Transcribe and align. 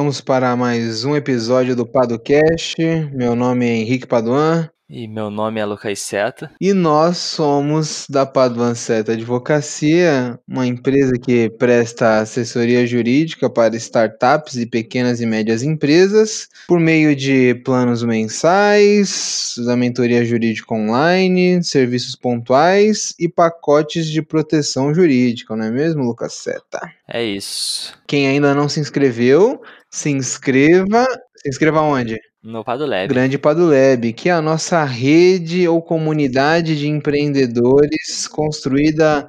Vamos 0.00 0.22
para 0.22 0.56
mais 0.56 1.04
um 1.04 1.14
episódio 1.14 1.76
do 1.76 1.84
Padocast. 1.84 2.74
Meu 3.12 3.36
nome 3.36 3.66
é 3.66 3.76
Henrique 3.76 4.06
Paduan. 4.06 4.66
E 4.88 5.06
meu 5.06 5.30
nome 5.30 5.60
é 5.60 5.64
Lucas 5.64 6.00
Seta. 6.00 6.50
E 6.58 6.72
nós 6.72 7.18
somos 7.18 8.06
da 8.08 8.24
Paduan 8.24 8.74
Seta 8.74 9.12
Advocacia, 9.12 10.40
uma 10.48 10.66
empresa 10.66 11.12
que 11.22 11.50
presta 11.50 12.18
assessoria 12.18 12.84
jurídica 12.86 13.48
para 13.48 13.76
startups 13.76 14.56
e 14.56 14.66
pequenas 14.66 15.20
e 15.20 15.26
médias 15.26 15.62
empresas, 15.62 16.48
por 16.66 16.80
meio 16.80 17.14
de 17.14 17.54
planos 17.56 18.02
mensais, 18.02 19.54
da 19.64 19.76
mentoria 19.76 20.24
jurídica 20.24 20.74
online, 20.74 21.62
serviços 21.62 22.16
pontuais 22.16 23.14
e 23.16 23.28
pacotes 23.28 24.06
de 24.06 24.22
proteção 24.22 24.92
jurídica, 24.92 25.54
não 25.54 25.66
é 25.66 25.70
mesmo, 25.70 26.02
Lucas 26.02 26.32
Seta? 26.32 26.80
É 27.06 27.22
isso. 27.22 27.96
Quem 28.08 28.26
ainda 28.26 28.54
não 28.54 28.68
se 28.68 28.80
inscreveu, 28.80 29.60
se 29.90 30.10
inscreva. 30.10 31.04
Se 31.36 31.48
inscreva 31.48 31.80
onde? 31.80 32.18
No 32.42 32.64
Padulab. 32.64 33.08
Grande 33.08 33.38
Padulab, 33.38 34.12
que 34.12 34.28
é 34.28 34.32
a 34.32 34.40
nossa 34.40 34.84
rede 34.84 35.66
ou 35.68 35.82
comunidade 35.82 36.78
de 36.78 36.88
empreendedores 36.88 38.26
construída 38.28 39.28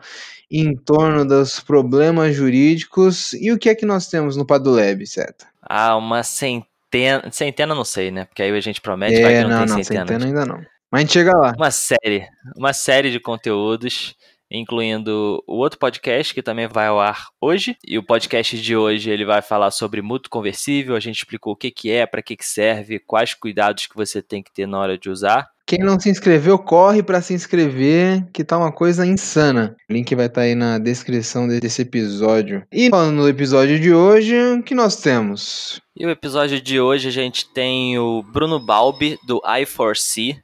em 0.49 0.75
torno 0.75 1.25
dos 1.25 1.59
problemas 1.59 2.35
jurídicos. 2.35 3.33
E 3.33 3.51
o 3.51 3.57
que 3.57 3.69
é 3.69 3.75
que 3.75 3.85
nós 3.85 4.07
temos 4.07 4.37
no 4.37 4.45
Padulab, 4.45 5.05
certo? 5.07 5.45
Ah, 5.61 5.97
uma 5.97 6.23
centena. 6.23 7.29
Centena 7.31 7.73
não 7.73 7.85
sei, 7.85 8.11
né? 8.11 8.25
Porque 8.25 8.43
aí 8.43 8.51
a 8.51 8.61
gente 8.61 8.79
promete, 8.79 9.15
é, 9.15 9.21
vai 9.21 9.33
que 9.35 9.41
não, 9.43 9.49
não 9.49 9.57
tem 9.57 9.67
não, 9.67 9.83
centena. 9.83 10.07
centena 10.07 10.25
ainda 10.25 10.45
não. 10.45 10.61
Mas 10.91 10.99
a 10.99 11.01
gente 11.01 11.13
chega 11.13 11.37
lá. 11.37 11.53
Uma 11.57 11.71
série. 11.71 12.27
Uma 12.55 12.73
série 12.73 13.11
de 13.11 13.19
conteúdos 13.19 14.15
incluindo 14.51 15.41
o 15.47 15.55
outro 15.55 15.79
podcast 15.79 16.33
que 16.33 16.43
também 16.43 16.67
vai 16.67 16.87
ao 16.87 16.99
ar 16.99 17.27
hoje. 17.39 17.77
E 17.87 17.97
o 17.97 18.03
podcast 18.03 18.59
de 18.61 18.75
hoje 18.75 19.09
ele 19.09 19.25
vai 19.25 19.41
falar 19.41 19.71
sobre 19.71 20.01
mútuo 20.01 20.29
conversível. 20.29 20.95
A 20.95 20.99
gente 20.99 21.19
explicou 21.19 21.53
o 21.53 21.55
que, 21.55 21.71
que 21.71 21.89
é, 21.89 22.05
para 22.05 22.21
que, 22.21 22.35
que 22.35 22.45
serve, 22.45 22.99
quais 22.99 23.33
cuidados 23.33 23.87
que 23.87 23.95
você 23.95 24.21
tem 24.21 24.43
que 24.43 24.53
ter 24.53 24.67
na 24.67 24.79
hora 24.79 24.97
de 24.97 25.09
usar. 25.09 25.49
Quem 25.65 25.79
não 25.79 25.97
se 25.97 26.09
inscreveu, 26.09 26.59
corre 26.59 27.01
para 27.01 27.21
se 27.21 27.33
inscrever, 27.33 28.25
que 28.33 28.43
tá 28.43 28.57
uma 28.57 28.73
coisa 28.73 29.05
insana. 29.05 29.73
O 29.89 29.93
link 29.93 30.13
vai 30.15 30.25
estar 30.25 30.41
tá 30.41 30.45
aí 30.45 30.53
na 30.53 30.77
descrição 30.77 31.47
desse 31.47 31.83
episódio. 31.83 32.63
E 32.69 32.89
falando 32.89 33.15
no 33.15 33.29
episódio 33.29 33.79
de 33.79 33.93
hoje, 33.93 34.35
o 34.35 34.61
que 34.61 34.75
nós 34.75 34.97
temos? 34.97 35.79
E 35.95 36.05
o 36.05 36.09
episódio 36.09 36.59
de 36.59 36.81
hoje 36.81 37.07
a 37.07 37.11
gente 37.11 37.47
tem 37.53 37.97
o 37.97 38.21
Bruno 38.21 38.59
Balbi, 38.59 39.17
do 39.25 39.39
i4C. 39.41 40.41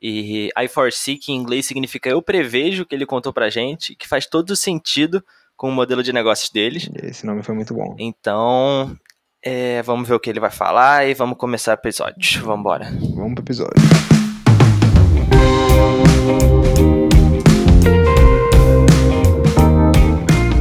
E 0.00 0.50
I4C, 0.56 1.18
que 1.18 1.32
em 1.32 1.36
inglês 1.36 1.66
significa 1.66 2.08
eu 2.08 2.20
prevejo, 2.20 2.84
que 2.84 2.94
ele 2.94 3.06
contou 3.06 3.32
pra 3.32 3.48
gente, 3.48 3.94
que 3.94 4.06
faz 4.06 4.26
todo 4.26 4.54
sentido 4.54 5.24
com 5.56 5.68
o 5.68 5.72
modelo 5.72 6.02
de 6.02 6.12
negócios 6.12 6.50
deles. 6.50 6.90
Esse 7.02 7.24
nome 7.24 7.42
foi 7.42 7.54
muito 7.54 7.72
bom. 7.72 7.96
Então, 7.98 8.96
é, 9.42 9.82
vamos 9.82 10.08
ver 10.08 10.14
o 10.14 10.20
que 10.20 10.28
ele 10.28 10.40
vai 10.40 10.50
falar 10.50 11.08
e 11.08 11.14
vamos 11.14 11.38
começar 11.38 11.72
o 11.72 11.74
episódio. 11.74 12.42
Vamos 12.42 12.60
embora. 12.60 12.84
Vamos 13.14 13.34
pro 13.34 13.44
episódio. 13.44 13.80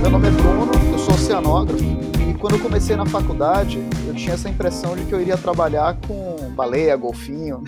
Meu 0.01 0.11
nome 0.11 0.27
é 0.27 0.31
Bruno, 0.31 0.71
eu 0.91 0.99
sou 0.99 1.13
oceanógrafo 1.13 1.83
e 2.29 2.33
quando 2.35 2.53
eu 2.53 2.59
comecei 2.59 2.95
na 2.95 3.05
faculdade 3.05 3.79
eu 4.07 4.13
tinha 4.13 4.35
essa 4.35 4.47
impressão 4.47 4.95
de 4.95 5.03
que 5.05 5.13
eu 5.13 5.19
iria 5.19 5.37
trabalhar 5.37 5.97
com 6.07 6.34
baleia, 6.55 6.95
golfinho, 6.95 7.63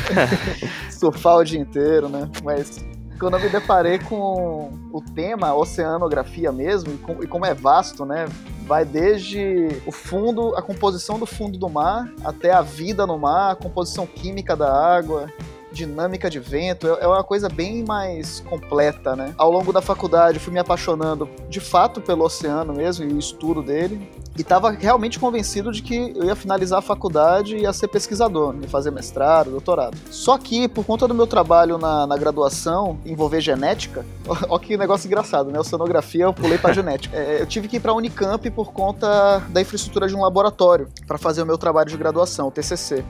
surfar 0.90 1.38
o 1.38 1.44
dia 1.44 1.58
inteiro, 1.58 2.08
né? 2.08 2.30
Mas 2.44 2.84
quando 3.18 3.36
eu 3.36 3.40
me 3.40 3.48
deparei 3.48 3.98
com 3.98 4.72
o 4.92 5.00
tema 5.00 5.54
oceanografia 5.54 6.50
mesmo, 6.50 6.92
e, 6.92 6.96
com, 6.98 7.22
e 7.22 7.26
como 7.26 7.46
é 7.46 7.54
vasto, 7.54 8.04
né? 8.04 8.26
Vai 8.66 8.84
desde 8.84 9.68
o 9.86 9.92
fundo, 9.92 10.54
a 10.56 10.62
composição 10.62 11.18
do 11.18 11.26
fundo 11.26 11.58
do 11.58 11.68
mar, 11.68 12.12
até 12.24 12.52
a 12.52 12.62
vida 12.62 13.06
no 13.06 13.18
mar, 13.18 13.52
a 13.52 13.56
composição 13.56 14.06
química 14.06 14.56
da 14.56 14.72
água, 14.72 15.28
dinâmica 15.72 16.28
de 16.28 16.38
vento, 16.38 16.86
é, 16.86 17.04
é 17.04 17.06
uma 17.06 17.24
coisa 17.24 17.48
bem 17.48 17.84
mais 17.84 18.40
completa, 18.40 19.16
né? 19.16 19.34
Ao 19.36 19.50
longo 19.50 19.72
da 19.72 19.80
faculdade, 19.80 20.38
fui 20.38 20.52
me 20.52 20.58
apaixonando 20.58 21.28
de 21.48 21.60
fato 21.60 22.00
pelo 22.00 22.24
oceano 22.24 22.72
mesmo 22.72 23.04
e 23.04 23.12
o 23.12 23.18
estudo 23.18 23.62
dele. 23.62 24.08
E 24.36 24.40
estava 24.40 24.70
realmente 24.70 25.18
convencido 25.18 25.70
de 25.70 25.82
que 25.82 26.14
eu 26.16 26.24
ia 26.24 26.34
finalizar 26.34 26.78
a 26.78 26.82
faculdade 26.82 27.54
e 27.56 27.62
ia 27.62 27.72
ser 27.72 27.88
pesquisador, 27.88 28.54
ia 28.62 28.68
fazer 28.68 28.90
mestrado, 28.90 29.50
doutorado. 29.50 29.96
Só 30.10 30.38
que, 30.38 30.66
por 30.68 30.86
conta 30.86 31.06
do 31.06 31.14
meu 31.14 31.26
trabalho 31.26 31.76
na, 31.76 32.06
na 32.06 32.16
graduação, 32.16 32.98
envolver 33.04 33.42
genética, 33.42 34.06
ó, 34.48 34.58
que 34.58 34.76
negócio 34.76 35.06
engraçado, 35.06 35.50
né? 35.50 35.60
Oceanografia, 35.60 36.24
eu 36.24 36.32
pulei 36.32 36.56
para 36.56 36.72
genética. 36.74 37.14
É, 37.16 37.42
eu 37.42 37.46
tive 37.46 37.68
que 37.68 37.76
ir 37.76 37.80
para 37.80 37.92
Unicamp 37.92 38.50
por 38.50 38.72
conta 38.72 39.38
da 39.50 39.60
infraestrutura 39.60 40.08
de 40.08 40.14
um 40.14 40.22
laboratório 40.22 40.88
para 41.06 41.18
fazer 41.18 41.42
o 41.42 41.46
meu 41.46 41.58
trabalho 41.58 41.90
de 41.90 41.96
graduação, 41.96 42.48
o 42.48 42.50
TCC. 42.50 43.04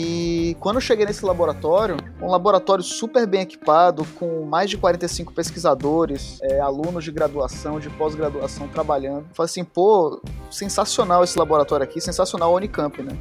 E 0.00 0.56
quando 0.60 0.76
eu 0.76 0.80
cheguei 0.80 1.04
nesse 1.04 1.24
laboratório, 1.24 1.96
um 2.22 2.30
laboratório 2.30 2.84
super 2.84 3.26
bem 3.26 3.40
equipado, 3.40 4.04
com 4.14 4.44
mais 4.44 4.70
de 4.70 4.76
45 4.76 5.32
pesquisadores, 5.32 6.38
é, 6.40 6.60
alunos 6.60 7.02
de 7.02 7.10
graduação, 7.10 7.80
de 7.80 7.90
pós-graduação 7.90 8.68
trabalhando. 8.68 9.26
Falei 9.32 9.50
assim, 9.50 9.64
pô, 9.64 10.22
sensacional 10.52 11.24
esse 11.24 11.36
laboratório 11.36 11.82
aqui, 11.82 12.00
sensacional 12.00 12.52
a 12.52 12.54
Unicamp, 12.54 13.02
né? 13.02 13.18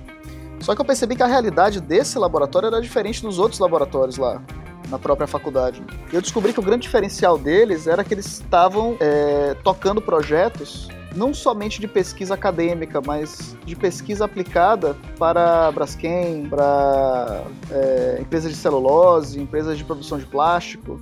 Só 0.59 0.75
que 0.75 0.81
eu 0.81 0.85
percebi 0.85 1.15
que 1.15 1.23
a 1.23 1.27
realidade 1.27 1.81
desse 1.81 2.19
laboratório 2.19 2.67
era 2.67 2.79
diferente 2.79 3.23
dos 3.23 3.39
outros 3.39 3.59
laboratórios 3.59 4.17
lá 4.17 4.39
na 4.87 4.99
própria 4.99 5.25
faculdade. 5.25 5.81
E 6.13 6.15
eu 6.15 6.21
descobri 6.21 6.53
que 6.53 6.59
o 6.59 6.63
grande 6.63 6.83
diferencial 6.83 7.39
deles 7.39 7.87
era 7.87 8.03
que 8.03 8.13
eles 8.13 8.27
estavam 8.27 8.95
é, 8.99 9.55
tocando 9.63 9.99
projetos 9.99 10.89
não 11.17 11.33
somente 11.33 11.81
de 11.81 11.87
pesquisa 11.87 12.35
acadêmica, 12.35 13.01
mas 13.01 13.57
de 13.65 13.75
pesquisa 13.75 14.25
aplicada 14.25 14.95
para 15.17 15.71
Braskem, 15.71 16.47
para 16.47 17.43
é, 17.71 18.17
empresas 18.21 18.51
de 18.51 18.57
celulose, 18.57 19.41
empresas 19.41 19.77
de 19.77 19.83
produção 19.83 20.19
de 20.19 20.27
plástico, 20.27 21.01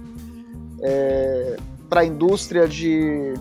é, 0.81 1.57
para 1.89 2.01
a 2.01 2.05
indústria 2.05 2.67
de 2.67 3.33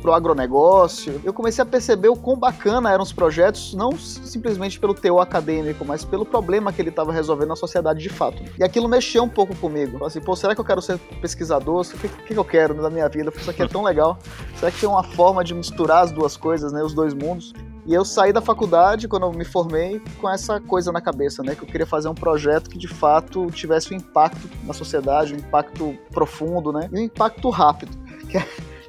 pro 0.00 0.12
agronegócio, 0.12 1.20
eu 1.24 1.32
comecei 1.32 1.62
a 1.62 1.66
perceber 1.66 2.08
o 2.08 2.16
quão 2.16 2.36
bacana 2.36 2.90
eram 2.90 3.02
os 3.02 3.12
projetos, 3.12 3.74
não 3.74 3.96
simplesmente 3.96 4.78
pelo 4.78 4.94
teor 4.94 5.20
acadêmico, 5.20 5.84
mas 5.84 6.04
pelo 6.04 6.24
problema 6.24 6.72
que 6.72 6.80
ele 6.80 6.90
estava 6.90 7.12
resolvendo 7.12 7.48
na 7.48 7.56
sociedade 7.56 8.00
de 8.00 8.08
fato. 8.08 8.42
E 8.58 8.64
aquilo 8.64 8.88
mexeu 8.88 9.22
um 9.22 9.28
pouco 9.28 9.54
comigo. 9.56 9.92
Falei 9.92 10.06
assim, 10.06 10.20
pô, 10.20 10.34
será 10.34 10.54
que 10.54 10.60
eu 10.60 10.64
quero 10.64 10.80
ser 10.80 10.98
pesquisador? 11.20 11.80
O 11.80 11.98
que, 11.98 12.08
que, 12.08 12.34
eu 12.34 12.44
quero 12.44 12.74
na 12.74 12.90
minha 12.90 13.08
vida? 13.08 13.32
Isso 13.36 13.50
aqui 13.50 13.62
é 13.62 13.68
tão 13.68 13.82
legal. 13.82 14.18
Será 14.56 14.70
que 14.70 14.80
tem 14.80 14.88
uma 14.88 15.02
forma 15.02 15.44
de 15.44 15.54
misturar 15.54 16.04
as 16.04 16.10
duas 16.10 16.36
coisas, 16.36 16.72
né, 16.72 16.82
os 16.82 16.94
dois 16.94 17.14
mundos? 17.14 17.52
E 17.86 17.94
eu 17.94 18.04
saí 18.04 18.32
da 18.32 18.40
faculdade, 18.40 19.08
quando 19.08 19.24
eu 19.24 19.32
me 19.32 19.44
formei, 19.44 20.00
com 20.20 20.28
essa 20.28 20.60
coisa 20.60 20.92
na 20.92 21.00
cabeça, 21.00 21.42
né? 21.42 21.54
Que 21.54 21.62
eu 21.62 21.66
queria 21.66 21.86
fazer 21.86 22.08
um 22.08 22.14
projeto 22.14 22.68
que 22.68 22.78
de 22.78 22.86
fato 22.86 23.50
tivesse 23.50 23.92
um 23.92 23.96
impacto 23.96 24.48
na 24.64 24.72
sociedade, 24.72 25.34
um 25.34 25.38
impacto 25.38 25.96
profundo, 26.10 26.72
né? 26.72 26.88
E 26.92 26.96
um 26.96 27.02
impacto 27.02 27.48
rápido. 27.50 27.98
Que 28.30 28.38
é 28.38 28.46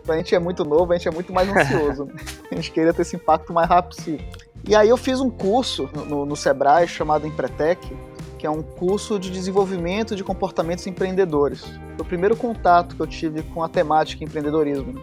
a 0.08 0.18
gente 0.18 0.34
é 0.34 0.40
muito 0.40 0.64
novo, 0.64 0.92
a 0.92 0.98
gente 0.98 1.08
é 1.08 1.12
muito 1.12 1.32
mais 1.32 1.50
ansioso. 1.50 2.06
Né? 2.06 2.14
A 2.52 2.56
gente 2.56 2.72
queria 2.72 2.94
ter 2.94 3.04
esse 3.04 3.16
impacto 3.16 3.54
mais 3.54 3.70
rápido 3.70 3.96
possível. 3.96 4.26
E 4.68 4.76
aí 4.76 4.90
eu 4.90 4.98
fiz 4.98 5.20
um 5.20 5.30
curso 5.30 5.90
no, 6.08 6.26
no 6.26 6.36
Sebrae 6.36 6.88
chamado 6.88 7.26
Empretec, 7.26 7.80
que 8.38 8.46
é 8.46 8.50
um 8.50 8.62
curso 8.62 9.20
de 9.20 9.32
desenvolvimento 9.32 10.16
de 10.16 10.24
comportamentos 10.24 10.86
empreendedores. 10.86 11.62
Foi 11.62 12.02
o 12.02 12.06
primeiro 12.06 12.36
contato 12.36 12.96
que 12.96 13.02
eu 13.02 13.08
tive 13.08 13.44
com 13.44 13.64
a 13.64 13.70
temática 13.70 14.24
empreendedorismo. 14.24 15.02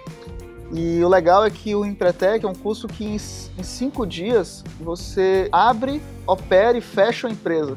E 0.72 1.03
o 1.03 1.08
legal 1.08 1.44
é 1.47 1.50
que 1.50 1.75
o 1.75 1.84
Empretec 1.84 2.44
é 2.44 2.48
um 2.48 2.54
curso 2.54 2.87
que 2.87 3.04
em, 3.04 3.14
em 3.14 3.62
cinco 3.62 4.06
dias 4.06 4.62
você 4.81 5.48
abre, 5.50 6.03
opera 6.26 6.76
e 6.76 6.81
fecha 6.81 7.26
a 7.26 7.31
empresa. 7.31 7.76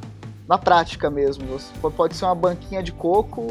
Na 0.52 0.58
prática 0.58 1.10
mesmo. 1.10 1.48
Você 1.48 1.72
pode 1.96 2.14
ser 2.14 2.26
uma 2.26 2.36
banquinha 2.36 2.84
de 2.84 2.92
coco, 2.92 3.48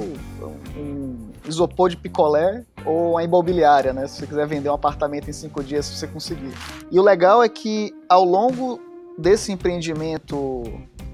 um 0.76 1.30
isopor 1.46 1.88
de 1.88 1.96
picolé 1.96 2.62
ou 2.84 3.16
a 3.16 3.24
imobiliária, 3.24 3.90
né? 3.90 4.06
Se 4.06 4.18
você 4.18 4.26
quiser 4.26 4.46
vender 4.46 4.68
um 4.68 4.74
apartamento 4.74 5.30
em 5.30 5.32
cinco 5.32 5.64
dias, 5.64 5.86
se 5.86 5.96
você 5.96 6.06
conseguir. 6.06 6.52
E 6.90 7.00
o 7.00 7.02
legal 7.02 7.42
é 7.42 7.48
que 7.48 7.90
ao 8.06 8.22
longo 8.22 8.78
desse 9.16 9.50
empreendimento, 9.50 10.62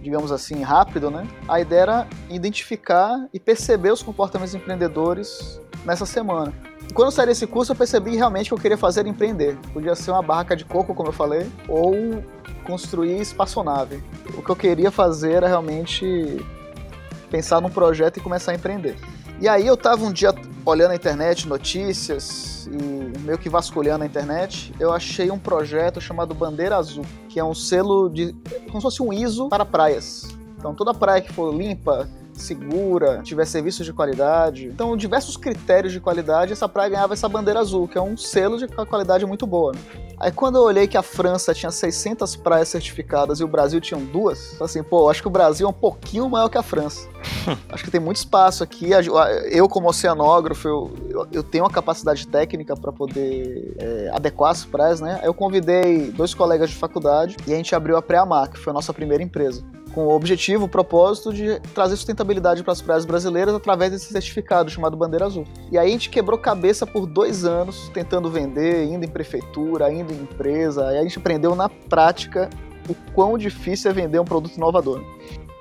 digamos 0.02 0.32
assim, 0.32 0.60
rápido, 0.60 1.08
né? 1.08 1.24
A 1.46 1.60
ideia 1.60 1.82
era 1.82 2.08
identificar 2.28 3.28
e 3.32 3.38
perceber 3.38 3.92
os 3.92 4.02
comportamentos 4.02 4.56
empreendedores 4.56 5.60
nessa 5.84 6.04
semana. 6.04 6.52
E 6.90 6.92
quando 6.92 7.10
eu 7.10 7.12
saí 7.12 7.26
desse 7.26 7.46
curso, 7.46 7.70
eu 7.70 7.76
percebi 7.76 8.16
realmente 8.16 8.48
que 8.48 8.54
eu 8.54 8.58
queria 8.58 8.76
fazer 8.76 9.06
empreender. 9.06 9.56
Podia 9.72 9.94
ser 9.94 10.10
uma 10.10 10.22
barraca 10.22 10.56
de 10.56 10.64
coco, 10.64 10.96
como 10.96 11.10
eu 11.10 11.12
falei, 11.12 11.48
ou 11.68 12.24
construir 12.66 13.20
espaçonave. 13.20 14.02
O 14.36 14.42
que 14.42 14.50
eu 14.50 14.56
queria 14.56 14.90
fazer 14.90 15.32
era 15.32 15.46
realmente 15.46 16.44
pensar 17.30 17.60
num 17.60 17.70
projeto 17.70 18.18
e 18.18 18.20
começar 18.20 18.52
a 18.52 18.54
empreender. 18.54 18.96
E 19.40 19.48
aí 19.48 19.66
eu 19.66 19.76
tava 19.76 20.04
um 20.04 20.12
dia 20.12 20.34
olhando 20.64 20.90
a 20.92 20.94
internet, 20.94 21.46
notícias 21.46 22.66
e 22.66 23.18
meio 23.20 23.38
que 23.38 23.48
vasculhando 23.48 24.02
a 24.02 24.06
internet, 24.06 24.74
eu 24.80 24.92
achei 24.92 25.30
um 25.30 25.38
projeto 25.38 26.00
chamado 26.00 26.34
Bandeira 26.34 26.76
Azul, 26.76 27.04
que 27.28 27.38
é 27.38 27.44
um 27.44 27.54
selo 27.54 28.08
de 28.08 28.34
como 28.66 28.78
se 28.78 28.82
fosse 28.82 29.02
um 29.02 29.12
ISO 29.12 29.48
para 29.48 29.64
praias. 29.64 30.26
Então 30.58 30.74
toda 30.74 30.92
praia 30.92 31.20
que 31.20 31.32
for 31.32 31.54
limpa, 31.54 32.08
segura, 32.40 33.20
tivesse 33.22 33.52
serviços 33.52 33.84
de 33.84 33.92
qualidade. 33.92 34.66
Então, 34.66 34.96
diversos 34.96 35.36
critérios 35.36 35.92
de 35.92 36.00
qualidade, 36.00 36.52
essa 36.52 36.68
praia 36.68 36.90
ganhava 36.90 37.14
essa 37.14 37.28
bandeira 37.28 37.60
azul, 37.60 37.88
que 37.88 37.98
é 37.98 38.02
um 38.02 38.16
selo 38.16 38.58
de 38.58 38.66
qualidade 38.68 39.24
muito 39.26 39.46
boa. 39.46 39.72
Né? 39.72 39.78
Aí 40.18 40.32
quando 40.32 40.56
eu 40.56 40.62
olhei 40.62 40.86
que 40.86 40.96
a 40.96 41.02
França 41.02 41.52
tinha 41.52 41.70
600 41.70 42.36
praias 42.36 42.68
certificadas 42.68 43.40
e 43.40 43.44
o 43.44 43.48
Brasil 43.48 43.80
tinha 43.80 44.00
duas, 44.00 44.60
assim, 44.60 44.82
pô, 44.82 45.10
acho 45.10 45.20
que 45.20 45.28
o 45.28 45.30
Brasil 45.30 45.66
é 45.66 45.70
um 45.70 45.74
pouquinho 45.74 46.28
maior 46.28 46.48
que 46.48 46.56
a 46.56 46.62
França. 46.62 47.06
acho 47.68 47.84
que 47.84 47.90
tem 47.90 48.00
muito 48.00 48.16
espaço 48.16 48.64
aqui. 48.64 48.90
Eu, 49.50 49.68
como 49.68 49.88
oceanógrafo, 49.88 50.66
eu, 50.66 51.26
eu 51.30 51.42
tenho 51.42 51.66
a 51.66 51.70
capacidade 51.70 52.26
técnica 52.26 52.74
para 52.74 52.92
poder 52.92 53.76
é, 53.78 54.10
adequar 54.14 54.52
as 54.52 54.64
praias, 54.64 55.00
né? 55.00 55.18
Aí 55.20 55.28
eu 55.28 55.34
convidei 55.34 56.10
dois 56.10 56.32
colegas 56.32 56.70
de 56.70 56.76
faculdade 56.76 57.36
e 57.46 57.52
a 57.52 57.56
gente 57.56 57.74
abriu 57.74 57.96
a 57.96 58.02
Preamar, 58.02 58.50
que 58.50 58.58
foi 58.58 58.70
a 58.70 58.74
nossa 58.74 58.94
primeira 58.94 59.22
empresa 59.22 59.62
com 59.96 60.08
o 60.08 60.14
objetivo, 60.14 60.66
o 60.66 60.68
propósito 60.68 61.32
de 61.32 61.58
trazer 61.74 61.96
sustentabilidade 61.96 62.62
para 62.62 62.74
as 62.74 62.82
praias 62.82 63.06
brasileiras 63.06 63.54
através 63.54 63.90
desse 63.90 64.12
certificado 64.12 64.70
chamado 64.70 64.94
Bandeira 64.94 65.24
Azul. 65.24 65.46
E 65.72 65.78
aí 65.78 65.88
a 65.88 65.90
gente 65.90 66.10
quebrou 66.10 66.38
cabeça 66.38 66.86
por 66.86 67.06
dois 67.06 67.46
anos 67.46 67.90
tentando 67.94 68.30
vender, 68.30 68.84
indo 68.84 69.06
em 69.06 69.08
prefeitura, 69.08 69.90
indo 69.90 70.12
em 70.12 70.18
empresa, 70.18 70.88
aí 70.88 70.98
a 70.98 71.02
gente 71.02 71.18
aprendeu 71.18 71.54
na 71.54 71.70
prática 71.70 72.50
o 72.86 72.94
quão 73.14 73.38
difícil 73.38 73.90
é 73.90 73.94
vender 73.94 74.18
um 74.18 74.24
produto 74.26 74.54
inovador. 74.54 75.02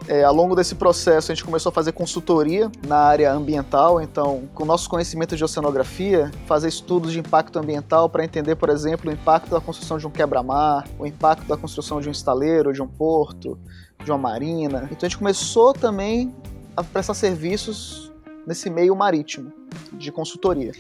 É, 0.06 0.24
ao 0.24 0.36
longo 0.36 0.54
desse 0.54 0.76
processo, 0.76 1.32
a 1.32 1.36
gente 1.36 1.44
começou 1.44 1.70
a 1.70 1.74
fazer 1.74 1.94
consultoria 1.94 2.70
na 2.86 2.98
área 2.98 3.32
ambiental, 3.32 4.02
então, 4.02 4.44
com 4.54 4.64
o 4.64 4.66
nosso 4.66 4.88
conhecimento 4.90 5.36
de 5.36 5.44
oceanografia, 5.44 6.30
fazer 6.46 6.68
estudos 6.68 7.14
de 7.14 7.20
impacto 7.20 7.58
ambiental 7.58 8.08
para 8.10 8.24
entender, 8.24 8.56
por 8.56 8.70
exemplo, 8.70 9.10
o 9.10 9.14
impacto 9.14 9.50
da 9.50 9.62
construção 9.62 9.98
de 9.98 10.06
um 10.06 10.12
quebra-mar, 10.12 10.88
o 11.00 11.08
impacto 11.08 11.48
da 11.48 11.58
construção 11.58 12.02
de 12.02 12.10
um 12.10 12.12
estaleiro, 12.12 12.72
de 12.72 12.84
um 12.84 12.88
porto, 12.88 13.58
de 14.04 14.12
uma 14.12 14.18
marina. 14.18 14.88
Então 14.92 15.06
a 15.06 15.10
gente 15.10 15.18
começou 15.18 15.74
também 15.74 16.34
a 16.76 16.84
prestar 16.84 17.14
serviços 17.14 18.12
nesse 18.46 18.70
meio 18.70 18.96
marítimo 18.96 19.52
de 19.94 20.12
consultoria. 20.12 20.72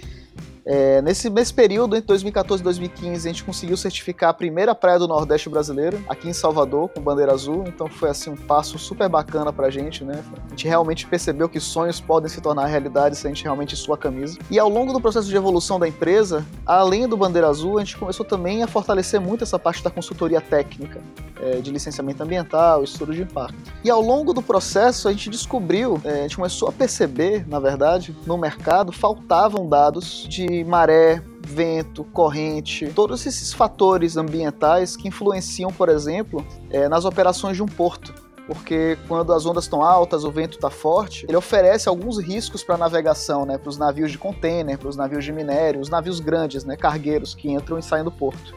É, 0.67 1.00
nesse, 1.03 1.29
nesse 1.29 1.53
período, 1.53 1.95
entre 1.95 2.07
2014 2.07 2.59
e 2.59 2.63
2015, 2.63 3.27
a 3.27 3.31
gente 3.31 3.44
conseguiu 3.44 3.77
certificar 3.77 4.31
a 4.31 4.33
primeira 4.33 4.73
praia 4.73 4.97
do 4.97 5.07
Nordeste 5.07 5.47
brasileiro, 5.47 6.03
aqui 6.09 6.27
em 6.27 6.33
Salvador, 6.33 6.89
com 6.89 7.00
bandeira 7.01 7.31
azul. 7.31 7.65
Então 7.67 7.88
foi 7.88 8.09
assim 8.09 8.31
um 8.31 8.35
passo 8.35 8.79
super 8.79 9.07
bacana 9.07 9.53
pra 9.53 9.69
gente, 9.69 10.03
né? 10.03 10.23
A 10.47 10.50
gente 10.50 10.67
realmente 10.67 11.06
percebeu 11.06 11.47
que 11.47 11.59
sonhos 11.59 12.01
podem 12.01 12.27
se 12.27 12.41
tornar 12.41 12.65
realidade 12.65 13.15
se 13.15 13.27
a 13.27 13.29
gente 13.29 13.44
realmente 13.44 13.75
sua 13.75 13.95
camisa. 13.95 14.39
E 14.50 14.57
ao 14.57 14.67
longo 14.67 14.91
do 14.91 15.00
processo 15.00 15.27
de 15.27 15.35
evolução 15.35 15.79
da 15.79 15.88
empresa, 15.88 16.44
além 16.65 17.07
do 17.07 17.15
bandeira 17.15 17.47
azul, 17.47 17.77
a 17.77 17.83
gente 17.83 17.95
começou 17.95 18.25
também 18.25 18.63
a 18.63 18.67
fortalecer 18.67 19.21
muito 19.21 19.44
essa 19.44 19.59
parte 19.59 19.83
da 19.83 19.91
consultoria 19.91 20.41
técnica, 20.41 21.00
é, 21.42 21.60
de 21.62 21.72
licenciamento 21.72 22.22
ambiental, 22.24 22.84
estudo 22.84 23.14
de 23.14 23.22
impacto. 23.22 23.56
E 23.84 23.90
ao 23.90 24.02
longo 24.02 24.34
do 24.34 24.42
processo, 24.42 25.08
a 25.08 25.12
gente 25.12 25.30
descobriu, 25.30 26.00
é, 26.04 26.10
a 26.10 26.22
gente 26.24 26.36
começou 26.36 26.70
a 26.70 26.72
perceber, 26.72 27.48
na 27.48 27.60
verdade, 27.60 28.16
no 28.26 28.38
mercado, 28.38 28.92
faltavam 28.92 29.68
dados 29.68 30.26
de 30.30 30.64
maré, 30.64 31.22
vento, 31.46 32.04
corrente, 32.06 32.88
todos 32.96 33.26
esses 33.26 33.54
fatores 33.54 34.18
ambientais 34.18 34.96
que 34.96 35.08
influenciam, 35.08 35.72
por 35.72 35.90
exemplo, 35.90 36.46
é, 36.70 36.90
nas 36.90 37.06
operações 37.06 37.56
de 37.56 37.64
um 37.64 37.68
porto 37.68 38.26
porque 38.48 38.98
quando 39.08 39.34
as 39.34 39.46
ondas 39.46 39.64
estão 39.64 39.84
altas, 39.84 40.24
o 40.24 40.32
vento 40.32 40.56
está 40.56 40.70
forte, 40.70 41.26
ele 41.28 41.38
oferece 41.38 41.90
alguns 41.90 42.20
riscos 42.20 42.64
para 42.64 42.76
a 42.76 42.78
navegação, 42.78 43.46
né, 43.46 43.58
para 43.58 43.70
os 43.70 43.78
navios 43.78 44.12
de 44.12 44.18
contêiner, 44.18 44.78
para 44.78 44.88
os 44.88 44.96
navios 44.96 45.24
de 45.24 45.32
minério, 45.32 45.82
os 45.82 45.90
navios 45.90 46.20
grandes, 46.20 46.64
né, 46.64 46.76
cargueiros 46.76 47.34
que 47.34 47.50
entram 47.50 47.78
e 47.80 47.84
saem 47.84 48.04
do 48.04 48.12
porto. 48.12 48.56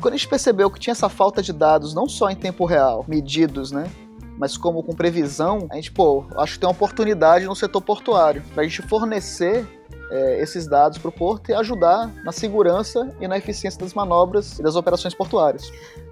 Quando 0.00 0.14
a 0.14 0.16
gente 0.16 0.28
percebeu 0.28 0.70
que 0.70 0.78
tinha 0.78 0.92
essa 0.92 1.08
falta 1.08 1.42
de 1.42 1.52
dados, 1.52 1.94
não 1.94 2.08
só 2.08 2.30
em 2.30 2.36
tempo 2.36 2.64
real, 2.64 3.04
medidos, 3.08 3.72
né, 3.72 3.90
mas 4.36 4.56
como 4.56 4.82
com 4.82 4.94
previsão, 4.94 5.66
a 5.70 5.76
gente, 5.76 5.92
pô, 5.92 6.24
acho 6.36 6.54
que 6.54 6.60
tem 6.60 6.68
uma 6.68 6.74
oportunidade 6.74 7.44
no 7.46 7.54
setor 7.54 7.80
portuário 7.80 8.42
para 8.52 8.62
a 8.62 8.66
gente 8.66 8.82
fornecer 8.82 9.66
é, 10.10 10.42
esses 10.42 10.66
dados 10.66 10.98
para 10.98 11.08
o 11.08 11.12
porto 11.12 11.50
e 11.50 11.54
ajudar 11.54 12.12
na 12.24 12.32
segurança 12.32 13.14
e 13.20 13.28
na 13.28 13.38
eficiência 13.38 13.80
das 13.80 13.94
manobras 13.94 14.58
e 14.58 14.62
das 14.62 14.76
operações 14.76 15.14
portuárias. 15.14 15.70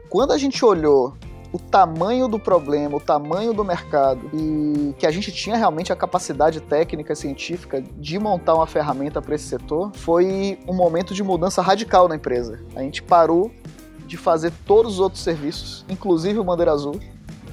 Quando 0.08 0.32
a 0.32 0.38
gente 0.38 0.64
olhou 0.64 1.14
o 1.52 1.58
tamanho 1.58 2.26
do 2.26 2.38
problema, 2.38 2.96
o 2.96 3.00
tamanho 3.00 3.52
do 3.52 3.64
mercado 3.64 4.30
e 4.32 4.94
que 4.98 5.06
a 5.06 5.10
gente 5.10 5.30
tinha 5.30 5.56
realmente 5.56 5.92
a 5.92 5.96
capacidade 5.96 6.60
técnica 6.60 7.12
e 7.12 7.16
científica 7.16 7.82
de 7.82 8.18
montar 8.18 8.54
uma 8.54 8.66
ferramenta 8.66 9.20
para 9.20 9.34
esse 9.34 9.44
setor, 9.44 9.92
foi 9.94 10.58
um 10.66 10.74
momento 10.74 11.14
de 11.14 11.22
mudança 11.22 11.60
radical 11.60 12.08
na 12.08 12.16
empresa. 12.16 12.58
A 12.74 12.80
gente 12.80 13.02
parou 13.02 13.50
de 14.06 14.16
fazer 14.16 14.52
todos 14.66 14.94
os 14.94 15.00
outros 15.00 15.22
serviços, 15.22 15.84
inclusive 15.88 16.38
o 16.38 16.44
Bandeira 16.44 16.72
Azul, 16.72 16.98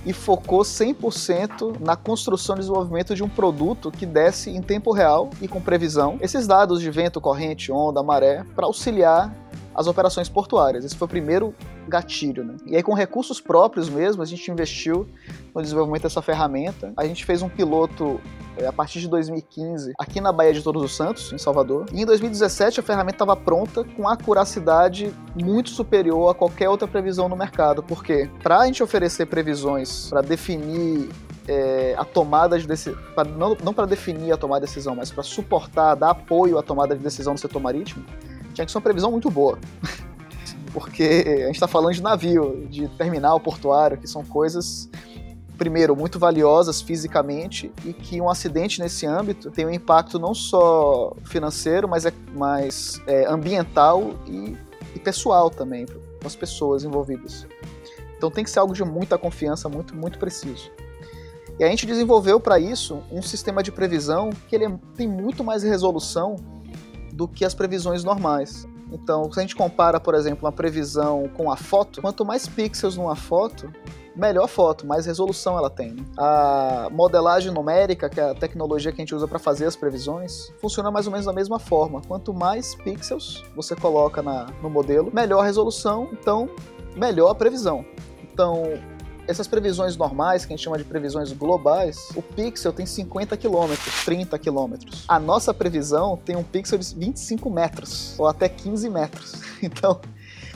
e 0.06 0.14
focou 0.14 0.62
100% 0.62 1.80
na 1.80 1.96
construção 1.96 2.56
e 2.56 2.60
desenvolvimento 2.60 3.14
de 3.14 3.22
um 3.22 3.30
produto 3.30 3.92
que 3.92 4.06
desse 4.06 4.50
em 4.50 4.62
tempo 4.62 4.94
real 4.94 5.30
e 5.42 5.48
com 5.48 5.60
previsão 5.60 6.18
esses 6.22 6.48
dados 6.48 6.80
de 6.80 6.90
vento, 6.90 7.20
corrente, 7.20 7.72
onda, 7.72 8.02
maré, 8.02 8.46
para 8.56 8.66
auxiliar 8.66 9.34
as 9.76 9.88
operações 9.88 10.30
portuárias. 10.30 10.84
Esse 10.84 10.96
foi 10.96 11.06
o 11.06 11.10
primeiro 11.10 11.54
gatilho, 11.88 12.44
né? 12.44 12.56
E 12.66 12.76
aí 12.76 12.84
com 12.84 12.94
recursos 12.94 13.40
próprios 13.42 13.90
mesmo, 13.90 14.22
a 14.22 14.26
gente 14.26 14.50
investiu 14.52 15.08
no 15.54 15.62
desenvolvimento 15.62 16.04
dessa 16.04 16.22
ferramenta. 16.22 16.94
A 16.96 17.06
gente 17.06 17.26
fez 17.26 17.42
um 17.42 17.50
piloto 17.50 18.20
é, 18.58 18.68
a 18.68 18.74
partir 18.74 19.00
de 19.00 19.08
2015 19.08 19.94
aqui 19.98 20.20
na 20.20 20.32
Baía 20.32 20.54
de 20.54 20.62
Todos 20.62 20.84
os 20.84 20.96
Santos, 20.96 21.32
em 21.32 21.38
Salvador. 21.38 21.86
E 21.94 22.02
em 22.02 22.06
2017 22.06 22.80
a 22.80 22.84
ferramenta 22.84 23.16
estava 23.16 23.36
pronta 23.36 23.84
com 23.84 24.08
acuracidade 24.08 25.14
muito 25.36 25.70
superior 25.70 26.30
a 26.30 26.34
qualquer 26.34 26.70
outra 26.70 26.88
previsão 26.88 27.30
no 27.30 27.36
mercado. 27.36 27.82
Porque 27.82 28.30
para 28.44 28.60
a 28.60 28.66
gente 28.66 28.84
oferecer 28.84 29.26
previsões 29.26 30.10
para 30.10 30.22
definir 30.22 31.10
é, 31.48 31.96
a 31.98 32.06
tomada 32.06 32.60
de 32.60 32.68
decisão, 32.68 33.00
não, 33.36 33.58
não 33.64 33.74
para 33.74 33.88
definir 33.88 34.32
a 34.32 34.38
tomada 34.38 34.66
de 34.66 34.68
decisão, 34.68 34.96
mas 34.96 35.12
para 35.12 35.24
suportar, 35.24 35.96
dar 35.96 36.12
apoio 36.12 36.60
à 36.60 36.64
tomada 36.64 36.96
de 36.96 37.02
decisão 37.02 37.34
no 37.34 37.40
setor 37.40 37.60
marítimo, 37.60 38.06
tinha 38.60 38.66
que 38.66 38.72
ser 38.72 38.78
uma 38.78 38.84
previsão 38.84 39.12
muito 39.12 39.30
boa. 39.32 39.58
Porque 40.74 41.04
a 41.26 41.46
gente 41.48 41.56
está 41.56 41.68
falando 41.68 41.94
de 41.94 42.02
navio, 42.02 42.68
de 42.70 42.88
terminal 42.90 43.40
portuário, 43.40 43.98
que 43.98 44.08
são 44.08 44.24
coisas, 44.24 44.90
primeiro, 45.58 45.96
muito 45.96 46.20
valiosas 46.20 46.82
fisicamente 46.82 47.72
e 47.86 47.94
que 47.94 48.22
um 48.22 48.30
acidente 48.30 48.80
nesse 48.80 49.06
âmbito 49.06 49.50
tem 49.50 49.66
um 49.66 49.72
impacto 49.72 50.20
não 50.20 50.34
só 50.34 51.16
financeiro, 51.24 51.88
mas, 51.88 52.06
é, 52.06 52.14
mas 52.36 53.02
é, 53.08 53.26
ambiental 53.26 54.14
e, 54.28 54.56
e 54.94 55.00
pessoal 55.00 55.50
também, 55.50 55.86
para 55.86 56.28
as 56.28 56.36
pessoas 56.36 56.84
envolvidas. 56.84 57.48
Então 58.16 58.30
tem 58.30 58.44
que 58.44 58.52
ser 58.52 58.60
algo 58.60 58.74
de 58.74 58.84
muita 58.84 59.18
confiança, 59.18 59.70
muito, 59.70 59.96
muito 59.96 60.20
preciso. 60.20 60.70
E 61.58 61.64
a 61.64 61.68
gente 61.68 61.86
desenvolveu 61.86 62.40
para 62.40 62.60
isso 62.60 63.02
um 63.12 63.22
sistema 63.22 63.64
de 63.64 63.72
previsão 63.72 64.30
que 64.48 64.56
ele 64.56 64.66
é, 64.66 64.80
tem 64.96 65.08
muito 65.08 65.44
mais 65.44 65.64
resolução 65.64 66.36
do 67.20 67.28
que 67.28 67.44
as 67.44 67.54
previsões 67.54 68.02
normais. 68.02 68.66
Então, 68.94 69.30
se 69.30 69.38
a 69.38 69.42
gente 69.42 69.54
compara, 69.54 70.00
por 70.00 70.16
exemplo, 70.16 70.46
uma 70.46 70.54
previsão 70.54 71.30
com 71.36 71.52
a 71.52 71.58
foto, 71.58 72.02
quanto 72.02 72.24
mais 72.24 72.48
pixels 72.48 72.96
numa 72.96 73.14
foto, 73.14 73.70
melhor 74.16 74.48
foto, 74.48 74.88
mais 74.88 75.06
resolução 75.06 75.58
ela 75.58 75.70
tem. 75.70 75.98
A 76.18 76.88
modelagem 76.90 77.52
numérica, 77.52 78.10
que 78.10 78.22
é 78.22 78.30
a 78.30 78.34
tecnologia 78.34 78.94
que 78.94 79.02
a 79.02 79.04
gente 79.04 79.14
usa 79.14 79.28
para 79.28 79.38
fazer 79.38 79.66
as 79.66 79.76
previsões, 79.76 80.50
funciona 80.62 80.90
mais 80.90 81.08
ou 81.08 81.12
menos 81.12 81.26
da 81.26 81.34
mesma 81.34 81.60
forma. 81.60 82.02
Quanto 82.08 82.34
mais 82.34 82.74
pixels 82.74 83.44
você 83.54 83.76
coloca 83.76 84.22
na, 84.22 84.48
no 84.64 84.70
modelo, 84.70 85.12
melhor 85.14 85.44
resolução, 85.44 86.08
então 86.14 86.50
melhor 86.96 87.32
a 87.32 87.36
previsão. 87.36 87.86
Então, 88.24 88.64
essas 89.30 89.48
previsões 89.48 89.96
normais, 89.96 90.44
que 90.44 90.52
a 90.52 90.56
gente 90.56 90.64
chama 90.64 90.78
de 90.80 90.84
previsões 90.84 91.32
globais, 91.32 92.10
o 92.16 92.22
pixel 92.22 92.74
tem 92.74 92.84
50 92.84 93.38
km, 93.38 93.76
30 94.04 94.40
km. 94.40 94.74
A 95.08 95.20
nossa 95.20 95.54
previsão 95.54 96.18
tem 96.18 96.36
um 96.36 96.44
pixel 96.44 96.80
de 96.80 96.96
25 96.96 97.48
metros, 97.48 98.16
ou 98.18 98.26
até 98.28 98.50
15 98.50 98.90
metros. 98.90 99.34
Então, 99.62 100.00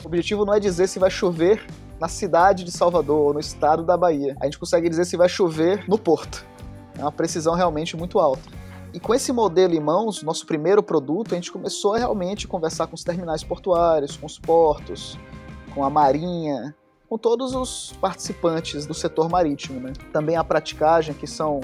o 0.02 0.06
objetivo 0.06 0.46
não 0.46 0.54
é 0.54 0.58
dizer 0.58 0.88
se 0.88 0.98
vai 0.98 1.10
chover 1.10 1.62
na 2.00 2.08
cidade 2.08 2.64
de 2.64 2.72
Salvador 2.72 3.20
ou 3.20 3.34
no 3.34 3.38
estado 3.38 3.84
da 3.84 3.98
Bahia. 3.98 4.34
A 4.40 4.46
gente 4.46 4.58
consegue 4.58 4.88
dizer 4.88 5.04
se 5.04 5.14
vai 5.14 5.28
chover 5.28 5.86
no 5.86 5.98
porto. 5.98 6.44
É 6.98 7.02
uma 7.02 7.12
precisão 7.12 7.54
realmente 7.54 7.96
muito 7.98 8.18
alta. 8.18 8.42
E 8.94 8.98
com 8.98 9.14
esse 9.14 9.30
modelo 9.30 9.74
em 9.74 9.80
mãos, 9.80 10.22
nosso 10.22 10.46
primeiro 10.46 10.82
produto, 10.82 11.32
a 11.32 11.34
gente 11.34 11.52
começou 11.52 11.94
a 11.94 11.98
realmente 11.98 12.48
conversar 12.48 12.86
com 12.86 12.94
os 12.94 13.04
terminais 13.04 13.44
portuários, 13.44 14.16
com 14.16 14.24
os 14.24 14.38
portos, 14.38 15.18
com 15.74 15.84
a 15.84 15.90
marinha, 15.90 16.74
com 17.08 17.18
todos 17.18 17.54
os 17.54 17.92
participantes 18.00 18.86
do 18.86 18.94
setor 18.94 19.28
marítimo. 19.28 19.80
Né? 19.80 19.92
Também 20.12 20.36
a 20.36 20.44
praticagem, 20.44 21.14
que 21.14 21.26
são 21.26 21.60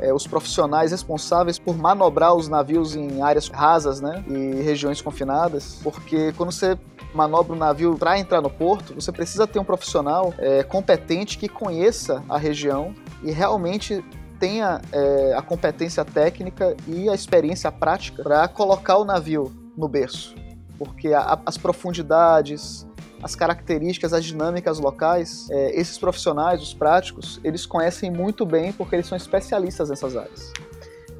é, 0.00 0.12
os 0.12 0.26
profissionais 0.26 0.90
responsáveis 0.90 1.58
por 1.58 1.76
manobrar 1.76 2.34
os 2.34 2.48
navios 2.48 2.96
em 2.96 3.22
áreas 3.22 3.48
rasas 3.48 4.00
né, 4.00 4.24
e 4.28 4.62
regiões 4.62 5.00
confinadas, 5.00 5.78
porque 5.82 6.32
quando 6.32 6.50
você 6.50 6.78
manobra 7.14 7.52
um 7.52 7.58
navio 7.58 7.96
para 7.96 8.18
entrar 8.18 8.40
no 8.40 8.50
porto, 8.50 8.94
você 8.94 9.12
precisa 9.12 9.46
ter 9.46 9.58
um 9.58 9.64
profissional 9.64 10.34
é, 10.38 10.62
competente 10.62 11.38
que 11.38 11.48
conheça 11.48 12.22
a 12.28 12.38
região 12.38 12.94
e 13.22 13.30
realmente 13.30 14.04
tenha 14.40 14.80
é, 14.90 15.34
a 15.36 15.42
competência 15.42 16.04
técnica 16.04 16.76
e 16.88 17.08
a 17.08 17.14
experiência 17.14 17.70
prática 17.70 18.22
para 18.22 18.48
colocar 18.48 18.96
o 18.96 19.04
navio 19.04 19.52
no 19.76 19.88
berço, 19.88 20.34
porque 20.78 21.14
a, 21.14 21.38
as 21.46 21.56
profundidades, 21.56 22.86
as 23.22 23.34
características, 23.36 24.12
as 24.12 24.24
dinâmicas 24.24 24.78
locais, 24.78 25.48
é, 25.50 25.78
esses 25.78 25.96
profissionais, 25.96 26.60
os 26.60 26.74
práticos, 26.74 27.40
eles 27.44 27.64
conhecem 27.64 28.10
muito 28.10 28.44
bem 28.44 28.72
porque 28.72 28.96
eles 28.96 29.06
são 29.06 29.16
especialistas 29.16 29.88
nessas 29.88 30.16
áreas. 30.16 30.52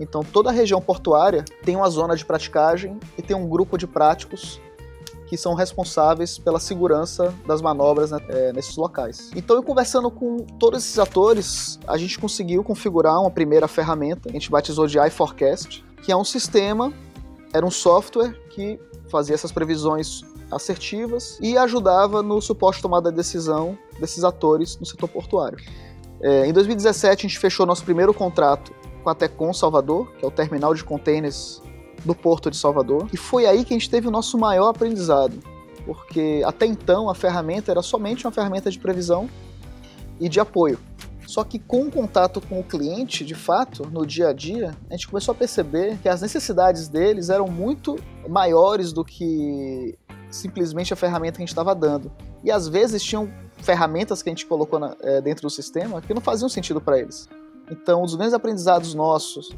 Então, 0.01 0.23
toda 0.23 0.51
a 0.51 0.53
região 0.53 0.81
portuária 0.81 1.45
tem 1.65 1.77
uma 1.77 1.89
zona 1.89 2.17
de 2.17 2.25
praticagem 2.25 2.99
e 3.17 3.23
tem 3.23 3.37
um 3.37 3.49
grupo 3.49 3.79
de 3.79 3.87
práticos 3.87 4.61
que 5.29 5.37
são 5.37 5.55
responsáveis 5.55 6.39
pela 6.39 6.61
segurança 6.61 7.33
das 7.47 7.63
manobras 7.63 8.11
né, 8.11 8.19
é, 8.29 8.53
nesses 8.53 8.77
locais. 8.77 9.31
Então, 9.35 9.57
eu 9.57 9.63
conversando 9.63 10.11
com 10.11 10.39
todos 10.59 10.85
esses 10.85 10.99
atores, 10.99 11.79
a 11.87 11.97
gente 11.97 12.19
conseguiu 12.19 12.63
configurar 12.63 13.19
uma 13.21 13.31
primeira 13.31 13.67
ferramenta, 13.67 14.29
a 14.29 14.33
gente 14.33 14.51
batizou 14.51 14.87
de 14.87 14.99
iForecast, 14.99 15.83
que 16.03 16.13
é 16.13 16.17
um 16.17 16.25
sistema, 16.25 16.93
era 17.53 17.65
um 17.65 17.71
software 17.71 18.35
que 18.51 18.79
fazia 19.09 19.35
essas 19.35 19.53
previsões 19.53 20.23
assertivas 20.55 21.39
e 21.41 21.57
ajudava 21.57 22.23
no 22.23 22.41
suporte 22.41 22.77
de 22.77 22.83
tomada 22.83 23.11
de 23.11 23.17
decisão 23.17 23.79
desses 23.99 24.25
atores 24.25 24.79
no 24.79 24.87
setor 24.87 25.09
portuário. 25.09 25.59
É, 26.21 26.47
em 26.47 26.53
2017, 26.53 27.27
a 27.27 27.29
gente 27.29 27.39
fechou 27.39 27.67
nosso 27.67 27.85
primeiro 27.85 28.15
contrato 28.15 28.73
com 29.03 29.11
a 29.11 29.15
Tecon 29.15 29.53
Salvador, 29.53 30.13
que 30.13 30.25
é 30.25 30.29
o 30.29 30.31
terminal 30.31 30.75
de 30.75 30.85
containers 30.85 31.61
do 32.05 32.15
Porto 32.15 32.51
de 32.51 32.57
Salvador, 32.57 33.09
e 33.13 33.17
foi 33.17 33.47
aí 33.47 33.65
que 33.65 33.75
a 33.75 33.79
gente 33.79 33.91
teve 33.91 34.07
o 34.07 34.11
nosso 34.11 34.39
maior 34.39 34.69
aprendizado, 34.69 35.39
porque 35.85 36.43
até 36.45 36.67
então 36.67 37.11
a 37.11 37.15
ferramenta 37.15 37.71
era 37.71 37.83
somente 37.83 38.25
uma 38.25 38.33
ferramenta 38.33 38.71
de 38.71 38.79
previsão 38.79 39.29
e 40.21 40.29
de 40.29 40.39
apoio. 40.39 40.79
Só 41.27 41.45
que 41.45 41.59
com 41.59 41.85
o 41.85 41.91
contato 41.91 42.43
com 42.43 42.61
o 42.61 42.63
cliente, 42.63 43.25
de 43.25 43.35
fato, 43.35 43.89
no 43.91 44.05
dia 44.07 44.29
a 44.29 44.33
dia, 44.35 44.77
a 44.91 44.93
gente 44.93 45.09
começou 45.09 45.33
a 45.33 45.35
perceber 45.35 45.97
que 46.03 46.09
as 46.09 46.21
necessidades 46.21 46.89
deles 46.89 47.31
eram 47.31 47.49
muito 47.49 47.99
maiores 48.29 48.93
do 48.93 49.03
que 49.03 49.97
simplesmente 50.33 50.93
a 50.93 50.97
ferramenta 50.97 51.37
que 51.37 51.43
a 51.43 51.45
gente 51.45 51.51
estava 51.51 51.75
dando. 51.75 52.11
E 52.43 52.51
às 52.51 52.67
vezes 52.67 53.03
tinham 53.03 53.33
ferramentas 53.59 54.23
que 54.23 54.29
a 54.29 54.33
gente 54.33 54.47
colocou 54.47 54.79
na, 54.79 54.97
é, 55.01 55.21
dentro 55.21 55.43
do 55.43 55.51
sistema 55.51 56.01
que 56.01 56.13
não 56.13 56.21
faziam 56.21 56.49
sentido 56.49 56.81
para 56.81 56.99
eles. 56.99 57.29
Então, 57.71 58.01
um 58.01 58.05
dos 58.05 58.15
grandes 58.15 58.35
aprendizados 58.35 58.95
nossos 58.95 59.55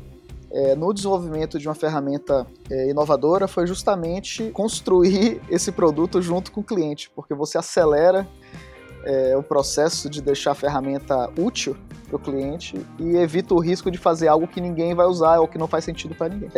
é, 0.51 0.77
no 0.77 0.93
desenvolvimento 0.95 1.59
de 1.59 1.67
uma 1.67 1.75
ferramenta 1.75 2.47
é, 2.71 2.91
inovadora 2.91 3.49
foi 3.49 3.67
justamente 3.67 4.51
construir 4.51 5.41
esse 5.51 5.73
produto 5.73 6.23
junto 6.23 6.53
com 6.53 6.61
o 6.61 6.65
cliente, 6.65 7.11
porque 7.11 7.35
você 7.35 7.59
acelera 7.59 8.27
é, 9.05 9.37
o 9.37 9.43
processo 9.43 10.09
de 10.09 10.23
deixar 10.23 10.53
a 10.53 10.55
ferramenta 10.55 11.29
útil 11.37 11.77
para 12.07 12.17
o 12.17 12.19
cliente 12.19 12.81
e 13.01 13.17
evita 13.17 13.53
o 13.53 13.59
risco 13.59 13.91
de 13.91 13.99
fazer 13.99 14.29
algo 14.29 14.47
que 14.47 14.61
ninguém 14.61 14.95
vai 14.95 15.07
usar 15.07 15.41
ou 15.41 15.49
que 15.49 15.59
não 15.59 15.67
faz 15.67 15.85
sentido 15.85 16.15
para 16.15 16.29
ninguém. 16.29 16.51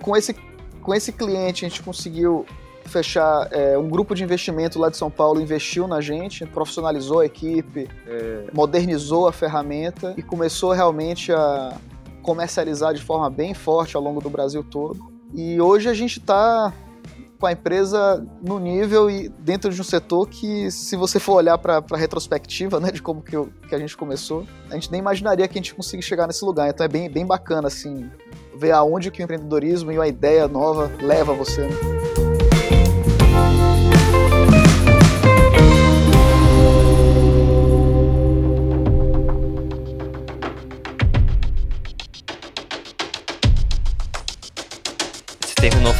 Com, 0.00 0.16
esse, 0.16 0.34
com 0.80 0.94
esse 0.94 1.12
cliente, 1.12 1.66
a 1.66 1.68
gente 1.68 1.82
conseguiu 1.82 2.46
fechar 2.88 3.48
é, 3.50 3.76
um 3.78 3.88
grupo 3.88 4.14
de 4.14 4.22
investimento 4.22 4.78
lá 4.78 4.88
de 4.88 4.96
São 4.96 5.10
Paulo 5.10 5.40
investiu 5.40 5.86
na 5.86 6.00
gente, 6.00 6.46
profissionalizou 6.46 7.20
a 7.20 7.26
equipe, 7.26 7.88
é. 8.06 8.44
modernizou 8.52 9.28
a 9.28 9.32
ferramenta 9.32 10.14
e 10.16 10.22
começou 10.22 10.72
realmente 10.72 11.32
a 11.32 11.76
comercializar 12.22 12.94
de 12.94 13.02
forma 13.02 13.28
bem 13.28 13.54
forte 13.54 13.96
ao 13.96 14.02
longo 14.02 14.20
do 14.20 14.30
Brasil 14.30 14.62
todo. 14.62 15.12
E 15.34 15.60
hoje 15.60 15.88
a 15.88 15.94
gente 15.94 16.18
está 16.18 16.72
com 17.42 17.46
a 17.46 17.52
empresa 17.52 18.24
no 18.40 18.60
nível 18.60 19.10
e 19.10 19.28
dentro 19.28 19.72
de 19.72 19.80
um 19.80 19.84
setor 19.84 20.28
que, 20.28 20.70
se 20.70 20.94
você 20.94 21.18
for 21.18 21.34
olhar 21.34 21.58
para 21.58 21.82
a 21.90 21.96
retrospectiva 21.96 22.78
né, 22.78 22.92
de 22.92 23.02
como 23.02 23.20
que, 23.20 23.34
eu, 23.34 23.48
que, 23.68 23.74
a 23.74 23.78
gente 23.80 23.96
começou, 23.96 24.46
a 24.70 24.74
gente 24.74 24.92
nem 24.92 25.00
imaginaria 25.00 25.48
que 25.48 25.58
a 25.58 25.60
gente 25.60 25.74
conseguisse 25.74 26.08
chegar 26.08 26.28
nesse 26.28 26.44
lugar. 26.44 26.68
Então 26.68 26.86
é 26.86 26.88
bem, 26.88 27.10
bem 27.10 27.26
bacana 27.26 27.66
assim 27.66 28.08
ver 28.56 28.70
aonde 28.70 29.10
que 29.10 29.20
o 29.20 29.24
empreendedorismo 29.24 29.90
e 29.90 29.98
uma 29.98 30.06
ideia 30.06 30.46
nova 30.46 30.88
leva 31.02 31.34
você. 31.34 31.62
Né? 31.62 32.21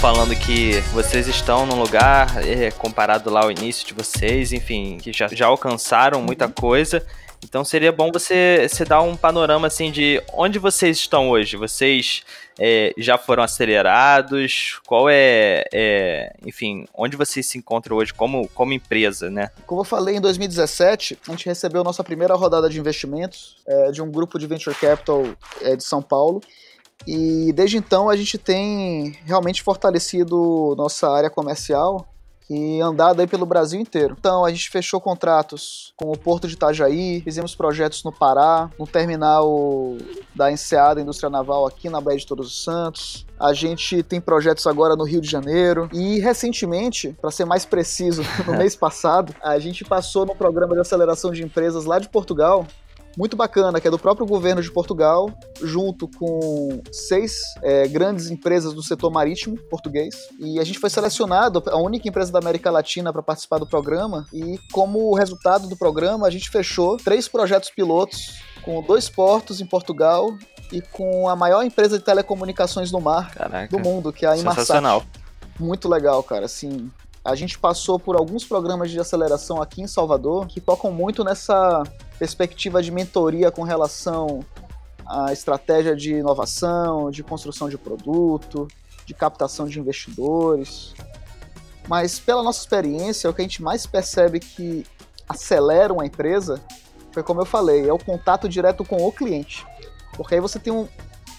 Falando 0.03 0.35
que 0.35 0.81
vocês 0.93 1.29
estão 1.29 1.65
num 1.65 1.79
lugar, 1.79 2.45
é, 2.45 2.73
comparado 2.73 3.31
lá 3.31 3.45
ao 3.45 3.53
início 3.53 3.87
de 3.87 3.95
vocês, 3.95 4.53
enfim, 4.53 4.99
que 5.01 5.13
já, 5.13 5.29
já 5.29 5.47
alcançaram 5.47 6.21
muita 6.21 6.49
coisa. 6.49 7.07
Então 7.45 7.65
seria 7.65 7.93
bom 7.93 8.11
você, 8.11 8.67
você 8.69 8.85
dar 8.85 9.01
um 9.01 9.17
panorama 9.17 9.69
assim 9.69 9.93
de 9.93 10.21
onde 10.33 10.59
vocês 10.59 10.97
estão 10.97 11.31
hoje. 11.31 11.57
Vocês 11.57 12.25
é, 12.59 12.93
já 12.99 13.17
foram 13.17 13.45
acelerados? 13.45 14.81
Qual 14.89 15.09
é, 15.09 15.67
é, 15.73 16.33
enfim, 16.45 16.85
onde 16.93 17.17
vocês 17.17 17.47
se 17.47 17.57
encontram 17.57 17.97
hoje 17.97 18.13
como, 18.13 18.49
como 18.49 18.73
empresa, 18.73 19.31
né? 19.31 19.51
Como 19.69 19.83
eu 19.83 19.85
falei, 19.85 20.17
em 20.17 20.21
2017 20.21 21.17
a 21.29 21.31
gente 21.31 21.47
recebeu 21.47 21.85
nossa 21.85 22.03
primeira 22.03 22.35
rodada 22.35 22.69
de 22.69 22.77
investimentos 22.77 23.57
é, 23.65 23.93
de 23.93 24.03
um 24.03 24.11
grupo 24.11 24.37
de 24.37 24.49
venture 24.49 24.75
capital 24.75 25.25
é, 25.61 25.77
de 25.77 25.85
São 25.85 26.03
Paulo 26.03 26.43
e 27.07 27.53
desde 27.53 27.77
então 27.77 28.09
a 28.09 28.17
gente 28.17 28.39
tem 28.39 29.17
realmente 29.25 29.63
fortalecido 29.63 30.75
nossa 30.77 31.09
área 31.11 31.31
comercial 31.31 32.07
e 32.51 32.81
andado 32.81 33.21
aí 33.21 33.27
pelo 33.27 33.47
Brasil 33.47 33.81
inteiro. 33.81 34.15
Então 34.19 34.45
a 34.45 34.51
gente 34.51 34.69
fechou 34.69 35.01
contratos 35.01 35.95
com 35.97 36.13
o 36.13 36.19
Porto 36.19 36.47
de 36.47 36.55
Itajaí, 36.55 37.23
fizemos 37.23 37.55
projetos 37.55 38.05
no 38.05 38.13
Pará, 38.13 38.71
no 38.79 38.87
terminal 38.87 39.97
da 40.35 40.53
Enseada 40.53 41.01
Indústria 41.01 41.31
Naval 41.31 41.67
aqui 41.67 41.89
na 41.89 42.01
Baía 42.01 42.19
de 42.19 42.27
Todos 42.27 42.49
os 42.49 42.63
Santos. 42.63 43.27
A 43.41 43.55
gente 43.55 44.03
tem 44.03 44.21
projetos 44.21 44.67
agora 44.67 44.95
no 44.95 45.05
Rio 45.05 45.21
de 45.21 45.31
Janeiro 45.31 45.89
e 45.93 46.19
recentemente, 46.19 47.17
para 47.21 47.31
ser 47.31 47.45
mais 47.45 47.65
preciso, 47.65 48.23
no 48.47 48.53
mês 48.59 48.77
passado, 48.77 49.35
a 49.43 49.59
gente 49.59 49.85
passou 49.85 50.27
no 50.27 50.35
programa 50.35 50.75
de 50.75 50.81
aceleração 50.81 51.31
de 51.31 51.43
empresas 51.43 51.85
lá 51.85 51.99
de 51.99 52.09
Portugal 52.09 52.67
muito 53.17 53.37
bacana, 53.37 53.81
que 53.81 53.89
é 53.89 53.91
do 53.91 53.99
próprio 53.99 54.27
governo 54.27 54.63
de 54.63 54.71
Portugal, 54.71 55.31
junto 55.63 56.09
com 56.09 56.81
seis 56.91 57.41
é, 57.63 57.87
grandes 57.89 58.31
empresas 58.31 58.73
do 58.73 58.83
setor 58.83 59.11
marítimo 59.11 59.57
português. 59.71 60.15
E 60.39 60.59
a 60.59 60.65
gente 60.65 60.79
foi 60.79 60.91
selecionado, 60.91 61.63
a 61.67 61.77
única 61.79 62.09
empresa 62.09 62.33
da 62.33 62.39
América 62.39 62.71
Latina 62.71 63.13
para 63.13 63.23
participar 63.23 63.59
do 63.59 63.67
programa. 63.67 64.27
E 64.33 64.59
como 64.73 65.15
resultado 65.15 65.69
do 65.69 65.77
programa, 65.77 66.27
a 66.27 66.31
gente 66.31 66.51
fechou 66.51 66.97
três 66.97 67.29
projetos 67.29 67.71
pilotos 67.71 68.41
com 68.65 68.83
dois 68.83 69.09
portos 69.09 69.61
em 69.61 69.67
Portugal 69.67 70.35
e 70.71 70.81
com 70.81 71.29
a 71.29 71.37
maior 71.37 71.63
empresa 71.63 71.99
de 71.99 72.05
telecomunicações 72.05 72.91
no 72.91 73.01
mar 73.01 73.33
Caraca. 73.35 73.69
do 73.69 73.83
mundo, 73.83 74.13
que 74.13 74.25
é 74.25 74.31
a 74.31 74.37
Inmarsat. 74.37 74.67
Sensacional. 74.67 75.03
Muito 75.59 75.89
legal, 75.89 76.23
cara. 76.23 76.47
Assim, 76.47 76.91
a 77.25 77.35
gente 77.35 77.59
passou 77.59 77.99
por 77.99 78.17
alguns 78.17 78.45
programas 78.45 78.91
de 78.91 78.99
aceleração 78.99 79.61
aqui 79.61 79.83
em 79.83 79.87
Salvador 79.87 80.47
que 80.47 80.61
tocam 80.61 80.91
muito 80.91 81.23
nessa 81.23 81.83
perspectiva 82.23 82.81
de 82.81 82.93
mentoria 82.93 83.51
com 83.51 83.65
relação 83.65 84.45
à 85.05 85.33
estratégia 85.33 85.97
de 85.97 86.15
inovação, 86.15 87.11
de 87.11 87.21
construção 87.21 87.69
de 87.69 87.77
produto, 87.77 88.69
de 89.05 89.13
captação 89.13 89.67
de 89.67 89.81
investidores. 89.81 90.95
Mas 91.89 92.21
pela 92.21 92.41
nossa 92.41 92.61
experiência, 92.61 93.29
o 93.29 93.35
que 93.35 93.41
a 93.41 93.45
gente 93.45 93.61
mais 93.61 93.87
percebe 93.87 94.39
que 94.39 94.87
acelera 95.29 95.93
uma 95.93 96.07
empresa 96.07 96.63
foi 97.11 97.25
como 97.25 97.41
eu 97.41 97.45
falei, 97.45 97.89
é 97.89 97.93
o 97.93 97.99
contato 97.99 98.49
direto 98.49 98.85
com 98.85 99.05
o 99.05 99.11
cliente. 99.11 99.67
Porque 100.17 100.37
aí 100.37 100.41
você 100.41 100.61
tem 100.61 100.73
um, 100.73 100.87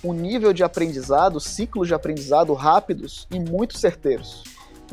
um 0.04 0.12
nível 0.12 0.52
de 0.52 0.66
aprendizado, 0.66 1.40
ciclos 1.40 1.88
de 1.88 1.94
aprendizado 1.94 2.54
rápidos 2.54 3.26
e 3.32 3.40
muito 3.40 3.78
certeiros. 3.78 4.44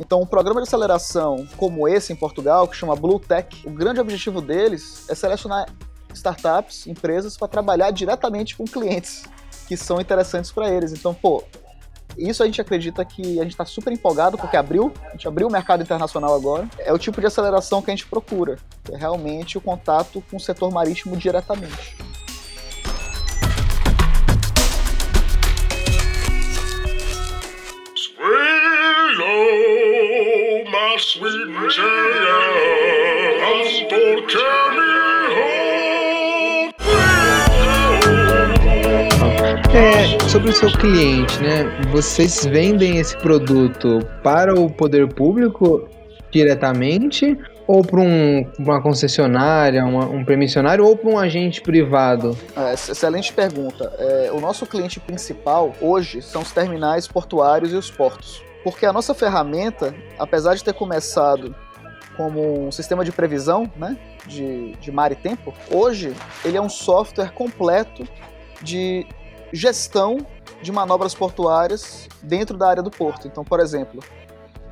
Então, 0.00 0.22
um 0.22 0.26
programa 0.26 0.62
de 0.62 0.66
aceleração 0.66 1.46
como 1.58 1.86
esse 1.86 2.10
em 2.10 2.16
Portugal, 2.16 2.66
que 2.66 2.74
chama 2.74 2.96
Blue 2.96 3.20
Tech, 3.20 3.54
o 3.66 3.70
grande 3.70 4.00
objetivo 4.00 4.40
deles 4.40 5.04
é 5.10 5.14
selecionar 5.14 5.66
startups, 6.14 6.86
empresas, 6.86 7.36
para 7.36 7.46
trabalhar 7.46 7.90
diretamente 7.90 8.56
com 8.56 8.64
clientes 8.64 9.24
que 9.68 9.76
são 9.76 10.00
interessantes 10.00 10.50
para 10.50 10.70
eles. 10.70 10.92
Então, 10.92 11.12
pô, 11.12 11.44
isso 12.16 12.42
a 12.42 12.46
gente 12.46 12.60
acredita 12.60 13.04
que 13.04 13.38
a 13.38 13.42
gente 13.42 13.52
está 13.52 13.66
super 13.66 13.92
empolgado 13.92 14.38
porque 14.38 14.56
abriu, 14.56 14.90
a 15.06 15.10
gente 15.10 15.28
abriu 15.28 15.46
o 15.46 15.52
mercado 15.52 15.82
internacional 15.82 16.34
agora. 16.34 16.66
É 16.78 16.92
o 16.92 16.98
tipo 16.98 17.20
de 17.20 17.26
aceleração 17.26 17.82
que 17.82 17.90
a 17.90 17.94
gente 17.94 18.06
procura, 18.06 18.58
é 18.90 18.96
realmente 18.96 19.58
o 19.58 19.60
contato 19.60 20.24
com 20.30 20.38
o 20.38 20.40
setor 20.40 20.72
marítimo 20.72 21.14
diretamente. 21.14 21.96
É, 39.74 40.28
sobre 40.28 40.50
o 40.50 40.52
seu 40.52 40.70
cliente, 40.72 41.42
né? 41.42 41.64
Vocês 41.90 42.44
vendem 42.44 42.98
esse 42.98 43.16
produto 43.18 43.98
para 44.22 44.54
o 44.54 44.70
poder 44.70 45.08
público 45.12 45.88
diretamente 46.30 47.36
ou 47.66 47.82
para 47.82 48.00
um, 48.00 48.46
uma 48.58 48.80
concessionária, 48.80 49.84
uma, 49.84 50.04
um 50.06 50.24
permissionário 50.24 50.84
ou 50.84 50.96
para 50.96 51.10
um 51.10 51.18
agente 51.18 51.60
privado? 51.60 52.38
É, 52.56 52.74
excelente 52.74 53.32
pergunta. 53.32 53.92
É, 53.98 54.30
o 54.32 54.40
nosso 54.40 54.66
cliente 54.66 55.00
principal 55.00 55.74
hoje 55.80 56.22
são 56.22 56.42
os 56.42 56.52
terminais 56.52 57.08
portuários 57.08 57.72
e 57.72 57.76
os 57.76 57.90
portos. 57.90 58.49
Porque 58.62 58.84
a 58.84 58.92
nossa 58.92 59.14
ferramenta, 59.14 59.94
apesar 60.18 60.54
de 60.54 60.62
ter 60.62 60.74
começado 60.74 61.54
como 62.16 62.66
um 62.66 62.72
sistema 62.72 63.04
de 63.04 63.12
previsão 63.12 63.70
né, 63.76 63.98
de, 64.26 64.72
de 64.72 64.92
mar 64.92 65.10
e 65.12 65.14
tempo, 65.14 65.54
hoje 65.70 66.14
ele 66.44 66.56
é 66.56 66.60
um 66.60 66.68
software 66.68 67.32
completo 67.32 68.06
de 68.60 69.06
gestão 69.52 70.18
de 70.62 70.70
manobras 70.70 71.14
portuárias 71.14 72.08
dentro 72.22 72.58
da 72.58 72.68
área 72.68 72.82
do 72.82 72.90
porto. 72.90 73.26
Então, 73.26 73.42
por 73.42 73.60
exemplo, 73.60 74.02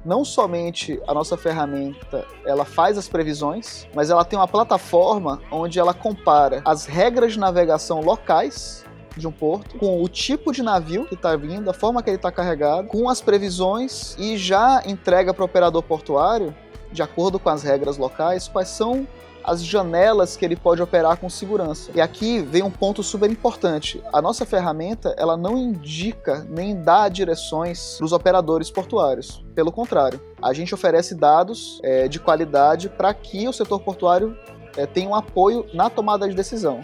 não 0.05 0.25
somente 0.25 1.01
a 1.07 1.15
nossa 1.15 1.37
ferramenta 1.37 2.27
ela 2.45 2.65
faz 2.65 2.99
as 2.99 3.09
previsões, 3.09 3.87
mas 3.95 4.11
ela 4.11 4.25
tem 4.25 4.39
uma 4.39 4.49
plataforma 4.49 5.41
onde 5.51 5.79
ela 5.79 5.95
compara 5.95 6.63
as 6.65 6.87
regras 6.87 7.33
de 7.33 7.39
navegação 7.39 8.01
locais 8.01 8.85
de 9.19 9.27
um 9.27 9.33
porto, 9.33 9.77
com 9.77 10.03
o 10.03 10.09
tipo 10.09 10.53
de 10.53 10.63
navio 10.63 11.05
que 11.05 11.15
está 11.15 11.37
vindo, 11.37 11.69
a 11.69 11.75
forma 11.75 12.03
que 12.03 12.11
ele 12.11 12.17
está 12.17 12.33
carregado, 12.33 12.89
com 12.89 13.09
as 13.09 13.21
previsões 13.21 14.17
e 14.19 14.39
já 14.39 14.83
entrega 14.87 15.35
para 15.35 15.43
o 15.43 15.47
operador 15.47 15.83
portuário, 15.83 16.55
de 16.91 17.03
acordo 17.03 17.39
com 17.39 17.51
as 17.51 17.63
regras 17.63 17.99
locais, 17.99 18.49
quais 18.49 18.69
são 18.69 19.07
as 19.49 19.65
janelas 19.65 20.37
que 20.37 20.45
ele 20.45 20.57
pode 20.57 20.83
operar 20.83 21.17
com 21.17 21.31
segurança. 21.31 21.91
E 21.95 22.01
aqui 22.01 22.41
vem 22.41 22.63
um 22.63 22.71
ponto 22.71 23.03
super 23.03 23.31
importante. 23.31 24.03
A 24.13 24.21
nossa 24.21 24.45
ferramenta, 24.45 25.15
ela 25.17 25.37
não 25.39 25.57
indica 25.57 26.47
nem 26.51 26.81
dá 26.81 27.09
direções 27.09 27.97
para 27.97 28.05
os 28.05 28.13
operadores 28.13 28.71
portuários. 28.71 29.43
Pelo 29.55 29.73
contrário, 29.73 30.21
a 30.43 30.53
gente 30.53 30.75
oferece 30.75 31.15
dados 31.15 31.81
é, 31.83 32.09
de 32.09 32.21
qualidade 32.21 32.91
para 32.91 33.13
que 33.15 33.49
o 33.49 33.53
setor 33.53 33.81
portuário 33.81 34.37
é, 34.77 34.85
tenha 34.85 35.09
um 35.09 35.15
apoio 35.15 35.65
na 35.73 35.89
tomada 35.89 36.29
de 36.29 36.35
decisão. 36.35 36.83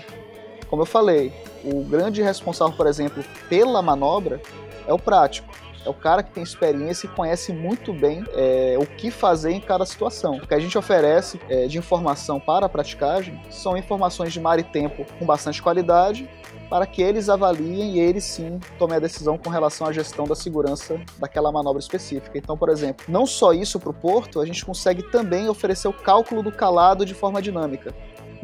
Como 0.74 0.82
eu 0.82 0.86
falei, 0.86 1.32
o 1.62 1.84
grande 1.84 2.20
responsável, 2.20 2.76
por 2.76 2.88
exemplo, 2.88 3.22
pela 3.48 3.80
manobra 3.80 4.42
é 4.88 4.92
o 4.92 4.98
prático. 4.98 5.54
É 5.86 5.88
o 5.88 5.94
cara 5.94 6.20
que 6.20 6.32
tem 6.32 6.42
experiência 6.42 7.06
e 7.06 7.10
conhece 7.10 7.52
muito 7.52 7.92
bem 7.92 8.24
é, 8.32 8.76
o 8.76 8.84
que 8.84 9.08
fazer 9.08 9.52
em 9.52 9.60
cada 9.60 9.86
situação. 9.86 10.38
O 10.38 10.48
que 10.48 10.52
a 10.52 10.58
gente 10.58 10.76
oferece 10.76 11.38
é, 11.48 11.68
de 11.68 11.78
informação 11.78 12.40
para 12.40 12.66
a 12.66 12.68
praticagem 12.68 13.40
são 13.50 13.76
informações 13.76 14.32
de 14.32 14.40
mar 14.40 14.58
e 14.58 14.64
tempo 14.64 15.06
com 15.16 15.24
bastante 15.24 15.62
qualidade 15.62 16.28
para 16.68 16.86
que 16.86 17.00
eles 17.00 17.28
avaliem 17.28 17.92
e 17.92 18.00
eles 18.00 18.24
sim 18.24 18.58
tomem 18.76 18.96
a 18.96 19.00
decisão 19.00 19.38
com 19.38 19.50
relação 19.50 19.86
à 19.86 19.92
gestão 19.92 20.26
da 20.26 20.34
segurança 20.34 21.00
daquela 21.18 21.52
manobra 21.52 21.78
específica. 21.78 22.36
Então, 22.36 22.58
por 22.58 22.68
exemplo, 22.68 23.06
não 23.08 23.26
só 23.26 23.52
isso 23.52 23.78
para 23.78 23.90
o 23.90 23.94
porto, 23.94 24.40
a 24.40 24.44
gente 24.44 24.66
consegue 24.66 25.04
também 25.04 25.48
oferecer 25.48 25.86
o 25.86 25.92
cálculo 25.92 26.42
do 26.42 26.50
calado 26.50 27.06
de 27.06 27.14
forma 27.14 27.40
dinâmica 27.40 27.94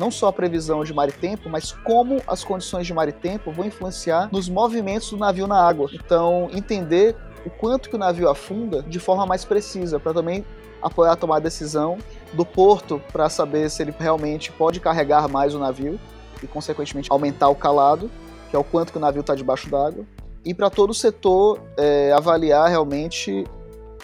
não 0.01 0.11
só 0.11 0.29
a 0.29 0.33
previsão 0.33 0.83
de 0.83 0.95
mar 0.95 1.11
e 1.11 1.13
tempo, 1.13 1.51
mas 1.51 1.73
como 1.73 2.23
as 2.27 2.43
condições 2.43 2.87
de 2.87 2.95
mar 2.95 3.07
e 3.07 3.13
tempo 3.13 3.53
vão 3.53 3.67
influenciar 3.67 4.31
nos 4.33 4.49
movimentos 4.49 5.11
do 5.11 5.19
navio 5.19 5.47
na 5.47 5.63
água. 5.63 5.91
Então, 5.93 6.49
entender 6.55 7.15
o 7.45 7.51
quanto 7.51 7.91
que 7.91 7.97
o 7.97 7.99
navio 7.99 8.27
afunda 8.27 8.83
de 8.83 8.99
forma 8.99 9.27
mais 9.27 9.45
precisa, 9.45 10.01
para 10.01 10.15
também 10.15 10.43
apoiar 10.81 11.13
a 11.13 11.17
tomar 11.17 11.39
decisão 11.41 11.99
do 12.33 12.47
porto 12.47 13.03
para 13.13 13.29
saber 13.29 13.69
se 13.69 13.83
ele 13.83 13.95
realmente 13.99 14.51
pode 14.51 14.81
carregar 14.81 15.29
mais 15.29 15.55
o 15.55 15.59
navio 15.59 16.01
e, 16.43 16.47
consequentemente, 16.47 17.13
aumentar 17.13 17.51
o 17.51 17.55
calado, 17.55 18.11
que 18.49 18.57
é 18.57 18.59
o 18.59 18.65
quanto 18.65 18.93
que 18.93 18.97
o 18.97 19.01
navio 19.01 19.21
está 19.21 19.35
debaixo 19.35 19.69
d'água, 19.69 20.07
e 20.43 20.55
para 20.55 20.71
todo 20.71 20.91
o 20.91 20.95
setor 20.95 21.61
é, 21.77 22.11
avaliar 22.13 22.71
realmente 22.71 23.45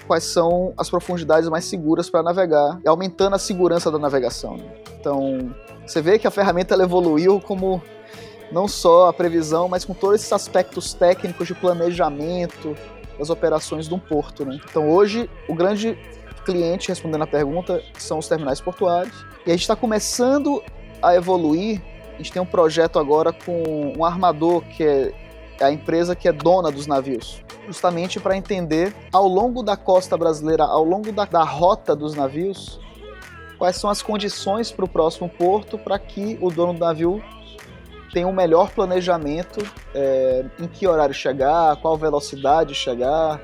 quais 0.07 0.25
são 0.25 0.73
as 0.77 0.89
profundidades 0.89 1.49
mais 1.49 1.65
seguras 1.65 2.09
para 2.09 2.23
navegar, 2.23 2.81
aumentando 2.87 3.35
a 3.35 3.39
segurança 3.39 3.91
da 3.91 3.99
navegação. 3.99 4.57
Né? 4.57 4.65
Então, 4.99 5.55
você 5.87 6.01
vê 6.01 6.19
que 6.19 6.27
a 6.27 6.31
ferramenta 6.31 6.75
evoluiu 6.75 7.41
como 7.41 7.83
não 8.51 8.69
só 8.69 9.09
a 9.09 9.13
previsão, 9.13 9.69
mas 9.69 9.85
com 9.85 9.93
todos 9.93 10.21
esses 10.21 10.33
aspectos 10.33 10.95
técnicos 10.95 11.47
de 11.47 11.55
planejamento, 11.55 12.77
das 13.19 13.31
operações 13.31 13.89
de 13.89 13.95
um 13.95 13.99
porto. 13.99 14.45
Né? 14.45 14.61
Então 14.69 14.91
hoje 14.91 15.29
o 15.49 15.55
grande 15.55 15.99
cliente, 16.45 16.89
respondendo 16.89 17.23
a 17.23 17.27
pergunta, 17.27 17.83
são 17.99 18.19
os 18.19 18.29
terminais 18.29 18.61
portuários. 18.61 19.27
E 19.45 19.51
a 19.51 19.53
gente 19.53 19.63
está 19.63 19.77
começando 19.77 20.63
a 21.03 21.15
evoluir. 21.15 21.83
A 22.15 22.17
gente 22.19 22.33
tem 22.33 22.41
um 22.41 22.47
projeto 22.47 22.99
agora 22.99 23.33
com 23.33 23.95
um 23.97 24.05
armador 24.05 24.63
que 24.63 24.85
é 24.85 25.13
a 25.61 25.71
empresa 25.71 26.15
que 26.15 26.29
é 26.29 26.33
dona 26.33 26.71
dos 26.71 26.87
navios, 26.87 27.43
justamente 27.67 28.21
para 28.21 28.37
entender 28.37 28.95
ao 29.13 29.27
longo 29.27 29.63
da 29.63 29.77
costa 29.77 30.17
brasileira, 30.17 30.65
ao 30.65 30.85
longo 30.85 31.13
da, 31.13 31.25
da 31.25 31.43
rota 31.43 31.95
dos 31.95 32.15
navios, 32.15 32.81
quais 33.59 33.77
são 33.77 33.89
as 33.91 34.03
condições 34.03 34.71
para 34.71 34.85
o 34.85 34.89
próximo 34.89 35.29
porto 35.29 35.79
para 35.79 35.99
que 35.99 36.39
o 36.41 36.51
dono 36.51 36.75
do 36.75 36.81
navio 36.81 37.23
tem 38.13 38.25
um 38.25 38.33
melhor 38.33 38.71
planejamento 38.71 39.61
é, 39.95 40.45
em 40.59 40.67
que 40.67 40.87
horário 40.87 41.15
chegar, 41.15 41.77
qual 41.77 41.97
velocidade 41.97 42.75
chegar, 42.75 43.41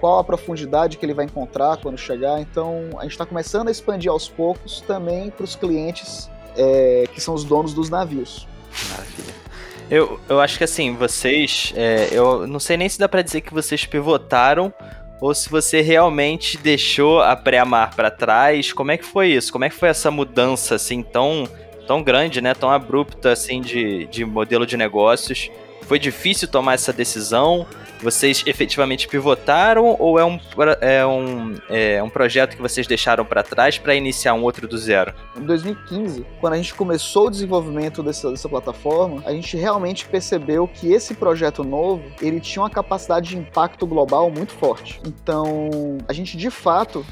qual 0.00 0.18
a 0.18 0.24
profundidade 0.24 0.96
que 0.96 1.06
ele 1.06 1.14
vai 1.14 1.24
encontrar 1.24 1.76
quando 1.78 1.98
chegar. 1.98 2.40
Então 2.40 2.90
a 2.98 3.02
gente 3.02 3.12
está 3.12 3.26
começando 3.26 3.68
a 3.68 3.70
expandir 3.70 4.10
aos 4.10 4.28
poucos 4.28 4.80
também 4.80 5.30
para 5.30 5.44
os 5.44 5.56
clientes 5.56 6.30
é, 6.56 7.04
que 7.12 7.20
são 7.20 7.34
os 7.34 7.44
donos 7.44 7.72
dos 7.72 7.88
navios. 7.88 8.46
Maravilha. 8.90 9.41
Eu, 9.90 10.18
eu 10.28 10.40
acho 10.40 10.58
que 10.58 10.64
assim, 10.64 10.94
vocês. 10.94 11.72
É, 11.76 12.08
eu 12.12 12.46
não 12.46 12.58
sei 12.58 12.76
nem 12.76 12.88
se 12.88 12.98
dá 12.98 13.08
para 13.08 13.22
dizer 13.22 13.40
que 13.42 13.52
vocês 13.52 13.84
pivotaram 13.84 14.72
ou 15.20 15.32
se 15.34 15.48
você 15.48 15.80
realmente 15.80 16.58
deixou 16.58 17.20
a 17.20 17.36
pré-amar 17.36 17.94
para 17.94 18.10
trás. 18.10 18.72
Como 18.72 18.90
é 18.90 18.96
que 18.96 19.04
foi 19.04 19.28
isso? 19.28 19.52
Como 19.52 19.64
é 19.64 19.70
que 19.70 19.76
foi 19.76 19.88
essa 19.88 20.10
mudança 20.10 20.74
assim 20.74 21.02
tão 21.02 21.48
tão 21.86 22.02
grande, 22.02 22.40
né, 22.40 22.54
tão 22.54 22.70
abrupta 22.70 23.32
assim 23.32 23.60
de, 23.60 24.06
de 24.06 24.24
modelo 24.24 24.66
de 24.66 24.76
negócios. 24.76 25.50
Foi 25.82 25.98
difícil 25.98 26.48
tomar 26.48 26.74
essa 26.74 26.92
decisão? 26.92 27.66
Vocês 28.02 28.42
efetivamente 28.46 29.06
pivotaram 29.06 29.94
ou 29.98 30.18
é 30.18 30.24
um, 30.24 30.40
é 30.80 31.06
um, 31.06 31.54
é 31.68 32.02
um 32.02 32.10
projeto 32.10 32.56
que 32.56 32.62
vocês 32.62 32.84
deixaram 32.84 33.24
para 33.24 33.44
trás 33.44 33.78
para 33.78 33.94
iniciar 33.94 34.34
um 34.34 34.42
outro 34.42 34.66
do 34.66 34.76
zero? 34.76 35.14
Em 35.36 35.42
2015, 35.42 36.26
quando 36.40 36.54
a 36.54 36.56
gente 36.56 36.74
começou 36.74 37.28
o 37.28 37.30
desenvolvimento 37.30 38.02
dessa, 38.02 38.30
dessa 38.30 38.48
plataforma, 38.48 39.22
a 39.24 39.30
gente 39.30 39.56
realmente 39.56 40.04
percebeu 40.06 40.66
que 40.66 40.92
esse 40.92 41.14
projeto 41.14 41.62
novo 41.62 42.02
ele 42.20 42.40
tinha 42.40 42.62
uma 42.62 42.70
capacidade 42.70 43.28
de 43.28 43.38
impacto 43.38 43.86
global 43.86 44.30
muito 44.30 44.52
forte. 44.52 45.00
Então, 45.06 45.70
a 46.08 46.12
gente 46.12 46.36
de 46.36 46.50
fato 46.50 47.06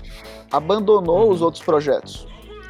abandonou 0.50 1.30
os 1.30 1.40
outros 1.40 1.62
projetos 1.62 2.26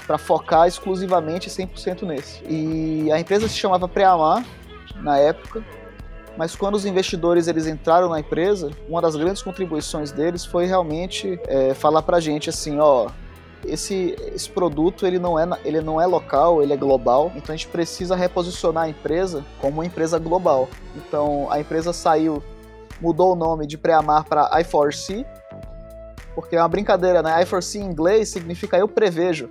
para 0.07 0.19
focar 0.19 0.69
exclusivamente 0.69 1.49
100% 1.49 2.03
nesse. 2.03 2.43
E 2.47 3.11
a 3.11 3.19
empresa 3.19 3.49
se 3.49 3.57
chamava 3.57 3.89
Preamar 3.89 4.45
na 4.97 5.17
época, 5.17 5.65
mas 6.41 6.57
quando 6.57 6.75
os 6.75 6.87
investidores 6.87 7.49
eles 7.49 7.67
entraram 7.67 8.09
na 8.09 8.19
empresa, 8.19 8.71
uma 8.89 9.03
das 9.03 9.15
grandes 9.15 9.43
contribuições 9.43 10.11
deles 10.11 10.43
foi 10.43 10.65
realmente 10.65 11.39
é, 11.47 11.75
falar 11.75 12.01
para 12.01 12.17
a 12.17 12.21
gente 12.21 12.49
assim, 12.49 12.79
ó, 12.79 13.11
esse, 13.63 14.17
esse 14.35 14.49
produto 14.49 15.07
ele 15.07 15.19
não, 15.19 15.39
é, 15.39 15.47
ele 15.67 15.83
não 15.83 16.01
é 16.01 16.07
local, 16.07 16.63
ele 16.63 16.73
é 16.73 16.77
global, 16.79 17.31
então 17.37 17.53
a 17.53 17.57
gente 17.59 17.69
precisa 17.69 18.17
reposicionar 18.17 18.85
a 18.85 18.89
empresa 18.89 19.45
como 19.61 19.75
uma 19.75 19.85
empresa 19.85 20.19
global. 20.19 20.67
Então 20.97 21.47
a 21.51 21.61
empresa 21.61 21.93
saiu, 21.93 22.43
mudou 23.03 23.35
o 23.35 23.37
nome 23.37 23.67
de 23.67 23.77
Preamar 23.77 24.25
para 24.25 24.49
i4C, 24.63 25.27
porque 26.35 26.57
é 26.57 26.63
uma 26.63 26.69
brincadeira, 26.69 27.23
né? 27.23 27.39
i4C 27.45 27.81
em 27.81 27.85
inglês 27.85 28.31
significa 28.31 28.79
eu 28.79 28.89
prevejo. 28.89 29.51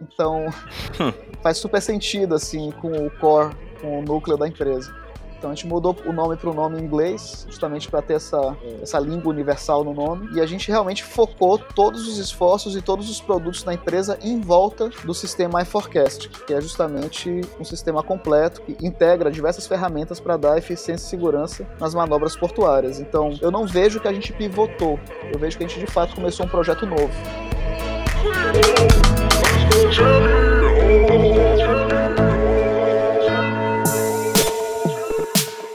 Então, 0.00 0.46
faz 1.42 1.58
super 1.58 1.82
sentido, 1.82 2.36
assim, 2.36 2.70
com 2.80 2.92
o 2.92 3.10
core, 3.10 3.56
com 3.80 3.98
o 3.98 4.02
núcleo 4.02 4.36
da 4.36 4.46
empresa. 4.46 4.94
Então 5.38 5.50
a 5.50 5.54
gente 5.54 5.66
mudou 5.66 5.96
o 6.04 6.12
nome 6.12 6.36
para 6.36 6.50
o 6.50 6.54
nome 6.54 6.80
em 6.80 6.84
inglês, 6.84 7.46
justamente 7.48 7.88
para 7.88 8.02
ter 8.02 8.14
essa, 8.14 8.56
essa 8.82 8.98
língua 8.98 9.32
universal 9.32 9.84
no 9.84 9.94
nome. 9.94 10.28
E 10.34 10.40
a 10.40 10.46
gente 10.46 10.68
realmente 10.68 11.04
focou 11.04 11.58
todos 11.58 12.08
os 12.08 12.18
esforços 12.18 12.74
e 12.76 12.82
todos 12.82 13.08
os 13.08 13.20
produtos 13.20 13.62
da 13.62 13.72
empresa 13.72 14.18
em 14.20 14.40
volta 14.40 14.90
do 15.04 15.14
sistema 15.14 15.62
iForecast, 15.62 16.28
que 16.28 16.52
é 16.52 16.60
justamente 16.60 17.40
um 17.58 17.64
sistema 17.64 18.02
completo 18.02 18.62
que 18.62 18.76
integra 18.84 19.30
diversas 19.30 19.66
ferramentas 19.66 20.18
para 20.18 20.36
dar 20.36 20.58
eficiência 20.58 21.06
e 21.06 21.08
segurança 21.08 21.66
nas 21.78 21.94
manobras 21.94 22.36
portuárias. 22.36 22.98
Então 22.98 23.38
eu 23.40 23.50
não 23.50 23.66
vejo 23.66 24.00
que 24.00 24.08
a 24.08 24.12
gente 24.12 24.32
pivotou, 24.32 24.98
eu 25.32 25.38
vejo 25.38 25.56
que 25.56 25.64
a 25.64 25.68
gente 25.68 25.78
de 25.78 25.86
fato 25.86 26.14
começou 26.14 26.46
um 26.46 26.48
projeto 26.48 26.84
novo. 26.84 27.12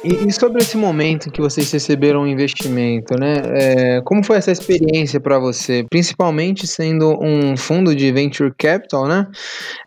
E, 0.03 0.27
e, 0.27 0.31
sobre 0.33 0.61
esse 0.61 0.75
momento 0.75 1.31
que 1.31 1.39
vocês 1.39 1.71
receberam 1.71 2.23
um 2.23 2.27
investimento, 2.27 3.17
né? 3.17 3.41
É, 3.53 4.01
como 4.01 4.21
foi 4.21 4.35
essa 4.35 4.51
experiência 4.51 5.17
para 5.17 5.39
você? 5.39 5.85
Principalmente 5.89 6.67
sendo 6.67 7.17
um 7.21 7.55
fundo 7.55 7.95
de 7.95 8.11
venture 8.11 8.53
capital, 8.57 9.07
né? 9.07 9.25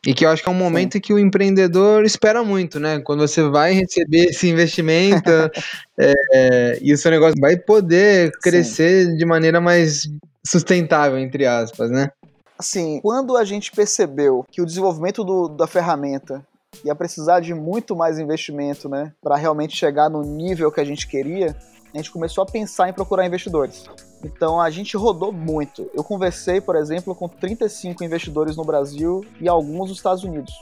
E 0.07 0.15
que 0.15 0.25
eu 0.25 0.31
acho 0.31 0.43
que 0.43 0.49
é 0.49 0.53
um 0.53 0.55
momento 0.55 0.99
que 1.03 1.13
o 1.13 1.19
empreendedor 1.19 2.03
espera 2.05 2.43
muito, 2.43 2.81
né? 2.81 2.99
Quando 3.01 3.21
você 3.21 3.43
vai 3.43 3.75
receber 3.75 4.31
esse 4.31 4.49
investimento 4.49 5.31
é, 6.01 6.79
e 6.81 6.95
o 6.95 6.97
seu 6.97 7.11
negócio 7.11 7.37
vai 7.39 7.59
poder 7.59 8.33
crescer 8.41 9.07
Sim. 9.07 9.17
de 9.17 9.27
maneira 9.27 9.61
mais 9.61 10.09
sustentável, 10.47 11.19
entre 11.19 11.45
aspas, 11.45 11.91
né? 11.91 12.11
Assim, 12.59 13.01
quando 13.03 13.37
a 13.37 13.45
gente 13.45 13.71
percebeu 13.71 14.47
que 14.51 14.63
o 14.63 14.67
desenvolvimento 14.67 15.23
do, 15.23 15.47
da 15.47 15.67
ferramenta 15.67 16.43
ia 16.85 16.95
precisar 16.95 17.41
de 17.41 17.55
muito 17.55 17.95
mais 17.97 18.19
investimento, 18.19 18.89
né, 18.89 19.13
para 19.23 19.37
realmente 19.37 19.77
chegar 19.77 20.09
no 20.09 20.23
nível 20.23 20.71
que 20.71 20.81
a 20.81 20.85
gente 20.85 21.07
queria, 21.07 21.57
a 21.93 21.97
gente 21.97 22.11
começou 22.11 22.43
a 22.43 22.47
pensar 22.47 22.89
em 22.89 22.93
procurar 22.93 23.27
investidores. 23.27 23.85
Então 24.25 24.61
a 24.61 24.71
gente 24.71 24.97
rodou 24.97 25.33
muito. 25.33 25.91
Eu 25.95 26.05
conversei, 26.05 26.61
por 26.61 26.77
exemplo, 26.77 27.15
com 27.15 27.29
35 27.29 28.05
investidores 28.05 28.57
no 28.57 28.65
Brasil 28.65 29.25
e 29.41 29.49
alguns 29.49 29.89
nos 29.89 29.99
Estados 29.99 30.25
Unidos. 30.25 30.53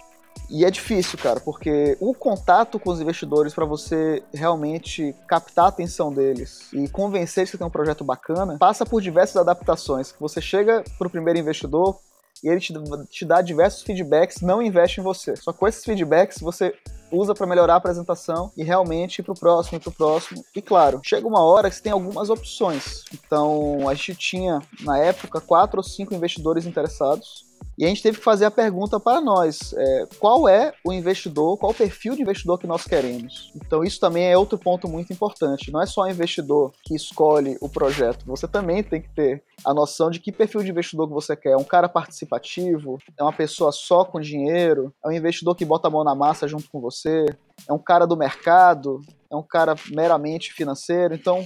E 0.51 0.65
é 0.65 0.71
difícil, 0.71 1.19
cara, 1.19 1.41
porque 1.41 1.97
o 2.01 2.13
contato 2.13 2.79
com 2.79 2.91
os 2.91 3.01
investidores 3.01 3.55
para 3.55 3.65
você 3.65 4.23
realmente 4.33 5.15
captar 5.27 5.67
a 5.67 5.69
atenção 5.69 6.13
deles 6.13 6.69
e 6.73 6.89
convencer 6.89 7.49
que 7.49 7.57
tem 7.57 7.67
um 7.67 7.71
projeto 7.71 8.05
bacana 8.05 8.59
passa 8.59 8.85
por 8.85 9.01
diversas 9.01 9.37
adaptações. 9.37 10.15
Você 10.21 10.41
chega 10.41 10.85
para 10.99 11.07
o 11.07 11.11
primeiro 11.11 11.39
investidor 11.39 11.99
e 12.45 12.49
ele 12.49 12.61
te, 12.61 12.75
te 13.09 13.25
dá 13.25 13.41
diversos 13.41 13.83
feedbacks, 13.83 14.43
não 14.43 14.61
investe 14.61 15.01
em 15.01 15.03
você. 15.03 15.35
Só 15.35 15.51
com 15.51 15.67
esses 15.67 15.83
feedbacks 15.83 16.39
você 16.41 16.75
usa 17.11 17.35
para 17.35 17.47
melhorar 17.47 17.75
a 17.75 17.77
apresentação 17.77 18.53
e 18.57 18.63
realmente 18.63 19.21
ir 19.21 19.23
pro 19.23 19.35
próximo, 19.35 19.79
ir 19.79 19.81
pro 19.81 19.91
próximo. 19.91 20.45
E 20.55 20.61
claro, 20.61 21.01
chega 21.03 21.27
uma 21.27 21.43
hora 21.43 21.71
que 21.71 21.77
você 21.77 21.83
tem 21.83 21.93
algumas 21.93 22.29
opções. 22.29 23.05
Então, 23.15 23.89
a 23.89 23.95
gente 23.95 24.15
tinha, 24.15 24.61
na 24.81 24.99
época, 24.99 25.41
quatro 25.41 25.79
ou 25.79 25.83
cinco 25.83 26.15
investidores 26.15 26.67
interessados. 26.67 27.44
E 27.77 27.85
a 27.85 27.89
gente 27.89 28.03
teve 28.03 28.19
que 28.19 28.25
fazer 28.25 28.45
a 28.45 28.51
pergunta 28.51 29.01
para 29.01 29.21
nós: 29.21 29.75
é, 29.77 30.07
qual 30.19 30.49
é 30.49 30.73
o 30.85 30.93
investidor, 30.93 31.59
qual 31.59 31.73
o 31.73 31.75
perfil 31.75 32.15
de 32.15 32.23
investidor 32.23 32.59
que 32.59 32.67
nós 32.67 32.85
queremos? 32.85 33.53
Então, 33.57 33.83
isso 33.83 33.99
também 33.99 34.31
é 34.31 34.39
outro 34.39 34.57
ponto 34.57 34.89
muito 34.89 35.13
importante. 35.13 35.73
Não 35.73 35.83
é 35.83 35.87
só 35.87 36.03
o 36.03 36.09
investidor 36.09 36.73
que 36.85 36.95
escolhe 36.95 37.57
o 37.61 37.69
projeto, 37.69 38.25
você 38.27 38.47
também 38.47 38.83
tem 38.83 39.03
que 39.03 39.09
ter 39.09 39.43
a 39.65 39.75
noção 39.75 40.11
de 40.11 40.21
que 40.21 40.31
perfil 40.31 40.63
de 40.63 40.71
investidor 40.71 41.09
que 41.09 41.15
você 41.15 41.35
quer. 41.35 41.51
É 41.51 41.57
um 41.57 41.65
cara 41.65 41.89
participativo? 41.89 42.99
É 43.19 43.23
uma 43.23 43.33
pessoa 43.33 43.73
só 43.73 44.05
com 44.05 44.21
dinheiro? 44.21 44.93
É 45.05 45.09
um 45.09 45.13
investidor 45.13 45.55
que 45.55 45.65
bota 45.65 45.89
a 45.89 45.91
mão 45.91 46.05
na 46.05 46.15
massa 46.15 46.47
junto 46.47 46.69
com 46.71 46.81
você? 46.81 47.27
É 47.69 47.73
um 47.73 47.79
cara 47.79 48.07
do 48.07 48.17
mercado? 48.17 49.01
É 49.31 49.37
um 49.37 49.43
cara 49.43 49.75
meramente 49.91 50.53
financeiro? 50.53 51.15
Então, 51.15 51.45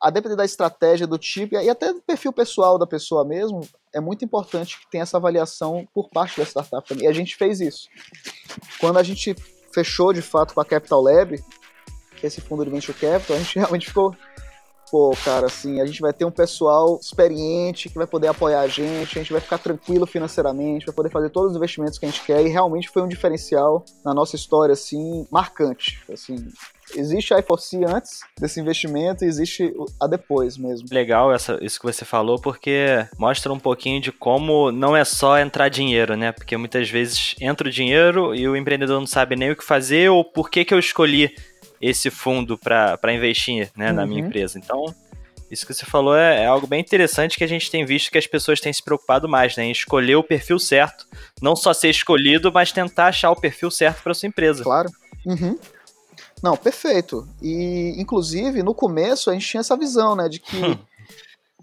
a 0.00 0.10
depender 0.10 0.36
da 0.36 0.44
estratégia 0.44 1.06
do 1.06 1.18
tipo 1.18 1.56
e 1.56 1.68
até 1.68 1.92
do 1.92 2.00
perfil 2.02 2.32
pessoal 2.32 2.78
da 2.78 2.86
pessoa 2.86 3.24
mesmo, 3.24 3.60
é 3.92 4.00
muito 4.00 4.24
importante 4.24 4.78
que 4.78 4.90
tenha 4.90 5.02
essa 5.02 5.16
avaliação 5.16 5.86
por 5.92 6.08
parte 6.08 6.38
da 6.38 6.44
startup 6.44 6.86
também. 6.88 7.04
E 7.04 7.08
a 7.08 7.12
gente 7.12 7.36
fez 7.36 7.60
isso. 7.60 7.88
Quando 8.80 8.98
a 8.98 9.02
gente 9.02 9.34
fechou 9.72 10.12
de 10.12 10.22
fato 10.22 10.54
com 10.54 10.60
a 10.60 10.64
Capital 10.64 11.02
Lab, 11.02 11.36
que 12.16 12.26
é 12.26 12.28
esse 12.28 12.40
fundo 12.40 12.64
de 12.64 12.70
venture 12.70 12.96
capital, 12.96 13.36
a 13.36 13.40
gente 13.40 13.58
realmente 13.58 13.86
ficou 13.86 14.14
pô, 14.90 15.16
cara, 15.24 15.46
assim, 15.46 15.80
a 15.80 15.86
gente 15.86 16.00
vai 16.00 16.12
ter 16.12 16.24
um 16.24 16.30
pessoal 16.30 16.98
experiente 17.00 17.88
que 17.88 17.94
vai 17.94 18.06
poder 18.06 18.28
apoiar 18.28 18.60
a 18.60 18.68
gente, 18.68 19.18
a 19.18 19.22
gente 19.22 19.32
vai 19.32 19.40
ficar 19.40 19.58
tranquilo 19.58 20.06
financeiramente, 20.06 20.86
vai 20.86 20.94
poder 20.94 21.10
fazer 21.10 21.30
todos 21.30 21.52
os 21.52 21.56
investimentos 21.56 21.98
que 21.98 22.06
a 22.06 22.10
gente 22.10 22.24
quer 22.24 22.44
e 22.44 22.48
realmente 22.48 22.88
foi 22.88 23.02
um 23.02 23.08
diferencial 23.08 23.84
na 24.04 24.14
nossa 24.14 24.36
história, 24.36 24.72
assim, 24.72 25.26
marcante, 25.30 26.00
assim, 26.12 26.48
existe 26.96 27.34
a 27.34 27.38
IFOC 27.38 27.84
antes 27.84 28.20
desse 28.38 28.60
investimento 28.60 29.24
e 29.24 29.28
existe 29.28 29.74
a 30.00 30.06
depois 30.06 30.56
mesmo. 30.56 30.88
Legal 30.90 31.32
essa, 31.32 31.58
isso 31.60 31.78
que 31.78 31.86
você 31.86 32.04
falou, 32.04 32.40
porque 32.40 33.06
mostra 33.18 33.52
um 33.52 33.58
pouquinho 33.58 34.00
de 34.00 34.12
como 34.12 34.70
não 34.70 34.96
é 34.96 35.04
só 35.04 35.38
entrar 35.38 35.68
dinheiro, 35.68 36.16
né? 36.16 36.32
Porque 36.32 36.56
muitas 36.56 36.88
vezes 36.88 37.34
entra 37.40 37.68
o 37.68 37.70
dinheiro 37.70 38.34
e 38.34 38.48
o 38.48 38.56
empreendedor 38.56 38.98
não 38.98 39.06
sabe 39.06 39.36
nem 39.36 39.50
o 39.50 39.56
que 39.56 39.64
fazer 39.64 40.10
ou 40.10 40.24
por 40.24 40.50
que, 40.50 40.64
que 40.64 40.72
eu 40.72 40.78
escolhi 40.78 41.34
esse 41.80 42.10
fundo 42.10 42.58
para 42.58 43.12
investir 43.12 43.70
né, 43.76 43.90
uhum. 43.90 43.96
na 43.96 44.06
minha 44.06 44.22
uhum. 44.22 44.28
empresa. 44.28 44.58
Então, 44.58 44.94
isso 45.50 45.66
que 45.66 45.72
você 45.72 45.86
falou 45.86 46.14
é, 46.14 46.42
é, 46.42 46.46
algo 46.46 46.66
bem 46.66 46.80
interessante 46.80 47.38
que 47.38 47.44
a 47.44 47.48
gente 47.48 47.70
tem 47.70 47.84
visto 47.84 48.10
que 48.10 48.18
as 48.18 48.26
pessoas 48.26 48.60
têm 48.60 48.72
se 48.72 48.82
preocupado 48.82 49.28
mais, 49.28 49.56
né? 49.56 49.64
Em 49.64 49.70
escolher 49.70 50.16
o 50.16 50.22
perfil 50.22 50.58
certo. 50.58 51.06
Não 51.40 51.56
só 51.56 51.72
ser 51.72 51.88
escolhido, 51.88 52.52
mas 52.52 52.70
tentar 52.70 53.06
achar 53.06 53.30
o 53.30 53.36
perfil 53.36 53.70
certo 53.70 54.02
para 54.02 54.12
sua 54.14 54.28
empresa. 54.28 54.62
Claro. 54.62 54.90
Uhum. 55.24 55.58
Não, 56.42 56.56
perfeito. 56.56 57.26
E, 57.40 57.94
inclusive, 57.96 58.62
no 58.62 58.74
começo 58.74 59.30
a 59.30 59.32
gente 59.32 59.46
tinha 59.46 59.60
essa 59.60 59.76
visão, 59.76 60.14
né? 60.14 60.28
De 60.28 60.38
que. 60.38 60.56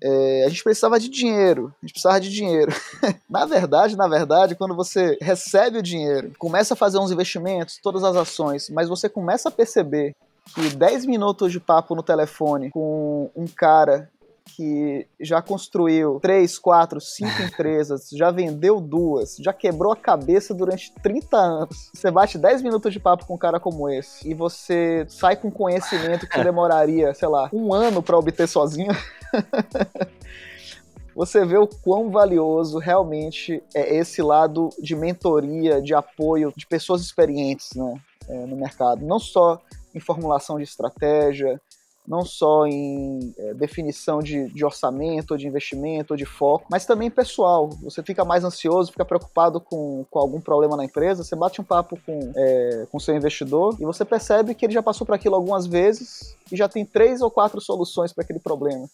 é, 0.02 0.44
a 0.46 0.50
gente 0.50 0.64
precisava 0.64 1.00
de 1.00 1.10
dinheiro. 1.10 1.74
A 1.82 1.86
gente 1.86 1.94
precisava 1.94 2.20
de 2.20 2.30
dinheiro. 2.30 2.72
na 3.30 3.46
verdade, 3.46 3.96
na 3.96 4.08
verdade, 4.08 4.56
quando 4.56 4.76
você 4.76 5.18
recebe 5.22 5.78
o 5.78 5.84
dinheiro, 5.84 6.32
começa 6.38 6.74
a 6.74 6.78
fazer 6.78 6.98
uns 6.98 7.12
investimentos, 7.12 7.80
todas 7.82 8.04
as 8.04 8.16
ações, 8.16 8.70
mas 8.70 8.90
você 8.90 9.08
começa 9.08 9.50
a 9.50 9.52
perceber 9.52 10.16
que 10.54 10.70
10 10.70 11.06
minutos 11.06 11.52
de 11.52 11.60
papo 11.60 11.96
no 11.96 12.04
telefone 12.04 12.70
com 12.70 13.30
um 13.36 13.48
cara 13.48 14.10
que 14.46 15.08
já 15.20 15.42
construiu 15.42 16.20
três, 16.22 16.58
quatro, 16.58 17.02
cinco 17.02 17.42
empresas, 17.44 18.10
já 18.12 18.32
vendeu 18.32 18.80
duas, 18.80 19.36
já 19.38 19.52
quebrou 19.52 19.92
a 19.92 19.98
cabeça 19.98 20.54
durante 20.54 20.94
30 21.02 21.38
anos. 21.38 21.90
Você 21.94 22.12
bate 22.12 22.38
10 22.38 22.62
minutos 22.62 22.94
de 22.94 23.00
papo 23.00 23.26
com 23.26 23.36
um 23.36 23.38
cara 23.38 23.60
como 23.60 23.90
esse 23.90 24.30
e 24.30 24.34
você 24.34 25.06
sai 25.10 25.36
com 25.36 25.52
conhecimento 25.52 26.28
que 26.28 26.42
demoraria, 26.44 27.14
sei 27.14 27.28
lá, 27.28 27.50
um 27.52 27.74
ano 27.74 28.02
para 28.02 28.18
obter 28.18 28.48
sozinho. 28.48 28.96
você 31.16 31.46
vê 31.46 31.58
o 31.58 31.68
quão 31.68 32.10
valioso 32.10 32.78
realmente 32.78 33.64
é 33.74 33.96
esse 33.96 34.22
lado 34.22 34.70
de 34.80 34.96
mentoria, 34.96 35.82
de 35.82 35.94
apoio 35.94 36.54
de 36.56 36.68
pessoas 36.68 37.02
experientes 37.02 37.70
né, 37.76 38.00
é, 38.28 38.46
no 38.46 38.56
mercado. 38.56 39.06
Não 39.06 39.20
só 39.20 39.62
em 39.96 40.00
formulação 40.00 40.58
de 40.58 40.64
estratégia, 40.64 41.60
não 42.08 42.24
só 42.24 42.66
em 42.66 43.34
é, 43.38 43.54
definição 43.54 44.20
de, 44.20 44.48
de 44.50 44.64
orçamento, 44.64 45.38
de 45.38 45.48
investimento, 45.48 46.16
de 46.16 46.26
foco, 46.26 46.66
mas 46.70 46.86
também 46.86 47.10
pessoal. 47.10 47.70
Você 47.84 48.04
fica 48.04 48.24
mais 48.24 48.44
ansioso, 48.44 48.92
fica 48.92 49.06
preocupado 49.06 49.60
com, 49.60 50.06
com 50.10 50.20
algum 50.20 50.40
problema 50.40 50.78
na 50.78 50.86
empresa, 50.86 51.24
você 51.24 51.36
bate 51.36 51.60
um 51.60 51.64
papo 51.64 51.98
com 52.06 52.32
é, 52.36 52.88
com 52.92 53.00
seu 53.00 53.16
investidor 53.16 53.76
e 53.80 53.86
você 53.86 54.06
percebe 54.06 54.54
que 54.54 54.66
ele 54.66 54.74
já 54.74 54.84
passou 54.84 55.06
por 55.06 55.14
aquilo 55.14 55.36
algumas 55.36 55.66
vezes 55.66 56.36
e 56.52 56.56
já 56.56 56.68
tem 56.68 56.86
três 56.86 57.22
ou 57.22 57.32
quatro 57.32 57.60
soluções 57.60 58.14
para 58.14 58.24
aquele 58.24 58.40
problema. 58.40 58.88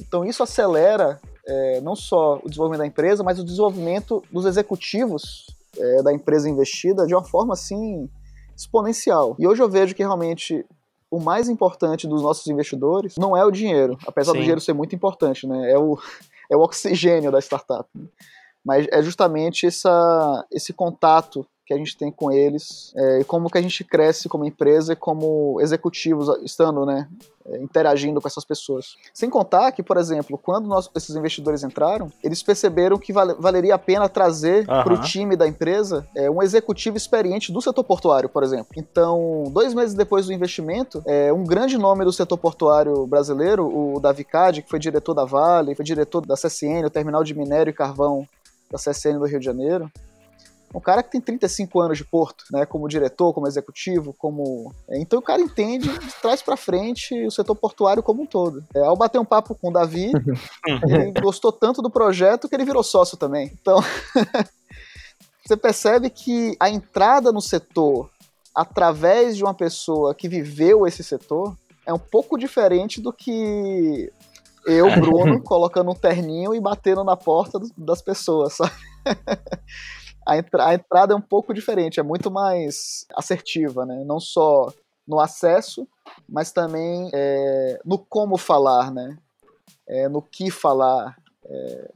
Então 0.00 0.24
isso 0.24 0.42
acelera 0.42 1.20
é, 1.46 1.80
não 1.80 1.94
só 1.94 2.40
o 2.42 2.48
desenvolvimento 2.48 2.80
da 2.80 2.86
empresa, 2.86 3.22
mas 3.22 3.38
o 3.38 3.44
desenvolvimento 3.44 4.22
dos 4.30 4.46
executivos 4.46 5.46
é, 5.78 6.02
da 6.02 6.12
empresa 6.12 6.48
investida 6.48 7.06
de 7.06 7.14
uma 7.14 7.24
forma 7.24 7.54
assim 7.54 8.08
exponencial. 8.56 9.34
E 9.38 9.46
hoje 9.46 9.62
eu 9.62 9.68
vejo 9.68 9.94
que 9.94 10.02
realmente 10.02 10.64
o 11.12 11.20
mais 11.20 11.46
importante 11.46 12.08
dos 12.08 12.22
nossos 12.22 12.46
investidores 12.46 13.18
não 13.18 13.36
é 13.36 13.44
o 13.44 13.50
dinheiro, 13.50 13.98
apesar 14.06 14.32
Sim. 14.32 14.38
do 14.38 14.40
dinheiro 14.40 14.60
ser 14.62 14.72
muito 14.72 14.94
importante, 14.94 15.46
né? 15.46 15.70
É 15.70 15.78
o, 15.78 15.98
é 16.50 16.56
o 16.56 16.60
oxigênio 16.60 17.30
da 17.30 17.38
startup. 17.38 17.86
Né? 17.94 18.06
Mas 18.64 18.86
é 18.90 19.02
justamente 19.02 19.66
essa, 19.66 20.46
esse 20.50 20.72
contato 20.72 21.46
que 21.64 21.72
a 21.72 21.76
gente 21.76 21.96
tem 21.96 22.10
com 22.10 22.30
eles 22.30 22.92
é, 22.96 23.20
e 23.20 23.24
como 23.24 23.48
que 23.48 23.58
a 23.58 23.62
gente 23.62 23.84
cresce 23.84 24.28
como 24.28 24.44
empresa 24.44 24.92
e 24.92 24.96
como 24.96 25.60
executivos 25.60 26.28
estando, 26.42 26.84
né, 26.84 27.08
é, 27.46 27.58
interagindo 27.58 28.20
com 28.20 28.28
essas 28.28 28.44
pessoas. 28.44 28.96
Sem 29.14 29.30
contar 29.30 29.70
que, 29.72 29.82
por 29.82 29.96
exemplo, 29.96 30.36
quando 30.36 30.66
nós, 30.66 30.90
esses 30.94 31.14
investidores 31.14 31.62
entraram, 31.62 32.10
eles 32.22 32.42
perceberam 32.42 32.98
que 32.98 33.12
vale, 33.12 33.34
valeria 33.34 33.74
a 33.74 33.78
pena 33.78 34.08
trazer 34.08 34.60
uhum. 34.60 34.82
para 34.82 34.94
o 34.94 35.00
time 35.00 35.36
da 35.36 35.46
empresa 35.46 36.06
é, 36.16 36.30
um 36.30 36.42
executivo 36.42 36.96
experiente 36.96 37.52
do 37.52 37.62
setor 37.62 37.84
portuário, 37.84 38.28
por 38.28 38.42
exemplo. 38.42 38.72
Então, 38.76 39.44
dois 39.52 39.72
meses 39.72 39.94
depois 39.94 40.26
do 40.26 40.32
investimento, 40.32 41.02
é, 41.06 41.32
um 41.32 41.44
grande 41.44 41.78
nome 41.78 42.04
do 42.04 42.12
setor 42.12 42.38
portuário 42.38 43.06
brasileiro, 43.06 43.66
o 43.66 44.00
Davi 44.00 44.24
Cade, 44.24 44.62
que 44.62 44.70
foi 44.70 44.78
diretor 44.78 45.14
da 45.14 45.24
Vale, 45.24 45.74
foi 45.74 45.84
diretor 45.84 46.26
da 46.26 46.34
CSN, 46.34 46.84
o 46.84 46.90
Terminal 46.90 47.22
de 47.22 47.34
Minério 47.34 47.70
e 47.70 47.74
Carvão 47.74 48.26
da 48.70 48.78
CSN 48.78 49.18
do 49.18 49.26
Rio 49.26 49.38
de 49.38 49.44
Janeiro, 49.44 49.90
um 50.74 50.80
cara 50.80 51.02
que 51.02 51.10
tem 51.10 51.20
35 51.20 51.80
anos 51.80 51.98
de 51.98 52.04
Porto, 52.04 52.44
né, 52.50 52.64
como 52.64 52.88
diretor, 52.88 53.32
como 53.32 53.46
executivo, 53.46 54.14
como... 54.16 54.72
É, 54.88 55.00
então 55.00 55.18
o 55.18 55.22
cara 55.22 55.40
entende 55.40 55.88
de 55.88 56.14
trás 56.20 56.42
para 56.42 56.56
frente 56.56 57.14
o 57.26 57.30
setor 57.30 57.54
portuário 57.54 58.02
como 58.02 58.22
um 58.22 58.26
todo. 58.26 58.64
É, 58.74 58.80
ao 58.80 58.96
bater 58.96 59.18
um 59.18 59.24
papo 59.24 59.54
com 59.54 59.68
o 59.68 59.72
Davi, 59.72 60.10
ele 60.88 61.12
gostou 61.20 61.52
tanto 61.52 61.82
do 61.82 61.90
projeto 61.90 62.48
que 62.48 62.54
ele 62.54 62.64
virou 62.64 62.82
sócio 62.82 63.16
também. 63.16 63.50
Então, 63.60 63.80
você 65.44 65.56
percebe 65.56 66.10
que 66.10 66.56
a 66.58 66.70
entrada 66.70 67.30
no 67.32 67.40
setor 67.40 68.10
através 68.54 69.36
de 69.36 69.42
uma 69.42 69.54
pessoa 69.54 70.14
que 70.14 70.28
viveu 70.28 70.86
esse 70.86 71.02
setor 71.02 71.56
é 71.86 71.92
um 71.92 71.98
pouco 71.98 72.38
diferente 72.38 73.00
do 73.00 73.12
que 73.12 74.10
eu, 74.66 74.88
Bruno, 75.00 75.42
colocando 75.42 75.90
um 75.90 75.94
terninho 75.94 76.54
e 76.54 76.60
batendo 76.60 77.02
na 77.04 77.16
porta 77.16 77.58
das 77.76 78.00
pessoas, 78.02 78.54
sabe? 78.54 78.72
a, 80.26 80.36
entra 80.36 80.66
a 80.66 80.74
entrada 80.74 81.14
é 81.14 81.16
um 81.16 81.20
pouco 81.20 81.52
diferente, 81.52 82.00
é 82.00 82.02
muito 82.02 82.30
mais 82.30 83.06
assertiva, 83.14 83.84
né? 83.84 84.02
Não 84.04 84.20
só 84.20 84.72
no 85.06 85.20
acesso, 85.20 85.86
mas 86.28 86.52
também 86.52 87.10
é, 87.12 87.80
no 87.84 87.98
como 87.98 88.36
falar, 88.36 88.90
né? 88.90 89.18
É, 89.86 90.08
no 90.08 90.22
que 90.22 90.50
falar. 90.50 91.16
É, 91.44 91.90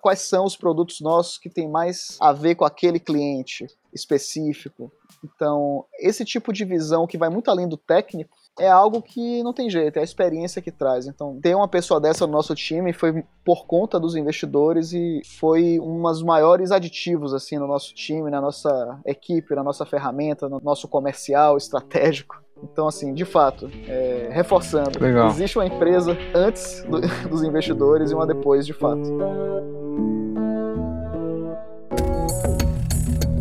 quais 0.00 0.20
são 0.20 0.44
os 0.44 0.56
produtos 0.56 1.00
nossos 1.00 1.36
que 1.36 1.50
tem 1.50 1.68
mais 1.68 2.16
a 2.20 2.32
ver 2.32 2.54
com 2.54 2.64
aquele 2.64 3.00
cliente 3.00 3.66
específico. 3.92 4.90
Então, 5.22 5.84
esse 5.98 6.24
tipo 6.24 6.52
de 6.52 6.64
visão 6.64 7.06
que 7.06 7.18
vai 7.18 7.28
muito 7.28 7.50
além 7.50 7.68
do 7.68 7.76
técnico 7.76 8.36
é 8.58 8.68
algo 8.68 9.02
que 9.02 9.42
não 9.42 9.52
tem 9.52 9.68
jeito, 9.68 9.96
é 9.96 10.00
a 10.00 10.04
experiência 10.04 10.62
que 10.62 10.70
traz. 10.70 11.06
Então, 11.06 11.38
ter 11.40 11.54
uma 11.54 11.66
pessoa 11.68 12.00
dessa 12.00 12.26
no 12.26 12.32
nosso 12.32 12.54
time 12.54 12.92
foi 12.92 13.24
por 13.44 13.66
conta 13.66 13.98
dos 13.98 14.14
investidores 14.14 14.92
e 14.92 15.22
foi 15.38 15.80
um 15.80 16.02
dos 16.02 16.22
maiores 16.22 16.70
aditivos 16.70 17.34
assim 17.34 17.58
no 17.58 17.66
nosso 17.66 17.94
time, 17.94 18.30
na 18.30 18.40
nossa 18.40 19.00
equipe, 19.04 19.54
na 19.54 19.62
nossa 19.62 19.84
ferramenta, 19.84 20.48
no 20.48 20.60
nosso 20.60 20.86
comercial 20.86 21.56
estratégico. 21.56 22.42
Então, 22.62 22.86
assim, 22.86 23.12
de 23.12 23.24
fato, 23.24 23.68
é, 23.88 24.30
reforçando, 24.32 24.98
Legal. 24.98 25.28
existe 25.28 25.58
uma 25.58 25.66
empresa 25.66 26.16
antes 26.34 26.82
do, 26.84 27.00
dos 27.28 27.42
investidores 27.42 28.10
e 28.10 28.14
uma 28.14 28.26
depois, 28.26 28.64
de 28.64 28.72
fato. 28.72 29.02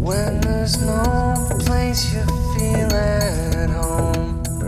When 0.04 0.42
there's 0.42 0.78
no 0.82 1.64
place 1.64 2.14
you 2.14 2.26
feel 2.58 2.94
at 2.94 3.14
home. 3.22 3.23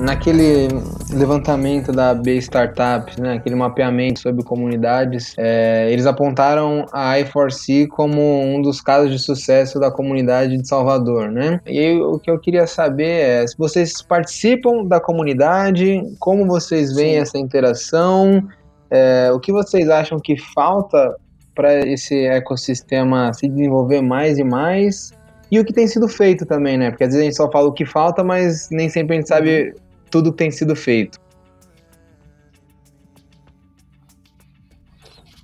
Naquele 0.06 0.68
levantamento 1.12 1.92
da 1.92 2.14
B 2.14 2.36
Startups, 2.36 3.18
né, 3.18 3.34
aquele 3.34 3.56
mapeamento 3.56 4.20
sobre 4.20 4.44
comunidades, 4.44 5.34
é, 5.36 5.92
eles 5.92 6.06
apontaram 6.06 6.86
a 6.94 7.16
i4C 7.16 7.88
como 7.88 8.22
um 8.44 8.62
dos 8.62 8.82
casos 8.82 9.10
de 9.10 9.18
sucesso 9.18 9.80
da 9.80 9.90
comunidade 9.90 10.58
de 10.58 10.68
Salvador, 10.68 11.32
né? 11.32 11.60
E 11.66 11.80
aí, 11.80 12.00
o 12.00 12.20
que 12.20 12.30
eu 12.30 12.38
queria 12.38 12.68
saber 12.68 13.10
é 13.10 13.48
se 13.48 13.58
vocês 13.58 14.04
participam 14.04 14.86
da 14.86 15.00
comunidade, 15.00 16.04
como 16.20 16.46
vocês 16.46 16.94
veem 16.94 17.14
Sim. 17.14 17.22
essa 17.22 17.38
interação, 17.40 18.48
é, 18.92 19.32
o 19.34 19.40
que 19.40 19.52
vocês 19.52 19.90
acham 19.90 20.20
que 20.20 20.38
falta 20.38 21.16
para 21.56 21.80
esse 21.80 22.28
ecossistema 22.28 23.34
se 23.34 23.48
desenvolver 23.48 24.02
mais 24.02 24.38
e 24.38 24.44
mais 24.44 25.12
e 25.52 25.60
o 25.60 25.66
que 25.66 25.74
tem 25.74 25.88
sido 25.88 26.08
feito 26.08 26.46
também, 26.46 26.78
né? 26.78 26.90
Porque 26.90 27.04
às 27.04 27.10
vezes 27.10 27.22
a 27.22 27.26
gente 27.26 27.38
só 27.38 27.50
fala 27.52 27.68
o 27.68 27.72
que 27.72 27.86
falta, 27.86 28.24
mas 28.24 28.68
nem 28.72 28.90
sempre 28.90 29.16
a 29.16 29.20
gente 29.20 29.28
sabe 29.28 29.74
tudo 30.10 30.32
que 30.32 30.38
tem 30.38 30.52
sido 30.52 30.76
feito. 30.76 31.20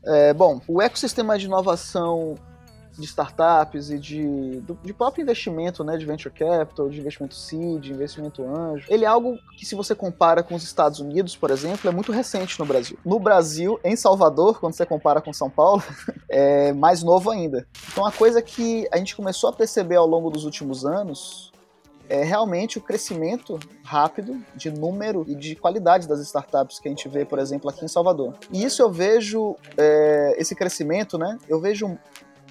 É, 0.04 0.34
bom, 0.34 0.60
o 0.68 0.82
ecossistema 0.82 1.38
de 1.38 1.46
inovação 1.46 2.36
de 2.98 3.06
startups 3.06 3.90
e 3.90 3.98
de, 3.98 4.60
do, 4.62 4.78
de 4.84 4.94
próprio 4.94 5.24
investimento, 5.24 5.84
né, 5.84 5.98
de 5.98 6.06
venture 6.06 6.34
capital, 6.34 6.90
de 6.90 7.00
investimento 7.00 7.36
seed, 7.36 7.84
de 7.84 7.94
investimento 7.94 8.44
anjo, 8.44 8.86
ele 8.90 9.06
é 9.06 9.08
algo 9.08 9.38
que 9.58 9.66
se 9.66 9.76
você 9.76 9.96
compara 9.96 10.44
com 10.44 10.56
os 10.56 10.64
Estados 10.64 11.00
Unidos, 11.00 11.36
por 11.36 11.52
exemplo, 11.52 11.90
é 11.90 11.94
muito 11.94 12.12
recente 12.12 12.60
no 12.60 12.66
Brasil. 12.66 12.98
No 13.06 13.20
Brasil, 13.20 13.80
em 13.84 13.96
Salvador, 13.96 14.60
quando 14.60 14.74
você 14.74 14.86
compara 14.86 15.22
com 15.22 15.34
São 15.34 15.50
Paulo, 15.50 15.84
é 16.30 16.74
mais 16.74 17.04
novo 17.04 17.30
ainda. 17.30 17.68
Então 17.92 18.06
a 18.06 18.12
coisa 18.12 18.42
que 18.42 18.88
a 18.92 18.98
gente 18.98 19.16
começou 19.16 19.50
a 19.50 19.54
perceber 19.54 19.96
ao 19.96 20.08
longo 20.08 20.30
dos 20.30 20.46
últimos 20.46 20.86
anos 20.86 21.51
é 22.12 22.24
realmente 22.24 22.78
o 22.78 22.82
crescimento 22.82 23.58
rápido 23.86 24.44
de 24.54 24.70
número 24.70 25.24
e 25.26 25.34
de 25.34 25.56
qualidade 25.56 26.10
das 26.10 26.20
startups 26.20 26.78
que 26.78 26.90
a 26.90 26.92
gente 26.92 27.08
vê, 27.08 27.24
por 27.24 27.40
exemplo, 27.40 27.70
aqui 27.70 27.86
em 27.86 27.88
Salvador. 27.88 28.36
E 28.52 28.66
isso 28.66 28.82
eu 28.82 28.92
vejo, 28.92 29.56
é, 29.78 30.36
esse 30.38 30.54
crescimento, 30.54 31.18
né? 31.18 31.38
Eu 31.48 31.62
vejo 31.62 31.98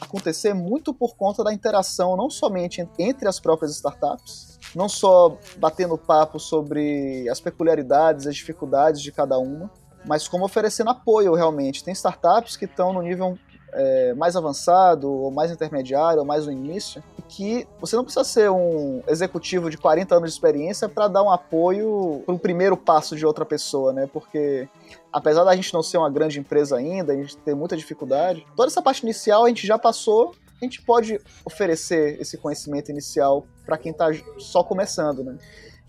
acontecer 0.01 0.55
muito 0.55 0.94
por 0.94 1.14
conta 1.14 1.44
da 1.44 1.53
interação 1.53 2.16
não 2.16 2.31
somente 2.31 2.88
entre 2.99 3.29
as 3.29 3.38
próprias 3.38 3.73
startups, 3.73 4.59
não 4.75 4.88
só 4.88 5.37
batendo 5.59 5.99
papo 5.99 6.40
sobre 6.40 7.29
as 7.29 7.38
peculiaridades, 7.38 8.27
as 8.27 8.35
dificuldades 8.35 9.03
de 9.03 9.12
cada 9.12 9.38
uma, 9.38 9.70
mas 10.07 10.27
como 10.27 10.46
oferecendo 10.46 10.88
apoio 10.88 11.35
realmente. 11.35 11.85
Tem 11.85 11.92
startups 11.92 12.57
que 12.57 12.64
estão 12.64 12.94
no 12.94 13.03
nível 13.03 13.38
é, 13.73 14.15
mais 14.15 14.37
avançado, 14.37 15.11
ou 15.11 15.31
mais 15.31 15.51
intermediário, 15.51 16.21
ou 16.21 16.25
mais 16.25 16.47
no 16.47 16.53
início, 16.53 17.03
que 17.29 17.67
você 17.81 17.95
não 17.95 18.05
precisa 18.05 18.25
ser 18.25 18.51
um 18.51 19.03
executivo 19.07 19.71
de 19.71 19.79
40 19.79 20.17
anos 20.17 20.31
de 20.31 20.35
experiência 20.35 20.89
para 20.89 21.07
dar 21.07 21.23
um 21.23 21.31
apoio 21.31 22.23
para 22.27 22.35
o 22.35 22.39
primeiro 22.39 22.77
passo 22.77 23.15
de 23.15 23.25
outra 23.25 23.45
pessoa, 23.45 23.93
né? 23.93 24.09
Porque 24.13 24.69
apesar 25.13 25.45
da 25.45 25.55
gente 25.55 25.73
não 25.73 25.83
ser 25.83 25.99
uma 25.99 26.11
grande 26.11 26.41
empresa 26.41 26.77
ainda, 26.77 27.13
a 27.13 27.17
gente 27.17 27.37
ter 27.37 27.55
muita 27.55 27.77
dificuldade, 27.77 28.45
toda 28.57 28.69
essa 28.69 28.83
parte 28.83 29.03
inicial 29.03 29.45
a 29.45 29.49
gente 29.49 29.67
já 29.67 29.79
passou, 29.79 30.35
a 30.61 30.65
gente 30.65 30.83
pode 30.83 31.21
oferecer 31.45 32.21
esse 32.21 32.37
conhecimento 32.37 32.91
inicial 32.91 33.47
para 33.65 33.79
quem 33.79 33.93
está 33.93 34.09
só 34.39 34.63
começando, 34.63 35.23
né? 35.23 35.39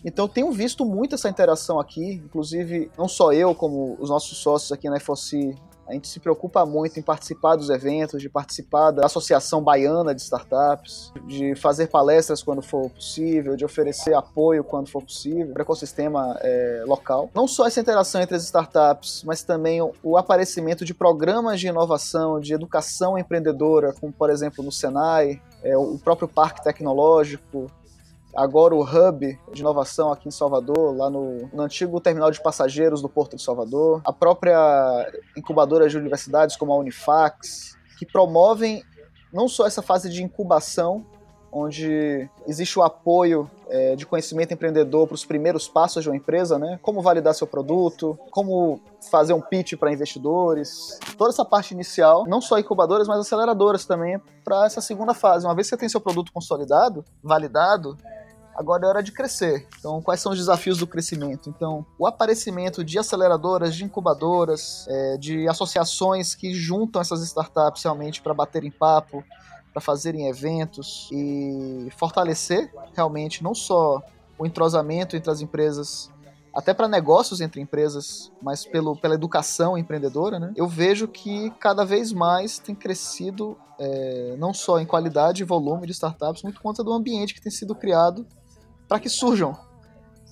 Então 0.04 0.28
tenho 0.28 0.52
visto 0.52 0.84
muito 0.84 1.15
essa 1.15 1.30
interação 1.30 1.80
aqui, 1.80 2.13
inclusive 2.13 2.89
não 2.98 3.08
só 3.08 3.32
eu, 3.32 3.54
como 3.54 3.98
os 4.00 4.10
nossos 4.10 4.38
sócios 4.38 4.72
aqui 4.72 4.89
na 4.89 5.00
FOC, 5.00 5.56
a 5.91 5.93
gente 5.93 6.08
se 6.08 6.21
preocupa 6.21 6.65
muito 6.65 6.97
em 6.97 7.04
participar 7.04 7.58
dos 7.58 7.69
eventos, 7.69 8.21
de 8.21 8.30
participar 8.30 8.91
da 8.91 9.06
Associação 9.06 9.62
Baiana 9.62 10.15
de 10.15 10.21
Startups, 10.21 11.12
de 11.27 11.54
fazer 11.54 11.88
palestras 11.88 12.41
quando 12.41 12.62
for 12.62 12.89
possível, 12.89 13.58
de 13.58 13.65
oferecer 13.65 14.13
apoio 14.13 14.63
quando 14.63 14.88
for 14.88 15.04
possível 15.04 15.51
para 15.51 15.60
o 15.60 15.63
ecossistema 15.63 16.38
é, 16.39 16.84
local. 16.88 17.30
Não 17.36 17.45
só 17.45 17.67
essa 17.67 17.82
interação 17.82 18.21
entre 18.21 18.38
as 18.38 18.43
startups, 18.43 19.23
mas 19.25 19.43
também 19.43 19.82
o, 19.82 20.17
aparecimento 20.17 20.86
de 20.86 20.93
programas 20.93 21.60
de 21.60 21.67
inovação, 21.67 22.39
de 22.39 22.54
educação 22.54 23.17
empreendedora, 23.17 23.93
como 23.99 24.13
por 24.13 24.30
exemplo 24.30 24.63
no 24.63 24.71
Senai, 24.71 25.41
é, 25.62 25.75
o 25.75 25.97
próprio 25.97 26.27
Parque 26.27 26.63
Tecnológico, 26.63 27.69
agora 28.36 28.76
o 28.76 28.82
hub 28.82 29.39
de 29.54 29.62
inovação 29.62 30.12
aqui 30.12 30.28
em 30.28 30.32
Salvador, 30.32 30.96
lá 30.96 31.10
no, 31.10 31.50
no, 31.54 31.63
antigo 31.63 32.00
terminal 32.00 32.32
de 32.32 32.41
passageiros 32.41 33.02
do 33.02 33.10
Porto 33.10 33.36
de 33.36 33.41
Salvador, 33.41 34.02
a 34.06 34.13
própria 34.13 35.12
incubadora 35.38 35.88
de 35.88 35.98
universidades 35.98 36.56
como 36.56 36.72
a 36.74 36.78
Unifax, 36.78 37.78
que 37.98 38.06
promovem 38.06 38.84
não 39.32 39.48
só 39.48 39.65
essa 39.65 39.82
fase 39.82 40.10
de 40.10 40.24
incubação, 40.24 41.06
onde 41.52 42.30
existe 42.48 42.80
o 42.80 42.82
apoio 42.82 43.50
é, 43.67 43.96
de 43.96 44.06
conhecimento 44.06 44.54
empreendedor 44.54 45.06
para 45.06 45.15
os 45.15 45.26
primeiros 45.26 45.67
passos 45.67 46.02
de 46.02 46.10
uma 46.10 46.15
empresa, 46.15 46.58
né? 46.58 46.80
Como 46.82 47.02
validar 47.02 47.34
seu 47.36 47.46
produto, 47.46 48.17
como 48.32 48.80
fazer 49.10 49.34
um 49.34 49.41
pitch 49.41 49.76
para 49.76 49.91
investidores, 49.91 50.98
toda 51.17 51.30
essa 51.30 51.44
parte 51.44 51.74
inicial, 51.74 52.26
não 52.26 52.39
só 52.39 52.58
incubadoras, 52.58 53.08
mas 53.08 53.20
aceleradoras 53.20 53.86
também, 53.86 54.20
para 54.44 54.65
essa 54.65 54.80
segunda 54.80 55.13
fase. 55.13 55.46
Uma 55.46 55.56
vez 55.56 55.67
que 55.67 55.72
você 55.72 55.78
tem 55.78 55.89
seu 55.89 56.00
produto 56.00 56.32
consolidado, 56.32 57.04
validado, 57.22 57.98
agora 58.62 58.86
é 58.86 58.89
hora 58.89 59.04
de 59.04 59.12
crescer. 59.12 59.67
Então, 59.80 60.02
quais 60.02 60.21
são 60.21 60.32
os 60.32 60.38
desafios 60.38 60.78
do 60.78 60.88
crescimento? 60.88 61.50
Então, 61.50 61.86
o 62.00 62.08
aparecimento 62.08 62.84
de 62.84 62.97
aceleradoras, 62.97 63.76
de 63.76 63.84
incubadoras, 63.84 64.86
é, 64.88 65.17
de 65.17 65.47
associações 65.47 66.34
que 66.34 66.54
juntam 66.54 67.02
essas 67.02 67.21
startups 67.21 67.84
realmente 67.84 68.21
para 68.21 68.34
baterem 68.34 68.71
papo, 68.71 69.24
para 69.74 69.82
fazerem 69.82 70.28
eventos 70.28 71.10
e 71.12 71.89
fortalecer 71.97 72.71
realmente 72.93 73.43
não 73.43 73.56
só 73.56 74.02
o 74.38 74.45
entrosamento 74.45 75.15
entre 75.15 75.32
as 75.32 75.41
empresas, 75.41 76.10
até 76.54 76.74
para 76.74 76.88
negócios 76.88 77.39
entre 77.39 77.62
empresas, 77.62 78.32
mas 78.41 78.65
pelo, 78.65 78.95
pela 78.95 79.15
educação 79.15 79.78
empreendedora, 79.78 80.39
né? 80.39 80.52
Eu 80.56 80.67
vejo 80.67 81.08
que 81.08 81.50
cada 81.52 81.86
vez 81.86 82.12
mais 82.12 82.60
tem 82.60 82.76
crescido 82.76 83.58
é, 83.80 84.36
não 84.38 84.54
só 84.54 84.80
em 84.80 84.86
qualidade 84.86 85.41
e 85.41 85.45
volume 85.45 85.88
de 85.88 85.93
startups, 85.93 86.43
muito 86.43 86.62
conta 86.62 86.84
do 86.84 86.91
ambiente 86.91 87.34
que 87.34 87.41
tem 87.41 87.52
sido 87.52 87.74
criado 87.74 88.26
para 88.91 88.99
que 88.99 89.08
surjam 89.08 89.58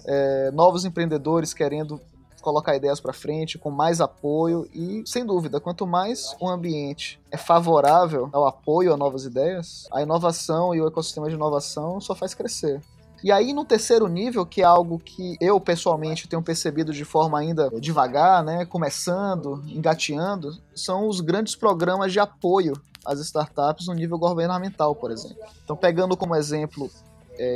é, 0.06 0.52
novos 0.52 0.84
empreendedores 0.84 1.54
querendo 1.54 1.98
colocar 2.42 2.76
ideias 2.76 3.00
para 3.00 3.14
frente 3.14 3.58
com 3.58 3.72
mais 3.72 4.02
apoio 4.02 4.68
e 4.74 5.02
sem 5.06 5.26
dúvida 5.26 5.62
quanto 5.62 5.88
mais 5.88 6.36
o 6.42 6.50
ambiente 6.50 7.22
é 7.32 7.38
favorável 7.38 8.28
ao 8.34 8.46
apoio 8.46 8.94
a 8.94 8.98
novas 8.98 9.24
ideias 9.24 9.88
a 9.94 10.02
inovação 10.02 10.76
e 10.76 10.82
o 10.82 10.88
ecossistema 10.90 11.30
de 11.30 11.36
inovação 11.36 12.02
só 12.02 12.14
faz 12.14 12.34
crescer. 12.34 12.82
E 13.24 13.32
aí 13.32 13.54
no 13.54 13.64
terceiro 13.64 14.10
nível 14.10 14.46
que 14.46 14.62
é 14.62 14.66
algo 14.66 15.00
que 15.00 15.38
eu 15.40 15.58
pessoalmente 15.58 16.28
tenho 16.28 16.44
percebido 16.44 16.92
de 16.92 17.06
forma 17.06 17.40
ainda 17.40 17.70
devagar 17.80 18.44
né 18.44 18.66
começando 18.66 19.64
engateando 19.68 20.58
são 20.76 21.08
os 21.08 21.22
grandes 21.22 21.56
programas 21.56 22.12
de 22.12 22.20
apoio 22.20 22.74
às 23.06 23.22
startups 23.22 23.88
no 23.88 23.94
nível 23.94 24.20
governamental 24.20 24.94
por 24.94 25.12
exemplo. 25.12 25.48
Então 25.64 25.78
pegando 25.78 26.18
como 26.18 26.36
exemplo 26.36 26.92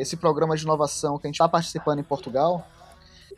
esse 0.02 0.18
programa 0.18 0.56
de 0.56 0.64
inovação 0.64 1.18
que 1.18 1.28
a 1.28 1.30
gente 1.30 1.36
está 1.36 1.48
participando 1.48 2.00
em 2.00 2.04
Portugal, 2.04 2.66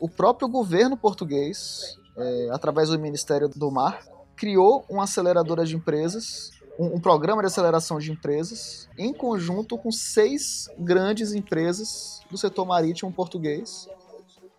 o 0.00 0.08
próprio 0.08 0.48
governo 0.48 0.96
português, 0.96 1.98
é, 2.16 2.48
através 2.52 2.88
do 2.88 2.98
Ministério 2.98 3.48
do 3.48 3.70
Mar, 3.70 4.00
criou 4.36 4.84
uma 4.88 5.04
aceleradora 5.04 5.64
de 5.64 5.74
empresas, 5.74 6.50
um, 6.78 6.96
um, 6.96 7.00
programa 7.00 7.42
de 7.42 7.46
aceleração 7.46 7.98
de 7.98 8.12
empresas, 8.12 8.88
em 8.98 9.12
conjunto 9.12 9.78
com 9.78 9.90
seis 9.90 10.68
grandes 10.78 11.32
empresas 11.32 12.20
do 12.30 12.36
setor 12.36 12.66
marítimo 12.66 13.10
português, 13.12 13.88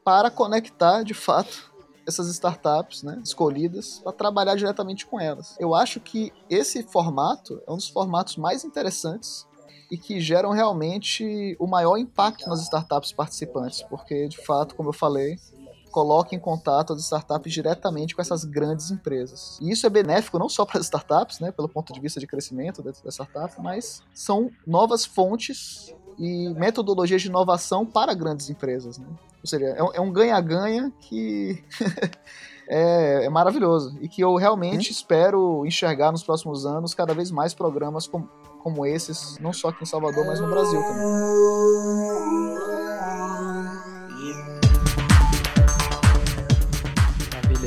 para 0.04 0.32
conectar, 0.32 1.04
de 1.04 1.14
fato, 1.14 1.72
essas 2.08 2.28
startups 2.30 3.04
né, 3.04 3.22
escolhidas 3.24 4.00
para 4.00 4.14
trabalhar 4.14 4.56
diretamente 4.56 5.06
com 5.06 5.20
elas. 5.20 5.56
Eu 5.60 5.76
acho 5.76 6.00
que 6.00 6.32
esse 6.50 6.82
formato 6.84 7.62
é 7.68 7.72
um 7.72 7.76
dos 7.76 7.90
formatos 7.90 8.38
mais 8.38 8.64
interessantes 8.64 9.46
e 9.90 9.98
que 9.98 10.20
geram 10.20 10.52
realmente 10.52 11.56
o 11.60 11.68
maior 11.68 11.98
impacto 11.98 12.48
nas 12.50 12.62
startups 12.62 13.12
participantes, 13.12 13.82
porque 13.84 14.28
de 14.28 14.38
fato, 14.38 14.76
como 14.76 14.90
eu 14.90 14.94
falei, 14.94 15.38
coloca 15.92 16.36
em 16.36 16.40
contato 16.40 16.94
as 16.94 17.02
startups 17.02 17.52
diretamente 17.52 18.16
com 18.16 18.22
essas 18.22 18.44
grandes 18.44 18.92
empresas. 18.92 19.58
E 19.62 19.72
isso 19.72 19.88
é 19.88 19.90
benéfico 19.90 20.38
não 20.38 20.50
só 20.50 20.66
para 20.66 20.80
as 20.80 20.86
startups, 20.86 21.40
né, 21.40 21.52
pelo 21.52 21.68
ponto 21.68 21.92
de 21.94 22.00
vista 22.00 22.20
de 22.20 22.28
crescimento 22.28 22.84
da 22.84 23.10
startup, 23.10 23.54
mas 23.60 24.04
são 24.14 24.52
novas 24.66 25.06
fontes 25.06 25.94
e 26.20 26.50
metodologias 26.50 27.22
de 27.22 27.28
inovação 27.28 27.86
para 27.86 28.14
grandes 28.14 28.50
empresas. 28.50 28.98
Né? 28.98 29.08
Ou 29.42 29.50
seja, 29.50 29.66
é 29.66 30.02
um 30.02 30.12
ganha-ganha 30.12 30.92
que 31.00 31.64
é, 32.68 33.26
é, 33.26 33.30
maravilhoso 33.30 33.98
e 34.02 34.10
que 34.10 34.22
eu 34.22 34.36
realmente 34.36 34.90
hum? 34.90 34.92
espero 34.92 35.66
enxergar 35.66 36.12
nos 36.12 36.24
próximos 36.24 36.66
anos 36.66 36.94
cada 36.94 37.14
vez 37.14 37.32
mais 37.32 37.54
programas 37.54 38.08
como 38.08 38.30
como 38.68 38.86
esses, 38.86 39.38
não 39.40 39.54
só 39.54 39.70
aqui 39.70 39.84
em 39.84 39.86
Salvador, 39.86 40.26
mas 40.26 40.42
no 40.42 40.50
Brasil 40.50 40.82
também. 40.84 42.18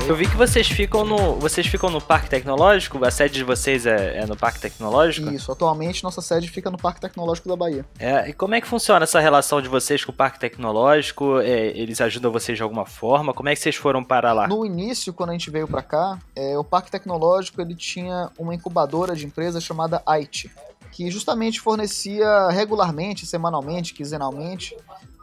Eu 0.07 0.15
vi 0.15 0.27
que 0.27 0.35
vocês 0.35 0.67
ficam 0.67 1.05
no. 1.05 1.35
Vocês 1.35 1.65
ficam 1.65 1.89
no 1.89 2.01
Parque 2.01 2.29
Tecnológico? 2.29 3.03
A 3.05 3.09
sede 3.09 3.35
de 3.35 3.43
vocês 3.43 3.85
é, 3.85 4.17
é, 4.17 4.25
no 4.25 4.35
Parque 4.35 4.59
Tecnológico? 4.59 5.31
Isso, 5.31 5.51
atualmente 5.51 6.03
nossa 6.03 6.21
sede 6.21 6.49
fica 6.49 6.69
no 6.69 6.77
Parque 6.77 6.99
Tecnológico 6.99 7.47
da 7.47 7.55
Bahia. 7.55 7.85
É, 7.97 8.29
e 8.29 8.33
como 8.33 8.53
é 8.53 8.59
que 8.59 8.67
funciona 8.67 9.03
essa 9.03 9.19
relação 9.19 9.61
de 9.61 9.69
vocês 9.69 10.03
com 10.03 10.11
o 10.11 10.15
Parque 10.15 10.39
Tecnológico? 10.39 11.39
É, 11.39 11.67
eles 11.77 12.01
ajudam 12.01 12.31
vocês 12.31 12.57
de 12.57 12.63
alguma 12.63 12.85
forma? 12.85 13.33
Como 13.33 13.47
é 13.47 13.55
que 13.55 13.61
vocês 13.61 13.75
foram 13.75 14.03
para 14.03 14.33
lá? 14.33 14.47
No 14.47 14.65
início, 14.65 15.13
quando 15.13 15.29
a 15.29 15.33
gente 15.33 15.49
veio 15.49 15.67
para 15.67 15.81
cá, 15.81 16.19
é, 16.35 16.57
o 16.57 16.63
Parque 16.63 16.91
Tecnológico 16.91 17.61
ele 17.61 17.73
tinha 17.73 18.29
uma 18.37 18.53
incubadora 18.53 19.15
de 19.15 19.25
empresas 19.25 19.63
chamada 19.63 20.03
IT 20.05 20.51
que 20.91 21.09
justamente 21.09 21.59
fornecia 21.61 22.49
regularmente, 22.49 23.25
semanalmente, 23.25 23.93
quinzenalmente, 23.93 24.75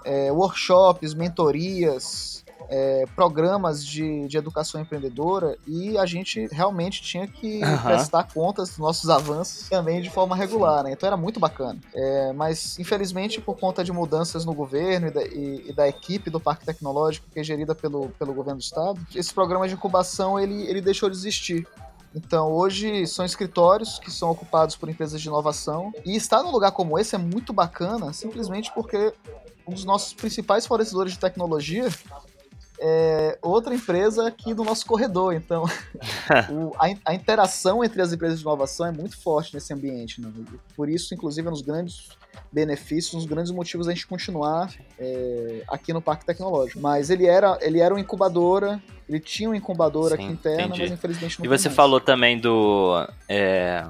é, 0.05 0.31
workshops, 0.33 1.15
mentorias, 1.15 2.45
é, 2.71 3.05
programas 3.17 3.85
de, 3.85 4.27
de 4.29 4.37
educação 4.37 4.81
empreendedora 4.81 5.57
e 5.67 5.97
a 5.97 6.05
gente 6.05 6.47
realmente 6.53 7.01
tinha 7.01 7.27
que 7.27 7.63
Aham. 7.63 7.83
prestar 7.83 8.25
contas 8.25 8.69
dos 8.71 8.79
nossos 8.79 9.09
avanços 9.09 9.69
também 9.71 10.03
de 10.03 10.11
forma 10.11 10.37
regular, 10.37 10.85
né? 10.85 10.93
Então 10.93 11.07
era 11.07 11.17
muito 11.17 11.41
bacana. 11.41 11.79
É, 11.95 12.33
mas, 12.35 12.79
infelizmente, 12.79 13.41
por 13.41 13.57
conta 13.59 13.83
de 13.83 13.91
mudanças 13.91 14.45
no 14.45 14.53
governo 14.53 15.07
e 15.07 15.11
da, 15.11 15.23
e- 15.25 15.65
e 15.69 15.73
da 15.73 15.89
equipe 15.89 16.29
do 16.29 16.39
Parque 16.39 16.67
Tecnológico, 16.67 17.27
que 17.33 17.41
é 17.41 17.45
gerida 17.45 17.75
pelo, 17.75 18.11
pelo 18.19 18.35
governo 18.35 18.59
do 18.61 18.63
estado, 18.63 19.01
esse 19.15 19.33
programa 19.33 19.67
de 19.67 19.73
incubação 19.75 20.39
ele, 20.39 20.63
ele 20.67 20.81
deixou 20.83 21.09
de 21.09 21.17
existir. 21.17 21.67
Então, 22.15 22.51
hoje 22.51 23.07
são 23.07 23.25
escritórios 23.25 23.99
que 23.99 24.11
são 24.11 24.31
ocupados 24.31 24.77
por 24.77 24.89
empresas 24.89 25.21
de 25.21 25.29
inovação. 25.29 25.93
E 26.05 26.17
estar 26.17 26.43
num 26.43 26.51
lugar 26.51 26.73
como 26.73 26.99
esse 26.99 27.15
é 27.15 27.19
muito 27.19 27.53
bacana, 27.53 28.13
simplesmente 28.13 28.73
porque 28.75 29.13
um 29.67 29.73
dos 29.75 29.85
nossos 29.85 30.15
principais 30.15 30.67
fornecedores 30.67 31.13
de 31.13 31.19
tecnologia 31.19 31.89
é 32.81 33.39
outra 33.43 33.75
empresa 33.75 34.27
aqui 34.27 34.55
do 34.55 34.65
nosso 34.65 34.87
corredor. 34.87 35.35
Então, 35.35 35.65
o- 36.51 36.73
a, 36.79 36.87
a 37.11 37.15
interação 37.15 37.83
entre 37.85 38.01
as 38.03 38.13
empresas 38.13 38.39
de 38.39 38.45
inovação 38.45 38.87
é 38.87 38.93
muito 38.93 39.17
forte 39.21 39.55
nesse 39.55 39.73
ambiente. 39.73 40.21
Né? 40.21 40.31
Por 40.77 40.89
isso, 40.89 41.15
inclusive, 41.15 41.47
é 41.47 41.51
um 41.51 41.55
dos 41.55 41.63
grandes 41.63 42.09
benefícios, 42.53 43.15
um 43.15 43.19
dos 43.19 43.27
grandes 43.27 43.51
motivos 43.53 43.87
da 43.87 43.93
gente 43.93 44.07
continuar 44.07 44.73
é, 44.99 45.63
aqui 45.69 45.93
no 45.93 46.01
Parque 46.01 46.25
Tecnológico. 46.25 46.81
Mas 46.81 47.11
ele 47.11 47.27
era, 47.27 47.59
ele 47.61 47.81
era 47.81 47.93
uma 47.95 48.01
incubadora, 48.01 48.83
ele 49.09 49.21
tinha 49.21 49.49
uma 49.49 49.57
incubadora 49.57 50.17
Sim, 50.17 50.25
aqui 50.25 50.33
interna, 50.33 50.65
entendi. 50.67 50.83
mas 50.83 50.91
infelizmente 50.93 51.39
não 51.39 51.47
E 51.47 51.49
você 51.49 51.69
mais. 51.69 51.77
falou 51.77 52.01
também 52.01 52.39
do. 52.41 53.07
é, 53.29 53.85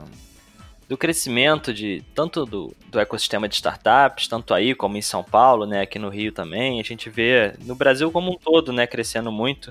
do 0.88 0.96
crescimento 0.96 1.72
de 1.72 2.02
tanto 2.14 2.46
do, 2.46 2.74
do 2.86 2.98
ecossistema 2.98 3.46
de 3.46 3.56
startups, 3.56 4.26
tanto 4.26 4.54
aí 4.54 4.74
como 4.74 4.96
em 4.96 5.02
São 5.02 5.22
Paulo, 5.22 5.66
né, 5.66 5.82
aqui 5.82 5.98
no 5.98 6.08
Rio 6.08 6.32
também, 6.32 6.80
a 6.80 6.82
gente 6.82 7.10
vê 7.10 7.52
no 7.64 7.74
Brasil 7.74 8.10
como 8.10 8.32
um 8.32 8.36
todo, 8.36 8.72
né, 8.72 8.86
crescendo 8.86 9.30
muito, 9.30 9.70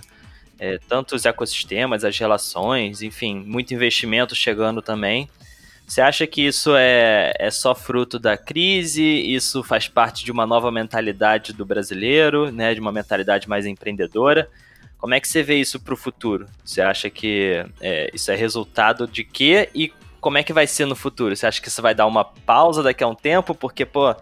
é, 0.60 0.77
tanto 0.88 1.15
os 1.15 1.25
ecossistemas, 1.25 2.06
as 2.06 2.17
relações, 2.17 3.01
enfim, 3.01 3.43
muito 3.45 3.73
investimento 3.73 4.36
chegando 4.36 4.82
também. 4.82 5.27
Você 5.88 6.01
acha 6.01 6.27
que 6.27 6.41
isso 6.45 6.75
é, 6.75 7.34
é 7.39 7.49
só 7.49 7.73
fruto 7.73 8.19
da 8.19 8.38
crise? 8.38 9.03
Isso 9.03 9.63
faz 9.63 9.88
parte 9.88 10.25
de 10.25 10.32
uma 10.32 10.45
nova 10.45 10.69
mentalidade 10.69 11.53
do 11.53 11.65
brasileiro, 11.65 12.51
né, 12.51 12.75
de 12.75 12.80
uma 12.80 12.91
mentalidade 12.91 13.47
mais 13.49 13.65
empreendedora? 13.65 14.49
Como 14.97 15.13
é 15.13 15.19
que 15.19 15.27
você 15.27 15.41
vê 15.41 15.56
isso 15.56 15.80
para 15.80 15.93
o 15.93 15.97
futuro? 15.97 16.47
Você 16.65 16.82
acha 16.82 17.10
que 17.10 17.63
é, 17.80 18.10
isso 18.13 18.32
é 18.32 18.36
resultado 18.36 19.08
de 19.08 19.23
quê 19.23 19.69
e 19.73 19.93
como 20.19 20.38
é 20.38 20.43
que 20.43 20.53
vai 20.53 20.67
ser 20.67 20.86
no 20.86 20.95
futuro? 20.95 21.36
Você 21.36 21.45
acha 21.45 21.62
que 21.62 21.67
isso 21.67 21.82
vai 21.82 21.93
dar 21.93 22.06
uma 22.06 22.25
pausa 22.25 22.84
daqui 22.84 23.03
a 23.03 23.08
um 23.08 23.15
tempo? 23.15 23.53
Porque, 23.53 23.86
pô, 23.86 24.13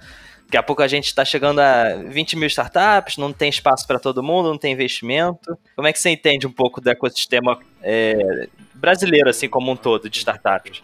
daqui 0.45 0.57
a 0.57 0.63
pouco 0.63 0.81
a 0.81 0.87
gente 0.87 1.05
está 1.05 1.25
chegando 1.25 1.59
a 1.59 1.95
20 1.95 2.35
mil 2.35 2.47
startups, 2.47 3.17
não 3.17 3.33
tem 3.33 3.49
espaço 3.49 3.85
para 3.87 3.99
todo 3.99 4.23
mundo, 4.23 4.49
não 4.49 4.57
tem 4.57 4.73
investimento. 4.73 5.57
Como 5.75 5.87
é 5.87 5.93
que 5.93 5.99
você 5.99 6.09
entende 6.09 6.45
um 6.45 6.51
pouco 6.51 6.79
do 6.79 6.89
ecossistema 6.89 7.59
é, 7.81 8.47
brasileiro, 8.73 9.29
assim 9.29 9.49
como 9.49 9.71
um 9.71 9.75
todo, 9.75 10.09
de 10.09 10.17
startups? 10.17 10.81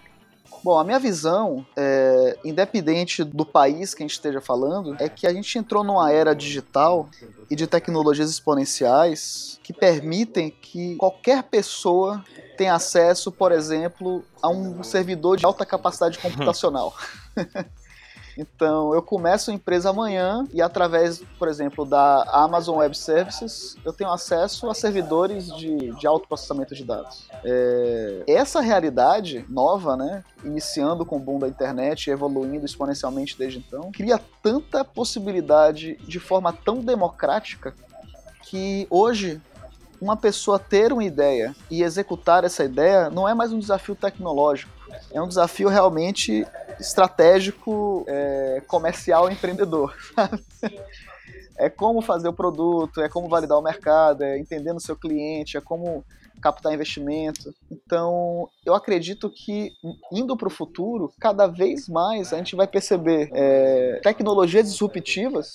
Bom, 0.63 0.78
a 0.78 0.84
minha 0.84 1.00
visão, 1.00 1.65
é, 1.76 2.38
independente 2.45 3.24
do 3.24 3.43
país 3.43 3.95
que 3.95 4.04
a 4.04 4.06
gente 4.06 4.13
esteja 4.13 4.39
falando, 4.39 4.95
é 5.00 5.10
que 5.10 5.26
a 5.26 5.34
gente 5.34 5.58
entrou 5.58 5.84
numa 5.84 6.12
era 6.12 6.36
digital 6.36 7.10
e 7.50 7.56
de 7.56 7.65
tecnologias 7.65 8.30
exponenciais 8.30 9.60
que 9.63 9.74
permitem 9.74 10.52
que 10.52 10.95
qualquer 10.97 11.41
pessoa 11.43 12.24
tenha 12.62 12.76
acesso, 12.76 13.32
por 13.32 13.52
exemplo, 13.52 14.24
a 14.39 14.47
um 14.47 14.84
servidor 14.84 15.36
de 15.36 15.45
alta 15.47 15.65
capacidade 15.65 16.19
computacional. 16.21 16.93
Então, 18.38 18.93
eu 18.95 19.02
começo 19.02 19.52
a 19.52 19.54
empresa 19.54 19.89
amanhã 19.89 20.47
e 20.54 20.62
através, 20.62 21.21
por 21.38 21.50
exemplo, 21.50 21.84
da 21.84 22.24
Amazon 22.32 22.78
Web 22.78 22.97
Services, 22.97 23.76
eu 23.84 23.91
tenho 23.91 24.10
acesso 24.10 24.69
a 24.69 24.74
servidores 24.74 25.54
de, 25.58 25.91
de 25.91 26.08
alto 26.08 26.30
processamento 26.30 26.74
de 26.74 26.86
dados. 26.86 27.28
É, 27.43 28.24
essa 28.26 28.62
realidade 28.62 29.45
nova, 29.50 29.97
né, 29.97 30.24
iniciando 30.45 31.06
com 31.06 31.17
o 31.17 31.19
boom 31.19 31.39
da 31.39 31.50
internet 31.50 32.08
e 32.08 32.12
evoluindo 32.12 32.65
exponencialmente 32.65 33.38
desde 33.38 33.60
então, 33.60 33.91
cria 33.91 34.17
tanta 34.41 34.86
possibilidade 34.86 35.97
de 35.97 36.17
forma 36.17 36.54
tão 36.54 36.80
democrática 36.80 37.76
que 38.43 38.88
hoje 38.89 39.41
uma 40.02 40.18
pessoa 40.18 40.58
ter 40.58 40.92
uma 40.92 41.04
ideia 41.04 41.56
e 41.70 41.84
executar 41.84 42.44
essa 42.44 42.64
ideia 42.66 43.10
não 43.12 43.30
é 43.30 43.36
mais 43.36 43.54
um 43.54 43.60
desafio 43.60 43.96
tecnológico, 43.96 44.72
é 45.12 45.22
um 45.22 45.28
desafio 45.28 45.70
realmente 45.70 46.46
estratégico, 46.80 48.04
é, 48.08 48.64
comercial 48.68 49.30
empreendedor. 49.30 49.96
sabe? 50.16 50.44
É 51.56 51.70
como 51.70 52.02
fazer 52.02 52.28
o 52.28 52.34
produto, 52.34 53.02
é 53.02 53.08
como 53.08 53.30
validar 53.30 53.60
o 53.60 53.62
mercado, 53.62 54.24
é 54.24 54.40
entendendo 54.40 54.78
o 54.78 54.82
seu 54.82 54.96
cliente, 54.96 55.58
é 55.58 55.62
como 55.62 56.04
captar 56.42 56.74
investimento. 56.74 57.54
Então, 57.70 58.50
eu 58.66 58.74
acredito 58.74 59.30
que 59.30 59.72
indo 60.12 60.36
para 60.36 60.48
o 60.48 60.52
futuro, 60.52 61.14
cada 61.20 61.46
vez 61.46 61.88
mais 61.88 62.34
a 62.34 62.38
gente 62.38 62.56
vai 62.56 62.66
perceber 62.66 63.30
é, 63.32 64.00
tecnologias 64.02 64.72
disruptivas 64.72 65.54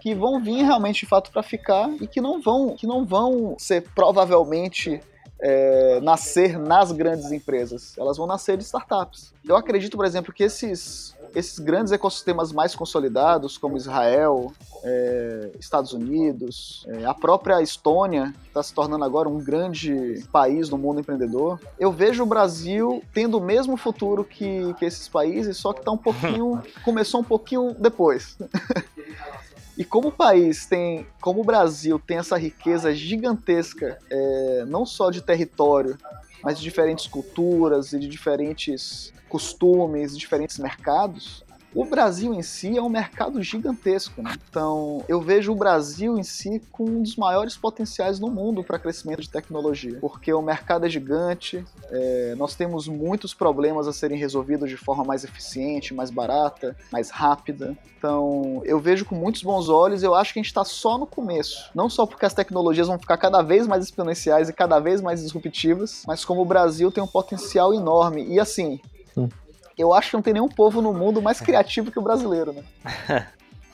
que 0.00 0.14
vão 0.14 0.40
vir 0.40 0.62
realmente 0.62 1.00
de 1.00 1.06
fato 1.06 1.30
para 1.30 1.42
ficar 1.42 1.90
e 2.00 2.06
que 2.06 2.20
não 2.20 2.40
vão, 2.40 2.74
que 2.76 2.86
não 2.86 3.04
vão 3.04 3.56
ser 3.58 3.84
provavelmente 3.94 5.00
é, 5.40 6.00
nascer 6.00 6.58
nas 6.58 6.92
grandes 6.92 7.30
empresas. 7.30 7.96
Elas 7.96 8.16
vão 8.16 8.26
nascer 8.26 8.56
de 8.56 8.64
startups. 8.64 9.32
Eu 9.46 9.56
acredito, 9.56 9.96
por 9.96 10.04
exemplo, 10.04 10.32
que 10.32 10.42
esses, 10.42 11.14
esses 11.34 11.58
grandes 11.58 11.92
ecossistemas 11.92 12.52
mais 12.52 12.74
consolidados, 12.74 13.56
como 13.56 13.76
Israel, 13.76 14.52
é, 14.82 15.50
Estados 15.58 15.92
Unidos, 15.92 16.86
é, 16.88 17.04
a 17.04 17.14
própria 17.14 17.62
Estônia, 17.62 18.34
que 18.42 18.48
está 18.48 18.62
se 18.62 18.74
tornando 18.74 19.04
agora 19.04 19.28
um 19.28 19.38
grande 19.38 20.24
país 20.32 20.68
no 20.68 20.76
mundo 20.76 21.00
empreendedor, 21.00 21.60
eu 21.78 21.92
vejo 21.92 22.22
o 22.22 22.26
Brasil 22.26 23.02
tendo 23.12 23.38
o 23.38 23.40
mesmo 23.40 23.76
futuro 23.76 24.24
que, 24.24 24.74
que 24.74 24.84
esses 24.84 25.08
países, 25.08 25.56
só 25.56 25.72
que 25.72 25.82
tá 25.82 25.92
um 25.92 25.98
pouquinho. 25.98 26.60
começou 26.84 27.20
um 27.20 27.24
pouquinho 27.24 27.74
depois. 27.78 28.36
E 29.78 29.84
como 29.84 30.08
o 30.08 30.12
país 30.12 30.66
tem, 30.66 31.06
como 31.20 31.40
o 31.40 31.44
Brasil 31.44 32.00
tem 32.04 32.18
essa 32.18 32.36
riqueza 32.36 32.92
gigantesca, 32.92 33.96
é, 34.10 34.64
não 34.66 34.84
só 34.84 35.08
de 35.08 35.22
território, 35.22 35.96
mas 36.42 36.58
de 36.58 36.64
diferentes 36.64 37.06
culturas 37.06 37.92
e 37.92 37.98
de 38.00 38.08
diferentes 38.08 39.12
costumes, 39.28 40.18
diferentes 40.18 40.58
mercados, 40.58 41.44
o 41.74 41.84
Brasil 41.84 42.32
em 42.32 42.42
si 42.42 42.76
é 42.76 42.82
um 42.82 42.88
mercado 42.88 43.42
gigantesco. 43.42 44.22
Né? 44.22 44.34
Então, 44.48 45.04
eu 45.08 45.20
vejo 45.20 45.52
o 45.52 45.54
Brasil 45.54 46.18
em 46.18 46.22
si 46.22 46.62
com 46.72 46.84
um 46.84 47.02
dos 47.02 47.16
maiores 47.16 47.56
potenciais 47.56 48.18
no 48.18 48.30
mundo 48.30 48.64
para 48.64 48.78
crescimento 48.78 49.20
de 49.20 49.30
tecnologia, 49.30 49.98
porque 50.00 50.32
o 50.32 50.42
mercado 50.42 50.86
é 50.86 50.88
gigante, 50.88 51.64
é, 51.90 52.34
nós 52.36 52.54
temos 52.54 52.88
muitos 52.88 53.34
problemas 53.34 53.86
a 53.86 53.92
serem 53.92 54.18
resolvidos 54.18 54.68
de 54.70 54.76
forma 54.76 55.04
mais 55.04 55.24
eficiente, 55.24 55.94
mais 55.94 56.10
barata, 56.10 56.76
mais 56.90 57.10
rápida. 57.10 57.76
Então, 57.98 58.62
eu 58.64 58.78
vejo 58.78 59.04
com 59.04 59.14
muitos 59.14 59.42
bons 59.42 59.68
olhos, 59.68 60.02
eu 60.02 60.14
acho 60.14 60.32
que 60.32 60.38
a 60.38 60.42
gente 60.42 60.50
está 60.50 60.64
só 60.64 60.96
no 60.96 61.06
começo. 61.06 61.70
Não 61.74 61.90
só 61.90 62.06
porque 62.06 62.24
as 62.24 62.34
tecnologias 62.34 62.86
vão 62.86 62.98
ficar 62.98 63.16
cada 63.16 63.42
vez 63.42 63.66
mais 63.66 63.84
exponenciais 63.84 64.48
e 64.48 64.52
cada 64.52 64.78
vez 64.78 65.00
mais 65.00 65.20
disruptivas, 65.20 66.04
mas 66.06 66.24
como 66.24 66.42
o 66.42 66.44
Brasil 66.44 66.90
tem 66.90 67.02
um 67.02 67.08
potencial 67.08 67.74
enorme. 67.74 68.26
E 68.28 68.38
assim, 68.38 68.80
eu 69.78 69.94
acho 69.94 70.10
que 70.10 70.16
não 70.16 70.22
tem 70.22 70.34
nenhum 70.34 70.48
povo 70.48 70.82
no 70.82 70.92
mundo 70.92 71.22
mais 71.22 71.40
criativo 71.40 71.90
que 71.90 71.98
o 71.98 72.02
brasileiro, 72.02 72.52
né? 72.52 72.62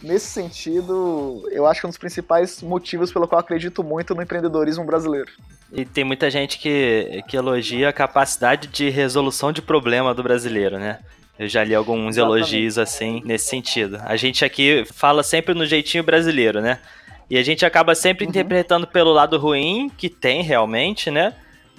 Nesse 0.02 0.26
sentido, 0.26 1.42
eu 1.50 1.66
acho 1.66 1.80
que 1.80 1.86
é 1.86 1.88
um 1.88 1.90
dos 1.90 1.96
principais 1.98 2.60
motivos 2.60 3.10
pelo 3.10 3.26
qual 3.26 3.38
eu 3.38 3.44
acredito 3.44 3.82
muito 3.82 4.14
no 4.14 4.20
empreendedorismo 4.22 4.84
brasileiro. 4.84 5.30
E 5.72 5.84
tem 5.86 6.04
muita 6.04 6.30
gente 6.30 6.58
que, 6.58 7.22
que 7.26 7.36
elogia 7.36 7.88
a 7.88 7.92
capacidade 7.92 8.68
de 8.68 8.90
resolução 8.90 9.50
de 9.50 9.62
problema 9.62 10.12
do 10.12 10.22
brasileiro, 10.22 10.78
né? 10.78 10.98
Eu 11.38 11.48
já 11.48 11.64
li 11.64 11.74
alguns 11.74 12.16
Exatamente. 12.16 12.38
elogios 12.38 12.78
assim 12.78 13.22
nesse 13.24 13.46
sentido. 13.46 13.98
A 14.04 14.14
gente 14.16 14.44
aqui 14.44 14.84
fala 14.92 15.22
sempre 15.22 15.54
no 15.54 15.64
jeitinho 15.64 16.04
brasileiro, 16.04 16.60
né? 16.60 16.78
E 17.30 17.38
a 17.38 17.42
gente 17.42 17.64
acaba 17.64 17.94
sempre 17.94 18.24
Uhum. 18.24 18.30
interpretando 18.30 18.86
pelo 18.86 19.10
lado 19.12 19.38
ruim, 19.38 19.90
que 19.96 20.10
tem 20.10 20.42
realmente, 20.42 21.10
né? 21.10 21.32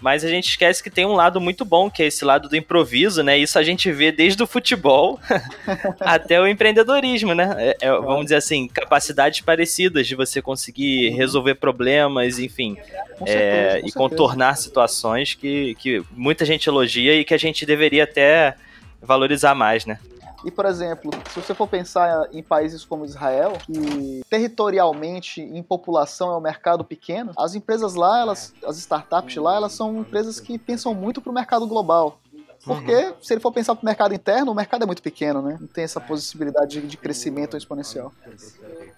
Mas 0.05 0.23
a 0.23 0.29
gente 0.29 0.49
esquece 0.49 0.83
que 0.83 0.89
tem 0.91 1.03
um 1.03 1.13
lado 1.15 1.41
muito 1.41 1.65
bom, 1.65 1.89
que 1.89 2.03
é 2.03 2.05
esse 2.05 2.23
lado 2.23 2.47
do 2.47 2.55
improviso, 2.55 3.23
né? 3.23 3.35
Isso 3.39 3.57
a 3.57 3.63
gente 3.63 3.91
vê 3.91 4.11
desde 4.11 4.43
o 4.43 4.45
futebol 4.45 5.19
até 5.99 6.39
o 6.39 6.45
empreendedorismo, 6.47 7.33
né? 7.33 7.55
É- 7.57 7.77
é, 7.81 7.91
vamos 7.91 8.25
dizer 8.25 8.35
assim, 8.35 8.67
capacidades 8.67 9.41
parecidas 9.41 10.05
de 10.05 10.13
você 10.13 10.43
conseguir 10.43 11.09
resolver 11.09 11.55
problemas, 11.55 12.37
enfim. 12.37 12.77
Com 13.17 13.25
certeza, 13.25 13.77
é, 13.79 13.81
com 13.81 13.87
e 13.87 13.91
contornar 13.93 14.55
situações 14.57 15.33
que, 15.33 15.73
que 15.79 16.03
muita 16.11 16.45
gente 16.45 16.69
elogia 16.69 17.15
e 17.15 17.25
que 17.25 17.33
a 17.33 17.39
gente 17.39 17.65
deveria 17.65 18.03
até 18.03 18.53
valorizar 19.01 19.55
mais, 19.55 19.87
né? 19.87 19.97
E, 20.45 20.51
por 20.51 20.65
exemplo, 20.65 21.09
se 21.31 21.41
você 21.41 21.55
for 21.55 21.67
pensar 21.67 22.29
em 22.31 22.43
países 22.43 22.85
como 22.85 23.03
Israel, 23.03 23.53
que 23.65 24.21
territorialmente, 24.29 25.41
em 25.41 25.63
população, 25.63 26.31
é 26.31 26.37
um 26.37 26.41
mercado 26.41 26.83
pequeno, 26.83 27.31
as 27.35 27.55
empresas 27.55 27.95
lá, 27.95 28.19
elas, 28.19 28.53
as 28.63 28.77
startups 28.77 29.35
lá, 29.37 29.55
elas 29.55 29.71
são 29.71 30.01
empresas 30.01 30.39
que 30.39 30.59
pensam 30.59 30.93
muito 30.93 31.19
para 31.19 31.31
o 31.31 31.33
mercado 31.33 31.65
global. 31.65 32.19
Porque, 32.65 32.95
uhum. 32.95 33.13
se 33.21 33.33
ele 33.33 33.41
for 33.41 33.51
pensar 33.51 33.75
para 33.75 33.83
o 33.83 33.85
mercado 33.85 34.13
interno, 34.13 34.51
o 34.51 34.55
mercado 34.55 34.83
é 34.83 34.85
muito 34.85 35.01
pequeno, 35.01 35.41
né? 35.41 35.57
Não 35.61 35.67
tem 35.67 35.83
essa 35.83 36.01
possibilidade 36.01 36.81
de, 36.81 36.87
de 36.87 36.97
crescimento 36.97 37.55
exponencial. 37.55 38.11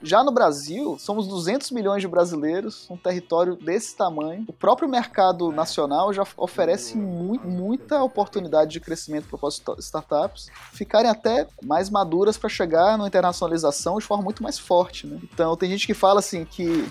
Já 0.02 0.24
no 0.24 0.32
Brasil, 0.32 0.98
somos 0.98 1.28
200 1.28 1.72
milhões 1.72 2.02
de 2.02 2.08
brasileiros, 2.08 2.90
um 2.90 2.96
território 2.96 3.56
desse 3.56 3.96
tamanho. 3.96 4.46
O 4.48 4.54
próprio 4.54 4.88
mercado 4.88 5.52
nacional 5.52 6.14
já 6.14 6.26
oferece 6.38 6.96
mu 6.98 7.38
muita 7.44 8.02
oportunidade 8.02 8.72
de 8.72 8.80
crescimento 8.80 9.28
para 9.28 9.48
as 9.48 9.62
startups 9.80 10.48
ficarem 10.72 11.10
até 11.10 11.46
mais 11.62 11.90
maduras 11.90 12.38
para 12.38 12.50
chegar 12.50 12.98
na 12.98 13.06
internacionalização 13.06 13.98
de 13.98 14.06
forma 14.06 14.24
muito 14.24 14.42
mais 14.42 14.58
forte, 14.58 15.06
né? 15.06 15.20
Então, 15.24 15.58
tem 15.58 15.70
gente 15.70 15.86
que 15.86 15.94
fala 15.94 16.20
assim 16.20 16.46
que 16.46 16.90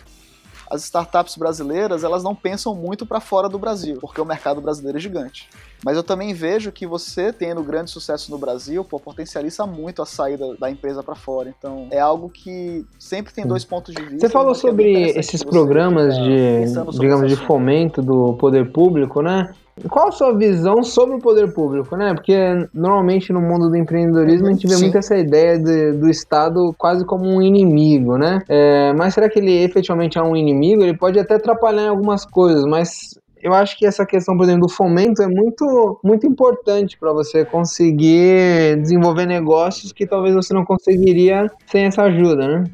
as 0.70 0.82
startups 0.82 1.36
brasileiras 1.36 2.04
elas 2.04 2.22
não 2.22 2.34
pensam 2.34 2.74
muito 2.74 3.06
para 3.06 3.20
fora 3.20 3.48
do 3.48 3.58
Brasil, 3.58 3.98
porque 4.00 4.20
o 4.20 4.24
mercado 4.24 4.60
brasileiro 4.60 4.98
é 4.98 5.00
gigante. 5.00 5.48
Mas 5.84 5.96
eu 5.96 6.02
também 6.02 6.32
vejo 6.32 6.72
que 6.72 6.86
você 6.86 7.32
tendo 7.32 7.62
grande 7.62 7.90
sucesso 7.90 8.30
no 8.30 8.38
Brasil, 8.38 8.84
pô, 8.84 8.98
potencializa 8.98 9.66
muito 9.66 10.02
a 10.02 10.06
saída 10.06 10.56
da 10.56 10.70
empresa 10.70 11.02
para 11.02 11.14
fora. 11.14 11.52
Então, 11.56 11.88
é 11.90 12.00
algo 12.00 12.28
que 12.28 12.84
sempre 12.98 13.32
tem 13.32 13.46
dois 13.46 13.64
pontos 13.64 13.94
de 13.94 14.02
vista. 14.02 14.26
Você 14.26 14.28
falou 14.28 14.54
sobre 14.54 15.10
esses 15.10 15.42
programas 15.42 16.16
de, 16.16 16.64
digamos, 16.98 17.28
de 17.28 17.36
fomento 17.36 18.02
do 18.02 18.34
poder 18.34 18.72
público, 18.72 19.22
né? 19.22 19.50
Qual 19.90 20.08
a 20.08 20.12
sua 20.12 20.34
visão 20.34 20.82
sobre 20.82 21.16
o 21.16 21.18
poder 21.18 21.52
público, 21.52 21.96
né? 21.96 22.14
Porque 22.14 22.34
normalmente 22.72 23.30
no 23.30 23.42
mundo 23.42 23.68
do 23.68 23.76
empreendedorismo 23.76 24.48
a 24.48 24.52
gente 24.52 24.66
vê 24.66 24.74
Sim. 24.74 24.84
muito 24.84 24.96
essa 24.96 25.16
ideia 25.18 25.58
de, 25.58 25.92
do 25.92 26.08
Estado 26.08 26.74
quase 26.78 27.04
como 27.04 27.26
um 27.26 27.42
inimigo, 27.42 28.16
né? 28.16 28.38
É, 28.48 28.94
mas 28.94 29.12
será 29.12 29.28
que 29.28 29.38
ele 29.38 29.52
efetivamente 29.52 30.16
é 30.16 30.22
um 30.22 30.34
inimigo? 30.34 30.82
Ele 30.82 30.96
pode 30.96 31.18
até 31.18 31.34
atrapalhar 31.34 31.82
em 31.82 31.88
algumas 31.88 32.24
coisas, 32.24 32.64
mas 32.64 33.18
eu 33.46 33.54
acho 33.54 33.78
que 33.78 33.86
essa 33.86 34.04
questão, 34.04 34.36
por 34.36 34.42
exemplo, 34.42 34.62
do 34.62 34.68
fomento 34.68 35.22
é 35.22 35.28
muito, 35.28 36.00
muito 36.02 36.26
importante 36.26 36.98
para 36.98 37.12
você 37.12 37.44
conseguir 37.44 38.76
desenvolver 38.82 39.24
negócios 39.24 39.92
que 39.92 40.04
talvez 40.04 40.34
você 40.34 40.52
não 40.52 40.64
conseguiria 40.64 41.48
sem 41.64 41.84
essa 41.84 42.02
ajuda, 42.02 42.48
né? 42.48 42.64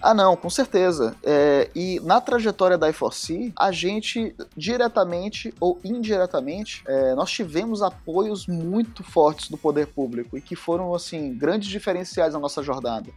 Ah, 0.00 0.14
não, 0.14 0.36
com 0.36 0.48
certeza. 0.48 1.16
É, 1.24 1.68
e 1.74 1.98
na 2.04 2.20
trajetória 2.20 2.78
da 2.78 2.88
I4C, 2.88 3.52
a 3.58 3.72
gente, 3.72 4.32
diretamente 4.56 5.52
ou 5.58 5.80
indiretamente, 5.82 6.84
é, 6.86 7.16
nós 7.16 7.32
tivemos 7.32 7.82
apoios 7.82 8.46
muito 8.46 9.02
fortes 9.02 9.48
do 9.48 9.58
poder 9.58 9.88
público 9.88 10.38
e 10.38 10.40
que 10.40 10.54
foram, 10.54 10.94
assim, 10.94 11.34
grandes 11.34 11.68
diferenciais 11.68 12.32
na 12.32 12.38
nossa 12.38 12.62
jornada. 12.62 13.10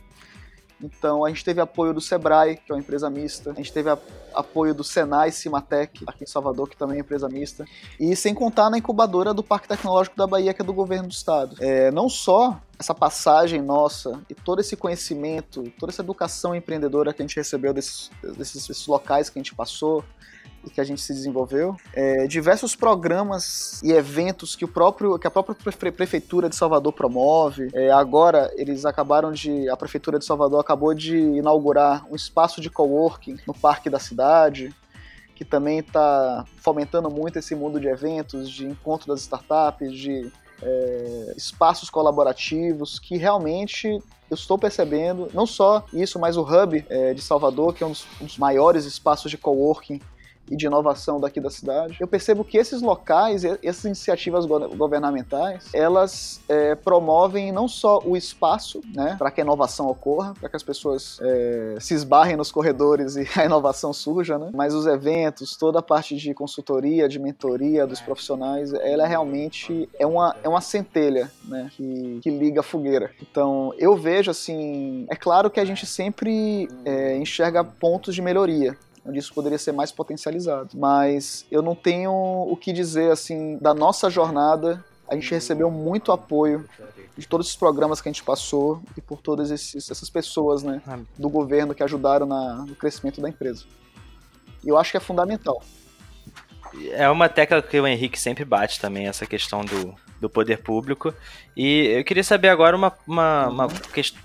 Então 0.82 1.24
a 1.24 1.30
gente 1.30 1.44
teve 1.44 1.62
apoio 1.62 1.94
do 1.94 2.02
Sebrae, 2.02 2.58
que 2.58 2.72
é 2.72 2.76
uma 2.76 2.80
empresa 2.80 3.10
mista. 3.10 3.52
A 3.52 3.54
gente 3.54 3.72
teve 3.72 3.90
a, 3.90 3.98
apoio 4.34 4.74
do 4.74 4.84
Senai 4.84 5.32
Cimatec, 5.32 6.04
aqui 6.08 6.24
em 6.24 6.28
Salvador, 6.28 6.70
que 6.70 6.78
também 6.78 6.98
é 6.98 7.02
empresa 7.02 7.30
mista. 7.30 7.66
E 8.00 8.16
sem 8.16 8.34
contar 8.34 8.70
na 8.70 8.78
incubadora 8.78 9.34
do 9.34 9.44
Parque 9.44 9.68
Tecnológico 9.68 10.18
da 10.18 10.28
Bahia, 10.28 10.54
que 10.54 10.62
é 10.62 10.66
do 10.66 10.74
governo 10.74 11.08
do 11.08 11.14
estado. 11.14 11.56
É, 11.60 11.92
não 11.92 12.10
só 12.10 12.60
essa 12.78 12.94
passagem 12.94 13.62
nossa 13.62 14.22
e 14.30 14.36
todo 14.36 14.60
esse 14.60 14.76
conhecimento, 14.76 15.72
toda 15.80 15.92
essa 15.92 16.02
educação 16.02 16.54
empreendedora 16.54 17.14
que 17.14 17.22
a 17.22 17.26
gente 17.26 17.38
recebeu 17.38 17.74
desses, 17.74 18.12
desses, 18.38 18.68
desses 18.68 18.88
locais 18.88 19.30
que 19.30 19.40
a 19.40 19.42
gente 19.42 19.56
passou, 19.56 20.04
que 20.70 20.82
a 20.82 20.84
gente 20.84 21.02
se 21.02 21.14
desenvolveu, 21.14 21.76
é, 21.94 22.28
diversos 22.28 22.76
programas 22.76 23.82
e 23.84 23.92
eventos 23.92 24.56
que 24.56 24.66
o 24.66 24.68
próprio 24.68 25.18
que 25.18 25.28
a 25.28 25.32
própria 25.32 25.56
prefeitura 25.92 26.50
de 26.50 26.56
Salvador 26.56 26.94
promove. 26.94 27.70
É, 27.74 27.92
agora 27.92 28.52
eles 28.56 28.86
acabaram 28.86 29.32
de 29.32 29.70
a 29.70 29.78
prefeitura 29.78 30.20
de 30.20 30.26
Salvador 30.26 30.60
acabou 30.60 30.94
de 30.94 31.18
inaugurar 31.18 32.06
um 32.10 32.16
espaço 32.16 32.60
de 32.62 32.70
coworking 32.70 33.38
no 33.48 33.54
parque 33.54 33.90
da 33.90 34.00
cidade 34.00 34.74
que 35.36 35.44
também 35.44 35.80
está 35.80 36.46
fomentando 36.58 37.10
muito 37.12 37.38
esse 37.38 37.54
mundo 37.54 37.80
de 37.80 37.88
eventos, 37.88 38.50
de 38.50 38.66
encontro 38.66 39.08
das 39.08 39.20
startups, 39.20 39.94
de 39.94 40.32
é, 40.62 41.34
espaços 41.36 41.90
colaborativos 41.90 42.98
que 42.98 43.18
realmente 43.18 43.88
eu 44.30 44.34
estou 44.34 44.58
percebendo, 44.58 45.30
não 45.34 45.46
só 45.46 45.86
isso, 45.94 46.18
mas 46.18 46.38
o 46.38 46.42
Hub 46.42 46.84
é, 46.90 47.14
de 47.14 47.22
Salvador, 47.22 47.74
que 47.74 47.84
é 47.84 47.88
um 47.88 47.92
dos, 47.92 48.08
um 48.20 48.26
dos 48.26 48.38
maiores 48.38 48.86
espaços 48.86 49.30
de 49.30 49.38
coworking 49.38 50.02
e 50.50 50.56
de 50.56 50.66
inovação 50.66 51.20
daqui 51.20 51.40
da 51.40 51.50
cidade. 51.50 51.98
Eu 52.00 52.08
percebo 52.08 52.44
que 52.44 52.58
esses 52.58 52.82
locais, 52.82 53.44
essas 53.64 53.86
iniciativas 53.86 54.46
governamentais, 54.46 55.70
elas 55.74 56.42
é, 56.48 56.76
promovem 56.76 57.52
não 57.52 57.68
só 57.68 58.00
o 58.06 58.16
espaço, 58.16 58.82
né, 58.94 59.16
para 59.18 59.32
que 59.32 59.42
a 59.42 59.44
inovação 59.44 59.88
ocorra, 59.88 60.34
para 60.40 60.50
que 60.50 60.56
as 60.56 60.64
pessoas 60.64 61.20
é, 61.22 61.78
se 61.80 61.94
esbarrem 61.94 62.36
nos 62.36 62.52
corredores 62.52 63.16
e 63.16 63.28
a 63.40 63.46
inovação 63.46 63.94
surja, 63.94 64.38
né, 64.38 64.52
mas 64.54 64.74
os 64.74 64.86
eventos, 64.86 65.56
toda 65.56 65.80
a 65.80 65.82
parte 65.82 66.16
de 66.16 66.34
consultoria, 66.34 67.08
de 67.08 67.20
mentoria 67.20 67.88
dos 67.88 68.02
profissionais, 68.02 68.74
ela 68.74 69.06
é 69.06 69.08
realmente 69.08 69.90
é 69.98 70.06
uma, 70.06 70.36
é 70.44 70.50
uma 70.50 70.62
centelha, 70.62 71.32
né, 71.44 71.70
que, 71.72 72.20
que 72.22 72.30
liga 72.30 72.60
a 72.60 72.64
fogueira. 72.64 73.12
Então, 73.22 73.74
eu 73.78 73.96
vejo 73.96 74.32
assim, 74.32 75.06
é 75.10 75.16
claro 75.16 75.50
que 75.50 75.60
a 75.60 75.66
gente 75.66 75.86
sempre 75.86 76.68
é, 76.84 77.18
enxerga 77.18 77.64
pontos 77.64 78.14
de 78.14 78.22
melhoria, 78.22 78.78
onde 79.06 79.20
isso 79.20 79.34
poderia 79.34 79.58
ser 79.58 79.72
mais 79.72 79.92
potencializado. 79.92 80.70
Mas 80.74 81.46
eu 81.52 81.62
não 81.62 81.76
tenho 81.76 82.12
o 82.12 82.58
que 82.58 82.74
dizer 82.74 83.12
assim 83.12 83.58
da 83.60 83.74
nossa 83.74 84.10
jornada. 84.10 84.84
A 85.08 85.14
gente 85.14 85.30
recebeu 85.32 85.70
muito 85.70 86.12
apoio 86.12 86.68
de 87.16 87.28
todos 87.28 87.48
os 87.48 87.56
programas 87.56 88.02
que 88.02 88.10
a 88.10 88.12
gente 88.12 88.24
passou 88.24 88.82
e 88.98 89.02
por 89.02 89.22
todas 89.22 89.52
esses, 89.52 89.90
essas 89.90 90.10
pessoas 90.10 90.64
né, 90.64 90.82
ah. 90.88 91.00
do 91.18 91.30
governo 91.30 91.76
que 91.76 91.84
ajudaram 91.84 92.26
na, 92.26 92.66
no 92.66 92.76
crescimento 92.76 93.22
da 93.22 93.30
empresa. 93.30 93.66
E 94.64 94.70
eu 94.70 94.78
acho 94.78 94.92
que 94.92 94.98
é 94.98 95.00
fundamental. 95.00 95.62
É 96.92 97.08
uma 97.10 97.30
tecla 97.30 97.62
que 97.62 97.80
o 97.80 97.88
Henrique 97.88 98.20
sempre 98.20 98.44
bate 98.44 98.82
também, 98.82 99.08
essa 99.08 99.26
questão 99.26 99.64
do, 99.64 99.96
do 100.20 100.30
poder 100.30 100.64
público. 100.64 101.14
E 101.56 101.88
eu 101.88 102.04
queria 102.04 102.24
saber 102.24 102.50
agora 102.50 102.76
uma, 102.76 102.92
uma, 103.08 103.48
uma, 103.48 103.68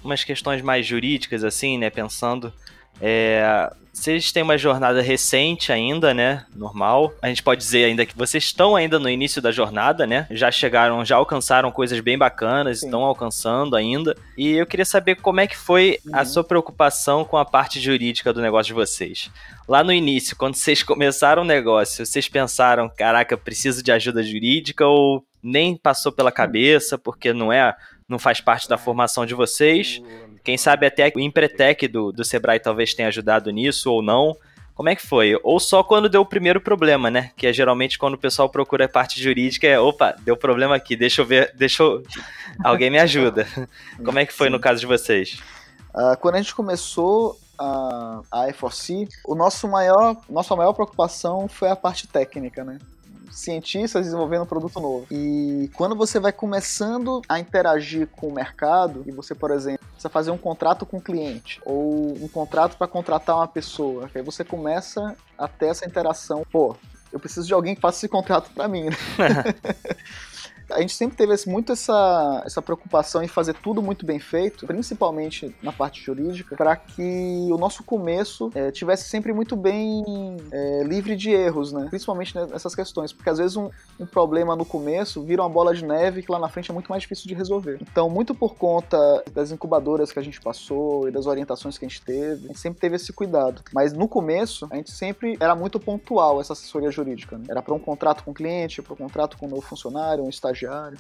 umas 0.03 0.25
questões 0.25 0.63
mais 0.63 0.87
jurídicas, 0.87 1.45
assim, 1.45 1.79
né? 1.79 1.91
Pensando 1.91 2.53
é, 3.01 3.71
vocês 3.93 4.31
têm 4.31 4.43
uma 4.43 4.57
jornada 4.57 5.03
recente 5.03 5.73
ainda, 5.73 6.15
né? 6.15 6.47
Normal. 6.55 7.13
A 7.21 7.29
gente 7.29 7.43
pode 7.43 7.61
dizer 7.61 7.85
ainda 7.85 8.07
que 8.07 8.17
vocês 8.17 8.45
estão 8.45 8.77
ainda 8.77 8.99
no 8.99 9.09
início 9.09 9.43
da 9.43 9.51
jornada, 9.51 10.07
né? 10.07 10.27
Já 10.31 10.51
chegaram, 10.51 11.05
já 11.05 11.17
alcançaram 11.17 11.71
coisas 11.71 11.99
bem 12.01 12.17
bacanas, 12.17 12.81
Sim. 12.81 12.87
estão 12.87 13.03
alcançando 13.03 13.77
ainda. 13.77 14.17
E 14.37 14.53
eu 14.53 14.67
queria 14.67 14.85
saber 14.85 15.17
como 15.17 15.41
é 15.41 15.47
que 15.47 15.57
foi 15.57 15.99
uhum. 16.07 16.17
a 16.17 16.25
sua 16.25 16.45
preocupação 16.45 17.25
com 17.25 17.37
a 17.37 17.45
parte 17.45 17.81
jurídica 17.81 18.33
do 18.33 18.41
negócio 18.41 18.69
de 18.69 18.75
vocês. 18.75 19.31
Lá 19.69 19.83
no 19.83 19.93
início, 19.93 20.37
quando 20.37 20.55
vocês 20.55 20.83
começaram 20.83 21.43
o 21.43 21.47
negócio, 21.47 22.07
vocês 22.07 22.29
pensaram, 22.29 22.89
caraca, 22.89 23.37
preciso 23.37 23.83
de 23.83 23.93
ajuda 23.93 24.23
jurídica 24.23 24.87
ou 24.87 25.25
nem 25.43 25.77
passou 25.77 26.13
pela 26.13 26.31
cabeça 26.31 26.99
porque 26.99 27.33
não 27.33 27.53
é, 27.53 27.75
não 28.09 28.19
faz 28.19 28.41
parte 28.41 28.69
da 28.69 28.79
formação 28.79 29.27
de 29.27 29.35
vocês? 29.35 30.01
Quem 30.43 30.57
sabe 30.57 30.87
até 30.87 31.13
o 31.15 31.21
Empretec 31.21 31.87
do, 31.89 32.13
do 32.13 32.25
Sebrae 32.25 32.59
talvez 32.59 32.95
tenha 32.95 33.09
ajudado 33.09 33.51
nisso 33.51 33.93
ou 33.93 34.03
não. 34.03 34.37
Como 34.75 34.89
é 34.89 34.97
que 34.97 35.07
foi? 35.07 35.39
Ou 35.43 35.61
só 35.61 35.83
quando 35.83 36.09
deu 36.09 36.23
o 36.23 36.27
primeiro 36.27 36.61
problema, 36.61 37.11
né? 37.11 37.33
Que 37.37 37.47
é 37.47 37.53
geralmente 37.53 37.99
quando 37.99 38.15
o 38.15 38.19
pessoal 38.19 38.49
procura 38.49 38.87
a 38.87 38.89
parte 38.89 39.23
jurídica, 39.23 39.67
é 39.67 39.79
opa, 39.79 40.17
deu 40.21 40.37
problema 40.37 40.75
aqui, 40.75 40.97
deixa 40.97 41.21
eu 41.21 41.27
ver, 41.27 41.53
deixa 41.55 41.83
eu... 41.83 42.03
Alguém 42.65 42.91
me 42.91 42.99
ajuda. 42.99 43.47
Como 44.03 44.19
é 44.19 44.25
que 44.25 44.33
foi 44.33 44.49
no 44.49 44.59
caso 44.59 44.81
de 44.81 44.87
vocês? 44.87 45.39
Uh, 45.95 46.17
quando 46.19 46.37
a 46.37 46.39
gente 46.39 46.55
começou 46.55 47.39
a, 47.59 48.23
a 48.31 48.47
E4C, 48.47 49.07
o 49.27 49.35
nosso 49.35 49.69
maior, 49.69 50.17
nossa 50.31 50.57
maior 50.57 50.73
preocupação 50.73 51.47
foi 51.47 51.69
a 51.69 51.77
parte 51.77 52.09
técnica, 52.09 52.65
né? 52.65 52.79
Cientistas 53.31 54.05
desenvolvendo 54.05 54.43
um 54.43 54.47
produto 54.47 54.81
novo. 54.81 55.07
E 55.11 55.71
quando 55.75 55.95
você 55.95 56.19
vai 56.19 56.33
começando 56.33 57.23
a 57.29 57.39
interagir 57.39 58.09
com 58.09 58.29
o 58.29 58.33
mercado, 58.33 59.03
e 59.07 59.13
você, 59.13 59.35
por 59.35 59.51
exemplo, 59.51 59.87
precisa 59.87 60.09
fazer 60.09 60.31
um 60.31 60.39
contrato 60.39 60.85
com 60.85 60.99
o 60.99 61.01
cliente, 61.01 61.61
ou 61.65 62.13
um 62.23 62.29
contrato 62.29 62.77
para 62.77 62.87
contratar 62.87 63.37
uma 63.37 63.49
pessoa, 63.49 64.11
aí 64.15 64.23
você 64.23 64.45
começa 64.45 65.17
a 65.39 65.47
ter 65.47 65.67
essa 65.67 65.87
interação, 65.87 66.45
pô, 66.51 66.77
eu 67.13 67.19
preciso 67.19 67.47
de 67.47 67.55
alguém 67.55 67.75
que 67.75 67.81
faça 67.81 67.99
esse 67.99 68.09
contrato 68.09 68.51
para 68.55 68.69
mim, 68.69 68.85
né? 68.85 68.97
A 70.73 70.81
gente 70.81 70.95
sempre 70.95 71.17
teve 71.17 71.31
muito 71.47 71.73
essa, 71.73 72.43
essa 72.45 72.61
preocupação 72.61 73.23
em 73.23 73.29
fazer 73.29 73.55
tudo 73.55 73.83
muito 73.83 74.05
bem 74.05 74.19
feito, 74.19 74.67
principalmente 74.67 75.55
na 75.63 75.73
parte 75.73 76.03
jurídica, 76.03 76.57
para 76.57 76.75
que 76.77 77.49
o 77.51 77.57
nosso 77.57 77.85
começo 77.85 78.51
é, 78.55 78.71
tivesse 78.71 79.09
sempre 79.09 79.33
muito 79.33 79.57
bem 79.57 80.37
é, 80.51 80.83
livre 80.83 81.15
de 81.15 81.31
erros, 81.31 81.73
né? 81.73 81.87
Principalmente 81.89 82.35
nessas 82.35 82.75
questões, 82.75 83.13
porque 83.13 83.31
às 83.31 83.39
vezes 83.39 83.57
um, 83.57 83.71
um 83.99 84.07
problema 84.07 84.57
no 84.57 84.65
começo 84.65 85.23
vira 85.23 85.43
uma 85.43 85.49
bola 85.49 85.75
de 85.75 85.85
neve 85.85 86.23
que 86.23 86.33
lá 86.33 86.39
na 86.39 86.49
frente 86.49 86.71
é 86.71 86.75
muito 86.75 86.89
mais 86.89 87.03
difícil 87.03 87.27
de 87.27 87.35
resolver. 87.35 87.79
Então, 87.81 88.09
muito 88.09 88.35
por 88.35 88.55
conta 88.55 89.23
das 89.33 89.53
incubadoras 89.53 90.13
que 90.13 90.19
a 90.19 90.23
gente 90.23 90.41
passou 90.41 91.09
e 91.09 91.11
das 91.11 91.27
orientações 91.27 91.79
que 91.79 91.85
a 91.85 91.89
gente 91.89 92.03
teve, 92.03 92.45
a 92.45 92.49
gente 92.49 92.59
sempre 92.59 92.81
teve 92.81 92.97
esse 92.97 93.13
cuidado. 93.13 93.63
Mas 93.73 93.93
no 93.93 94.09
começo, 94.09 94.67
a 94.71 94.77
gente 94.77 94.91
sempre 94.91 95.37
era 95.41 95.55
muito 95.55 95.79
pontual 95.79 96.41
essa 96.41 96.53
assessoria 96.53 96.91
jurídica. 96.91 97.39
Né? 97.39 97.45
Era 97.49 97.63
para 97.63 97.75
um 97.75 97.79
contrato 97.79 98.25
com 98.25 98.31
o 98.31 98.35
cliente, 98.35 98.83
para 98.83 98.95
um 98.95 98.97
contrato 98.97 99.37
com 99.37 99.47
um 99.47 99.51
novo 99.51 99.63
funcionário, 99.63 100.25
um 100.25 100.29
estagiário. 100.61 100.99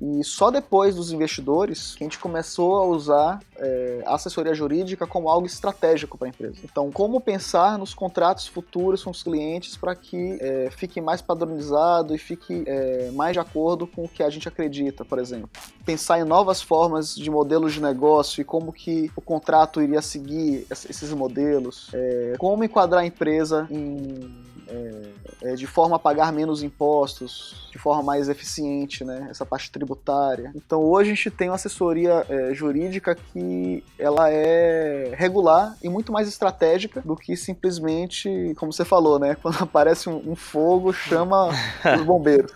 E 0.00 0.22
só 0.22 0.48
depois 0.48 0.94
dos 0.94 1.10
investidores 1.10 1.96
que 1.96 2.04
a 2.04 2.06
gente 2.06 2.20
começou 2.20 2.76
a 2.76 2.86
usar 2.86 3.40
é, 3.56 4.00
a 4.06 4.14
assessoria 4.14 4.54
jurídica 4.54 5.08
como 5.08 5.28
algo 5.28 5.44
estratégico 5.44 6.16
para 6.16 6.28
a 6.28 6.30
empresa. 6.30 6.60
Então, 6.62 6.92
como 6.92 7.20
pensar 7.20 7.76
nos 7.76 7.94
contratos 7.94 8.46
futuros 8.46 9.02
com 9.02 9.10
os 9.10 9.24
clientes 9.24 9.76
para 9.76 9.96
que 9.96 10.38
é, 10.40 10.70
fique 10.70 11.00
mais 11.00 11.20
padronizado 11.20 12.14
e 12.14 12.18
fique 12.18 12.62
é, 12.64 13.10
mais 13.10 13.32
de 13.32 13.40
acordo 13.40 13.88
com 13.88 14.04
o 14.04 14.08
que 14.08 14.22
a 14.22 14.30
gente 14.30 14.46
acredita, 14.46 15.04
por 15.04 15.18
exemplo. 15.18 15.50
Pensar 15.84 16.20
em 16.20 16.24
novas 16.24 16.62
formas 16.62 17.16
de 17.16 17.28
modelos 17.28 17.72
de 17.72 17.82
negócio 17.82 18.40
e 18.40 18.44
como 18.44 18.72
que 18.72 19.10
o 19.16 19.20
contrato 19.20 19.82
iria 19.82 20.00
seguir 20.00 20.64
esses 20.70 21.12
modelos. 21.12 21.90
É, 21.92 22.34
como 22.38 22.62
enquadrar 22.62 23.02
a 23.02 23.06
empresa 23.06 23.66
em 23.68 24.46
é, 24.68 25.52
é, 25.52 25.54
de 25.54 25.66
forma 25.66 25.96
a 25.96 25.98
pagar 25.98 26.32
menos 26.32 26.62
impostos, 26.62 27.68
de 27.70 27.78
forma 27.78 28.02
mais 28.02 28.28
eficiente, 28.28 29.04
né? 29.04 29.28
Essa 29.30 29.46
parte 29.46 29.70
tributária. 29.70 30.52
Então 30.54 30.80
hoje 30.80 31.10
a 31.10 31.14
gente 31.14 31.30
tem 31.30 31.48
uma 31.48 31.54
assessoria 31.54 32.24
é, 32.28 32.54
jurídica 32.54 33.14
que 33.14 33.82
ela 33.98 34.30
é 34.30 35.12
regular 35.16 35.76
e 35.82 35.88
muito 35.88 36.12
mais 36.12 36.28
estratégica 36.28 37.00
do 37.00 37.16
que 37.16 37.36
simplesmente, 37.36 38.54
como 38.58 38.72
você 38.72 38.84
falou, 38.84 39.18
né? 39.18 39.34
Quando 39.40 39.62
aparece 39.62 40.08
um, 40.08 40.32
um 40.32 40.36
fogo, 40.36 40.92
chama 40.92 41.48
os 41.96 42.02
bombeiros. 42.04 42.52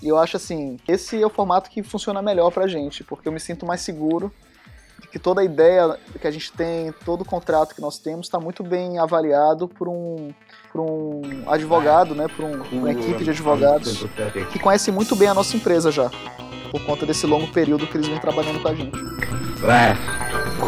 E 0.00 0.08
eu 0.08 0.16
acho 0.16 0.36
assim, 0.36 0.78
esse 0.86 1.20
é 1.20 1.26
o 1.26 1.30
formato 1.30 1.68
que 1.70 1.82
funciona 1.82 2.22
melhor 2.22 2.52
pra 2.52 2.68
gente, 2.68 3.02
porque 3.02 3.26
eu 3.26 3.32
me 3.32 3.40
sinto 3.40 3.66
mais 3.66 3.80
seguro 3.80 4.32
de 5.00 5.08
que 5.08 5.18
toda 5.18 5.40
a 5.40 5.44
ideia 5.44 5.98
que 6.20 6.26
a 6.26 6.30
gente 6.30 6.52
tem, 6.52 6.92
todo 7.04 7.22
o 7.22 7.24
contrato 7.24 7.74
que 7.74 7.80
nós 7.80 7.98
temos 7.98 8.26
está 8.26 8.38
muito 8.38 8.62
bem 8.62 8.98
avaliado 8.98 9.68
por 9.68 9.88
um 9.88 10.32
por 10.72 10.80
um 10.80 11.22
advogado, 11.46 12.14
né, 12.14 12.26
por, 12.28 12.44
um, 12.44 12.62
uma 12.72 12.90
equipe 12.92 13.24
de 13.24 13.30
advogados 13.30 14.04
que 14.52 14.58
conhece 14.58 14.90
muito 14.90 15.16
bem 15.16 15.28
a 15.28 15.34
nossa 15.34 15.56
empresa 15.56 15.90
já, 15.90 16.10
por 16.70 16.82
conta 16.84 17.06
desse 17.06 17.26
longo 17.26 17.46
período 17.48 17.86
que 17.86 17.96
eles 17.96 18.08
vêm 18.08 18.18
trabalhando 18.18 18.60
com 18.60 18.68
a 18.68 18.74
gente. 18.74 18.98
Fast, 19.60 20.02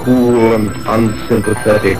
cool 0.05 0.55
and 0.55 0.99
unsympathetic. 0.99 1.99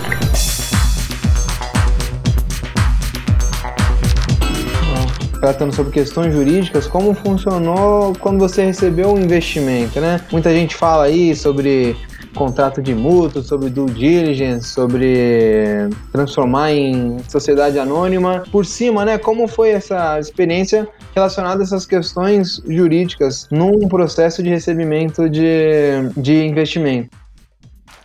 tratando 5.41 5.73
sobre 5.75 5.91
questões 5.91 6.31
jurídicas, 6.31 6.85
como 6.85 7.15
funcionou 7.15 8.13
quando 8.19 8.37
você 8.37 8.63
recebeu 8.63 9.09
o 9.09 9.15
um 9.15 9.19
investimento, 9.19 9.99
né? 9.99 10.21
Muita 10.31 10.51
gente 10.51 10.75
fala 10.75 11.05
aí 11.05 11.35
sobre 11.35 11.97
contrato 12.35 12.81
de 12.81 12.93
mútuo, 12.93 13.43
sobre 13.43 13.69
due 13.69 13.91
diligence, 13.91 14.67
sobre 14.67 15.89
transformar 16.11 16.71
em 16.71 17.17
sociedade 17.29 17.77
anônima. 17.77 18.43
Por 18.51 18.65
cima, 18.65 19.05
né, 19.05 19.17
como 19.17 19.47
foi 19.47 19.69
essa 19.69 20.19
experiência 20.19 20.87
relacionada 21.13 21.61
a 21.61 21.63
essas 21.63 21.85
questões 21.85 22.61
jurídicas 22.67 23.47
num 23.51 23.87
processo 23.87 24.41
de 24.41 24.49
recebimento 24.49 25.29
de, 25.29 26.09
de 26.17 26.45
investimento? 26.45 27.17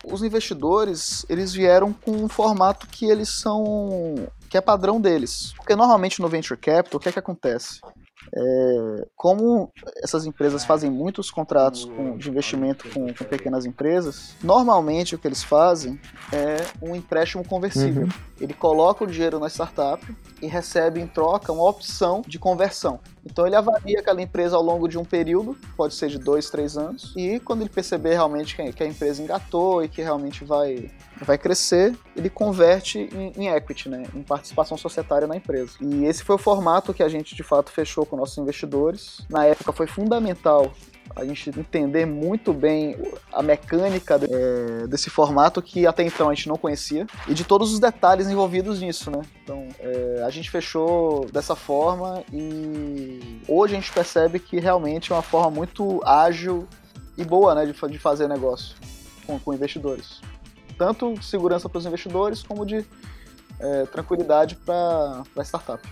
Os 0.05 0.23
investidores, 0.23 1.27
eles 1.29 1.53
vieram 1.53 1.93
com 1.93 2.13
um 2.13 2.29
formato 2.29 2.87
que 2.87 3.07
eles 3.07 3.29
são 3.29 4.29
que 4.49 4.57
é 4.57 4.61
padrão 4.61 5.01
deles. 5.01 5.53
Porque 5.57 5.75
normalmente 5.75 6.21
no 6.21 6.29
venture 6.29 6.59
capital, 6.59 6.99
o 6.99 7.01
que 7.01 7.09
é 7.09 7.13
que 7.13 7.19
acontece? 7.19 7.81
É, 8.39 9.09
como 9.17 9.73
essas 10.03 10.27
empresas 10.27 10.63
fazem 10.63 10.91
muitos 10.91 11.31
contratos 11.31 11.87
com, 11.87 12.19
de 12.19 12.29
investimento 12.29 12.87
com, 12.91 13.07
com, 13.07 13.25
pequenas 13.25 13.65
empresas, 13.65 14.35
normalmente 14.43 15.15
o 15.15 15.19
que 15.19 15.27
eles 15.27 15.43
fazem 15.43 15.99
é 16.31 16.57
um 16.83 16.95
empréstimo 16.95 17.43
conversível. 17.43 18.03
Uhum. 18.03 18.09
Ele 18.39 18.53
coloca 18.53 19.05
o 19.05 19.07
dinheiro 19.07 19.39
na 19.39 19.49
startup 19.49 20.05
e 20.43 20.47
recebe 20.47 21.01
em 21.01 21.07
troca 21.07 21.51
uma 21.51 21.67
opção 21.67 22.23
de 22.27 22.39
conversão. 22.39 23.01
Então 23.25 23.47
ele 23.47 23.57
avalia 23.57 24.01
aquela 24.01 24.21
empresa 24.21 24.55
ao 24.55 24.63
longo 24.63 24.87
de 24.87 24.99
um 24.99 25.05
período, 25.05 25.57
pode 25.75 25.95
ser 25.95 26.09
de 26.09 26.19
dois, 26.19 26.51
três 26.51 26.77
anos, 26.77 27.15
e 27.17 27.41
quando 27.41 27.63
ele 27.63 27.71
perceber 27.71 28.13
realmente 28.13 28.55
que 28.55 28.83
a 28.83 28.87
empresa 28.87 29.23
engatou 29.23 29.83
e 29.83 29.89
que 29.89 30.03
realmente 30.03 30.45
vai, 30.45 30.91
vai 31.25 31.39
crescer, 31.39 31.97
ele 32.15 32.29
converte 32.29 32.99
em, 32.99 33.33
em 33.37 33.49
equity, 33.49 33.89
né, 33.89 34.05
em 34.15 34.23
participação 34.23 34.77
societária 34.77 35.27
na 35.27 35.37
empresa. 35.37 35.73
E 35.81 36.05
esse 36.05 36.23
foi 36.23 36.37
o 36.37 36.39
formato 36.39 36.93
que 36.93 37.03
a 37.03 37.09
gente 37.09 37.35
de 37.35 37.43
fato 37.43 37.71
fechou 37.71 38.05
com 38.05 38.17
nossos 38.17 38.37
investidores. 38.39 39.21
Na 39.29 39.45
época 39.45 39.73
foi 39.73 39.87
fundamental 39.87 40.73
a 41.15 41.25
gente 41.25 41.51
entender 41.51 42.05
muito 42.05 42.53
bem 42.53 42.97
a 43.33 43.43
mecânica 43.43 44.19
de, 44.19 44.27
é, 44.29 44.87
desse 44.87 45.09
formato 45.09 45.63
que 45.63 45.87
até 45.87 46.03
então 46.03 46.29
a 46.29 46.35
gente 46.35 46.49
não 46.49 46.57
conhecia 46.57 47.07
e 47.29 47.35
de 47.35 47.45
todos 47.45 47.73
os 47.73 47.79
detalhes 47.79 48.29
envolvidos 48.29 48.81
nisso, 48.81 49.11
né? 49.11 49.23
Então 49.43 49.69
é, 49.79 50.23
a 50.25 50.31
gente 50.31 50.51
fechou 50.51 51.27
dessa 51.33 51.55
forma 51.55 52.25
e 52.33 53.41
hoje 53.47 53.75
a 53.75 53.81
gente 53.81 53.93
percebe 53.93 54.39
que 54.41 54.59
realmente 54.59 55.13
é 55.13 55.15
uma 55.15 55.23
forma 55.23 55.51
muito 55.51 56.03
ágil 56.05 56.67
e 57.17 57.25
boa, 57.25 57.55
né, 57.55 57.65
de, 57.65 57.73
de 57.73 57.99
fazer 57.99 58.29
negócio 58.29 58.75
com, 59.27 59.39
com 59.39 59.55
investidores. 59.55 60.21
Tanto 60.79 61.21
segurança 61.23 61.69
para 61.69 61.79
os 61.79 61.87
investidores 61.87 62.43
como 62.43 62.65
de 62.65 62.85
é, 63.59 63.87
tranquilidade 63.87 64.57
para 64.57 65.23
a 65.37 65.43
startup. 65.43 65.83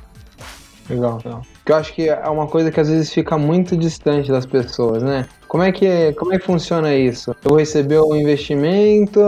Legal, 0.88 1.18
legal. 1.24 1.42
Porque 1.54 1.72
eu 1.72 1.76
acho 1.76 1.94
que 1.94 2.08
é 2.08 2.28
uma 2.28 2.46
coisa 2.46 2.70
que 2.70 2.78
às 2.78 2.88
vezes 2.88 3.12
fica 3.12 3.38
muito 3.38 3.76
distante 3.76 4.30
das 4.30 4.44
pessoas, 4.44 5.02
né? 5.02 5.26
Como 5.48 5.62
é 5.62 5.72
que, 5.72 6.12
como 6.14 6.34
é 6.34 6.38
que 6.38 6.44
funciona 6.44 6.94
isso? 6.94 7.30
Eu 7.30 7.50
vou 7.50 7.58
receber 7.58 7.98
o 7.98 8.14
investimento 8.14 9.20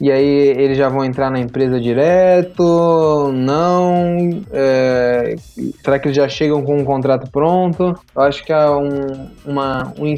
e 0.00 0.10
aí 0.10 0.24
eles 0.24 0.78
já 0.78 0.88
vão 0.88 1.04
entrar 1.04 1.30
na 1.30 1.40
empresa 1.40 1.80
direto? 1.80 3.32
Não? 3.32 4.44
É, 4.52 5.34
será 5.82 5.98
que 5.98 6.08
eles 6.08 6.16
já 6.16 6.28
chegam 6.28 6.62
com 6.62 6.78
um 6.78 6.84
contrato 6.84 7.30
pronto? 7.30 7.98
Eu 8.14 8.22
acho 8.22 8.44
que 8.44 8.52
é 8.52 8.70
um, 8.70 9.30
uma, 9.44 9.92
um, 9.98 10.14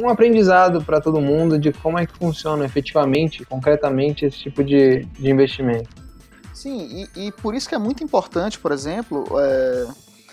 um 0.00 0.08
aprendizado 0.08 0.82
para 0.82 1.00
todo 1.00 1.20
mundo 1.20 1.58
de 1.58 1.72
como 1.72 1.98
é 1.98 2.06
que 2.06 2.16
funciona 2.16 2.64
efetivamente, 2.64 3.44
concretamente, 3.44 4.24
esse 4.24 4.38
tipo 4.38 4.64
de, 4.64 5.04
de 5.18 5.30
investimento. 5.30 5.88
Sim, 6.54 7.06
e, 7.14 7.28
e, 7.28 7.32
por 7.32 7.54
isso 7.54 7.68
que 7.68 7.74
é 7.74 7.78
muito 7.78 8.02
importante, 8.02 8.58
por 8.58 8.72
exemplo, 8.72 9.26
é, 9.38 9.86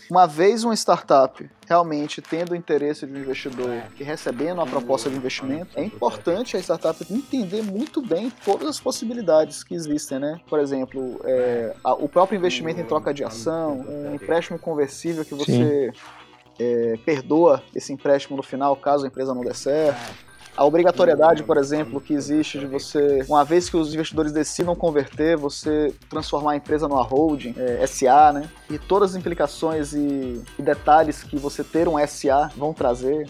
uma 0.09 0.27
vez 0.27 0.63
uma 0.63 0.73
startup 0.75 1.49
realmente 1.67 2.21
tendo 2.21 2.51
o 2.51 2.55
interesse 2.55 3.05
de 3.05 3.13
um 3.13 3.17
investidor 3.17 3.83
e 3.99 4.03
recebendo 4.03 4.59
uma 4.59 4.67
proposta 4.67 5.09
de 5.09 5.15
investimento, 5.15 5.77
é 5.77 5.83
importante 5.83 6.55
a 6.55 6.59
startup 6.59 7.05
entender 7.11 7.63
muito 7.63 8.01
bem 8.01 8.31
todas 8.43 8.67
as 8.67 8.79
possibilidades 8.79 9.63
que 9.63 9.73
existem, 9.73 10.19
né? 10.19 10.39
Por 10.47 10.59
exemplo, 10.59 11.19
é, 11.23 11.75
a, 11.83 11.93
o 11.93 12.07
próprio 12.07 12.37
investimento 12.37 12.79
em 12.79 12.85
troca 12.85 13.13
de 13.13 13.23
ação, 13.23 13.79
um 13.87 14.13
empréstimo 14.13 14.59
conversível 14.59 15.25
que 15.25 15.33
você 15.33 15.91
é, 16.59 16.99
perdoa 17.03 17.63
esse 17.73 17.91
empréstimo 17.91 18.37
no 18.37 18.43
final 18.43 18.75
caso 18.75 19.05
a 19.05 19.07
empresa 19.07 19.33
não 19.33 19.41
dê 19.41 19.53
certo 19.53 20.25
a 20.57 20.63
obrigatoriedade, 20.63 21.43
por 21.43 21.57
exemplo, 21.57 21.99
que 21.99 22.13
existe 22.13 22.59
de 22.59 22.65
você, 22.65 23.25
uma 23.27 23.43
vez 23.43 23.69
que 23.69 23.75
os 23.75 23.93
investidores 23.93 24.31
decidam 24.31 24.75
converter, 24.75 25.35
você 25.35 25.93
transformar 26.09 26.53
a 26.53 26.55
empresa 26.55 26.87
numa 26.87 27.03
holding, 27.03 27.53
é, 27.57 27.85
SA, 27.85 28.31
né? 28.31 28.49
E 28.69 28.77
todas 28.77 29.11
as 29.11 29.15
implicações 29.17 29.93
e, 29.93 30.41
e 30.57 30.61
detalhes 30.61 31.23
que 31.23 31.37
você 31.37 31.63
ter 31.63 31.87
um 31.87 31.95
SA 32.07 32.49
vão 32.55 32.73
trazer. 32.73 33.27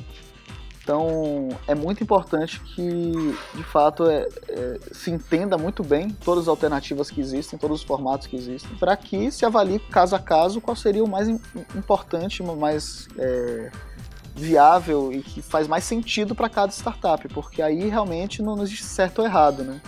Então, 0.85 1.49
é 1.67 1.73
muito 1.73 2.03
importante 2.03 2.59
que, 2.59 3.11
de 3.55 3.63
fato, 3.63 4.07
é, 4.07 4.27
é, 4.49 4.79
se 4.91 5.09
entenda 5.09 5.57
muito 5.57 5.83
bem 5.83 6.11
todas 6.11 6.43
as 6.43 6.47
alternativas 6.47 7.09
que 7.09 7.19
existem, 7.19 7.57
todos 7.57 7.81
os 7.81 7.83
formatos 7.83 8.27
que 8.27 8.35
existem, 8.35 8.69
para 8.77 8.95
que 8.95 9.31
se 9.31 9.47
avalie 9.47 9.79
caso 9.79 10.15
a 10.15 10.19
caso 10.19 10.61
qual 10.61 10.75
seria 10.75 11.03
o 11.03 11.09
mais 11.09 11.27
importante, 11.27 12.43
mais 12.43 13.07
é, 13.17 13.71
viável 14.35 15.11
e 15.11 15.21
que 15.21 15.41
faz 15.41 15.67
mais 15.67 15.83
sentido 15.83 16.35
para 16.35 16.49
cada 16.49 16.71
startup, 16.71 17.27
porque 17.29 17.61
aí 17.61 17.89
realmente 17.89 18.41
não 18.41 18.61
existe 18.61 18.83
certo 18.83 19.19
ou 19.19 19.25
errado, 19.25 19.63
né? 19.63 19.81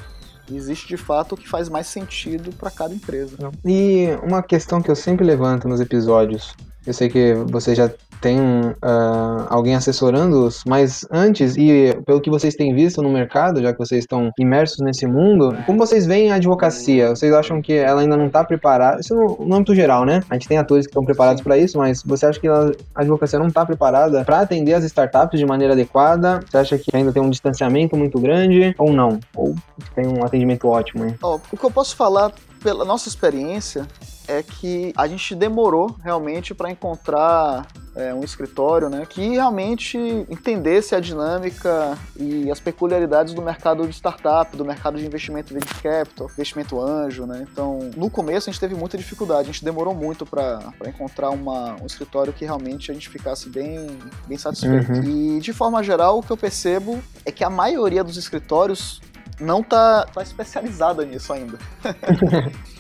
Existe 0.50 0.88
de 0.88 0.96
fato 0.96 1.34
o 1.34 1.38
que 1.38 1.48
faz 1.48 1.68
mais 1.68 1.88
sentido 1.88 2.54
para 2.56 2.72
cada 2.72 2.94
empresa. 2.94 3.36
E 3.66 4.08
uma 4.24 4.42
questão 4.42 4.82
que 4.82 4.90
eu 4.90 4.96
sempre 4.96 5.26
levanto 5.26 5.68
nos 5.68 5.82
episódios, 5.82 6.56
eu 6.86 6.94
sei 6.94 7.10
que 7.10 7.34
você 7.50 7.76
já 7.76 7.92
tem 8.22 8.40
uh, 8.40 9.48
alguém 9.50 9.76
assessorando-os, 9.76 10.64
mas 10.68 11.06
antes, 11.12 11.56
e 11.58 11.98
pelo 12.06 12.22
que 12.22 12.30
vocês 12.30 12.56
têm 12.56 12.74
visto 12.74 13.02
no 13.02 13.10
mercado, 13.10 13.62
já 13.62 13.72
que 13.72 13.80
vocês 13.80 14.04
estão 14.04 14.32
imersos 14.40 14.80
nesse 14.80 15.06
mundo, 15.06 15.56
como 15.66 15.78
vocês 15.80 16.06
veem 16.06 16.32
a 16.32 16.36
advocacia? 16.36 17.10
Vocês 17.10 17.34
acham 17.34 17.62
que 17.62 17.74
ela 17.74 18.02
ainda 18.02 18.18
não 18.18 18.28
está 18.28 18.44
preparada? 18.44 19.00
Isso 19.00 19.16
no, 19.16 19.46
no 19.46 19.56
âmbito 19.56 19.76
geral, 19.76 20.06
né? 20.06 20.22
A 20.30 20.36
gente 20.36 20.48
tem 20.48 20.58
atores 20.58 20.86
que 20.86 20.92
estão 20.92 21.04
preparados 21.06 21.42
para 21.42 21.58
isso, 21.58 21.78
mas 21.78 22.04
você 22.04 22.26
acha 22.26 22.40
que 22.40 22.48
a 22.48 22.72
advocacia 22.96 23.40
não 23.40 23.48
está 23.48 23.66
preparada 23.66 24.24
para 24.24 24.42
atender 24.42 24.74
as 24.74 24.84
startups 24.84 25.40
de 25.40 25.46
maneira 25.46 25.74
adequada? 25.74 26.40
Você 26.50 26.58
acha 26.58 26.78
que 26.78 26.96
ainda 26.96 27.12
tem 27.12 27.22
um 27.22 27.30
distanciamento 27.30 27.96
muito 27.96 28.20
grande 28.20 28.76
ou 28.78 28.92
não? 28.92 29.20
Ou 29.36 29.56
tem 29.96 30.08
um 30.08 30.24
atendimento 30.24 30.68
ótimo? 30.68 31.06
Hein? 31.06 31.16
Oh, 31.22 31.40
o 31.52 31.58
que 31.58 31.64
eu 31.64 31.72
posso 31.72 31.96
falar 31.96 32.32
pela 32.64 32.84
nossa 32.84 33.08
experiência 33.08 33.88
é 34.28 34.44
que 34.44 34.94
a 34.96 35.08
gente 35.08 35.34
demorou 35.36 35.96
realmente 36.04 36.54
para 36.54 36.70
encontrar 36.70 37.68
é, 37.98 38.14
um 38.14 38.24
escritório 38.24 38.90
né, 38.90 39.06
que 39.10 39.30
realmente 39.30 39.98
entendesse 40.30 40.94
a 40.94 41.00
dinâmica 41.00 41.98
e 42.16 42.50
as 42.52 42.60
peculiaridades 42.60 43.34
do 43.34 43.42
mercado 43.42 43.88
de 43.88 43.94
startup, 43.94 44.56
do 44.56 44.64
mercado 44.64 45.00
de 45.00 45.06
investimento 45.06 45.54
venture 45.54 45.82
capital, 45.82 46.30
investimento 46.32 46.80
anjo. 46.80 47.26
Né? 47.26 47.46
Então, 47.52 47.90
no 47.98 48.10
começo 48.10 48.50
a 48.50 48.54
gente 48.54 48.60
teve 48.60 48.76
muita 48.76 48.98
dificuldade, 48.98 49.50
a 49.50 49.52
gente 49.52 49.66
demorou 49.66 49.96
muito 49.96 50.26
para 50.26 50.72
encontrar 50.86 51.32
uma, 51.32 51.76
um 51.82 51.86
escritório 51.86 52.32
que 52.32 52.46
realmente 52.46 52.92
a 52.92 52.94
gente 52.94 53.10
ficasse 53.10 53.50
bem, 53.50 53.88
bem 54.28 54.38
satisfeito. 54.38 54.92
Uhum. 54.92 55.38
E, 55.38 55.40
de 55.40 55.52
forma 55.52 55.82
geral, 55.82 56.20
o 56.20 56.24
que 56.24 56.32
eu 56.32 56.38
percebo 56.38 57.02
é 57.26 57.32
que 57.32 57.44
a 57.44 57.50
maioria 57.50 58.04
dos 58.04 58.18
escritórios 58.18 59.02
não 59.40 59.64
tá, 59.64 60.06
tá 60.06 60.22
especializada 60.22 61.04
nisso 61.04 61.34
ainda. 61.34 61.58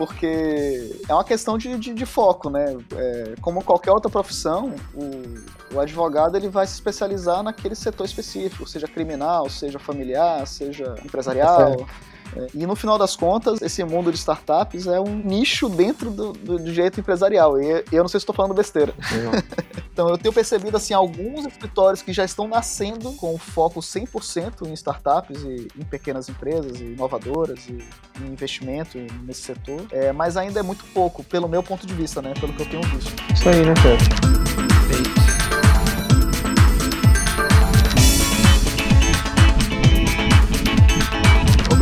Porque 0.00 0.98
é 1.06 1.12
uma 1.12 1.22
questão 1.22 1.58
de, 1.58 1.76
de, 1.78 1.92
de 1.92 2.06
foco, 2.06 2.48
né? 2.48 2.74
É, 2.96 3.34
como 3.42 3.62
qualquer 3.62 3.90
outra 3.90 4.10
profissão, 4.10 4.74
o, 4.94 5.74
o 5.74 5.78
advogado 5.78 6.38
ele 6.38 6.48
vai 6.48 6.66
se 6.66 6.72
especializar 6.72 7.42
naquele 7.42 7.74
setor 7.74 8.06
específico, 8.06 8.66
seja 8.66 8.88
criminal, 8.88 9.50
seja 9.50 9.78
familiar, 9.78 10.46
seja 10.46 10.94
empresarial. 11.04 11.72
É, 11.72 12.09
e 12.54 12.66
no 12.66 12.76
final 12.76 12.98
das 12.98 13.16
contas, 13.16 13.60
esse 13.62 13.82
mundo 13.84 14.10
de 14.10 14.18
startups 14.18 14.86
é 14.86 15.00
um 15.00 15.16
nicho 15.16 15.68
dentro 15.68 16.10
do, 16.10 16.32
do, 16.32 16.58
do 16.58 16.72
jeito 16.72 17.00
empresarial. 17.00 17.60
E 17.60 17.84
eu 17.92 18.02
não 18.02 18.08
sei 18.08 18.20
se 18.20 18.22
estou 18.22 18.34
falando 18.34 18.54
besteira. 18.54 18.94
então 19.92 20.08
eu 20.08 20.18
tenho 20.18 20.32
percebido 20.32 20.76
assim 20.76 20.94
alguns 20.94 21.46
escritórios 21.46 22.02
que 22.02 22.12
já 22.12 22.24
estão 22.24 22.46
nascendo 22.46 23.12
com 23.14 23.36
foco 23.38 23.80
100% 23.80 24.66
em 24.68 24.72
startups 24.74 25.42
e 25.42 25.68
em 25.76 25.84
pequenas 25.84 26.28
empresas 26.28 26.80
e 26.80 26.84
inovadoras 26.84 27.68
e 27.68 27.78
em 28.22 28.32
investimento 28.32 28.98
nesse 29.24 29.42
setor. 29.42 29.86
É, 29.90 30.12
mas 30.12 30.36
ainda 30.36 30.60
é 30.60 30.62
muito 30.62 30.84
pouco, 30.92 31.22
pelo 31.24 31.48
meu 31.48 31.62
ponto 31.62 31.86
de 31.86 31.94
vista, 31.94 32.22
né? 32.22 32.34
Pelo 32.38 32.52
que 32.52 32.62
eu 32.62 32.68
tenho 32.68 32.82
visto. 32.82 33.12
Isso 33.32 33.48
aí, 33.48 33.64
né, 33.64 33.74
Pedro? 33.82 34.49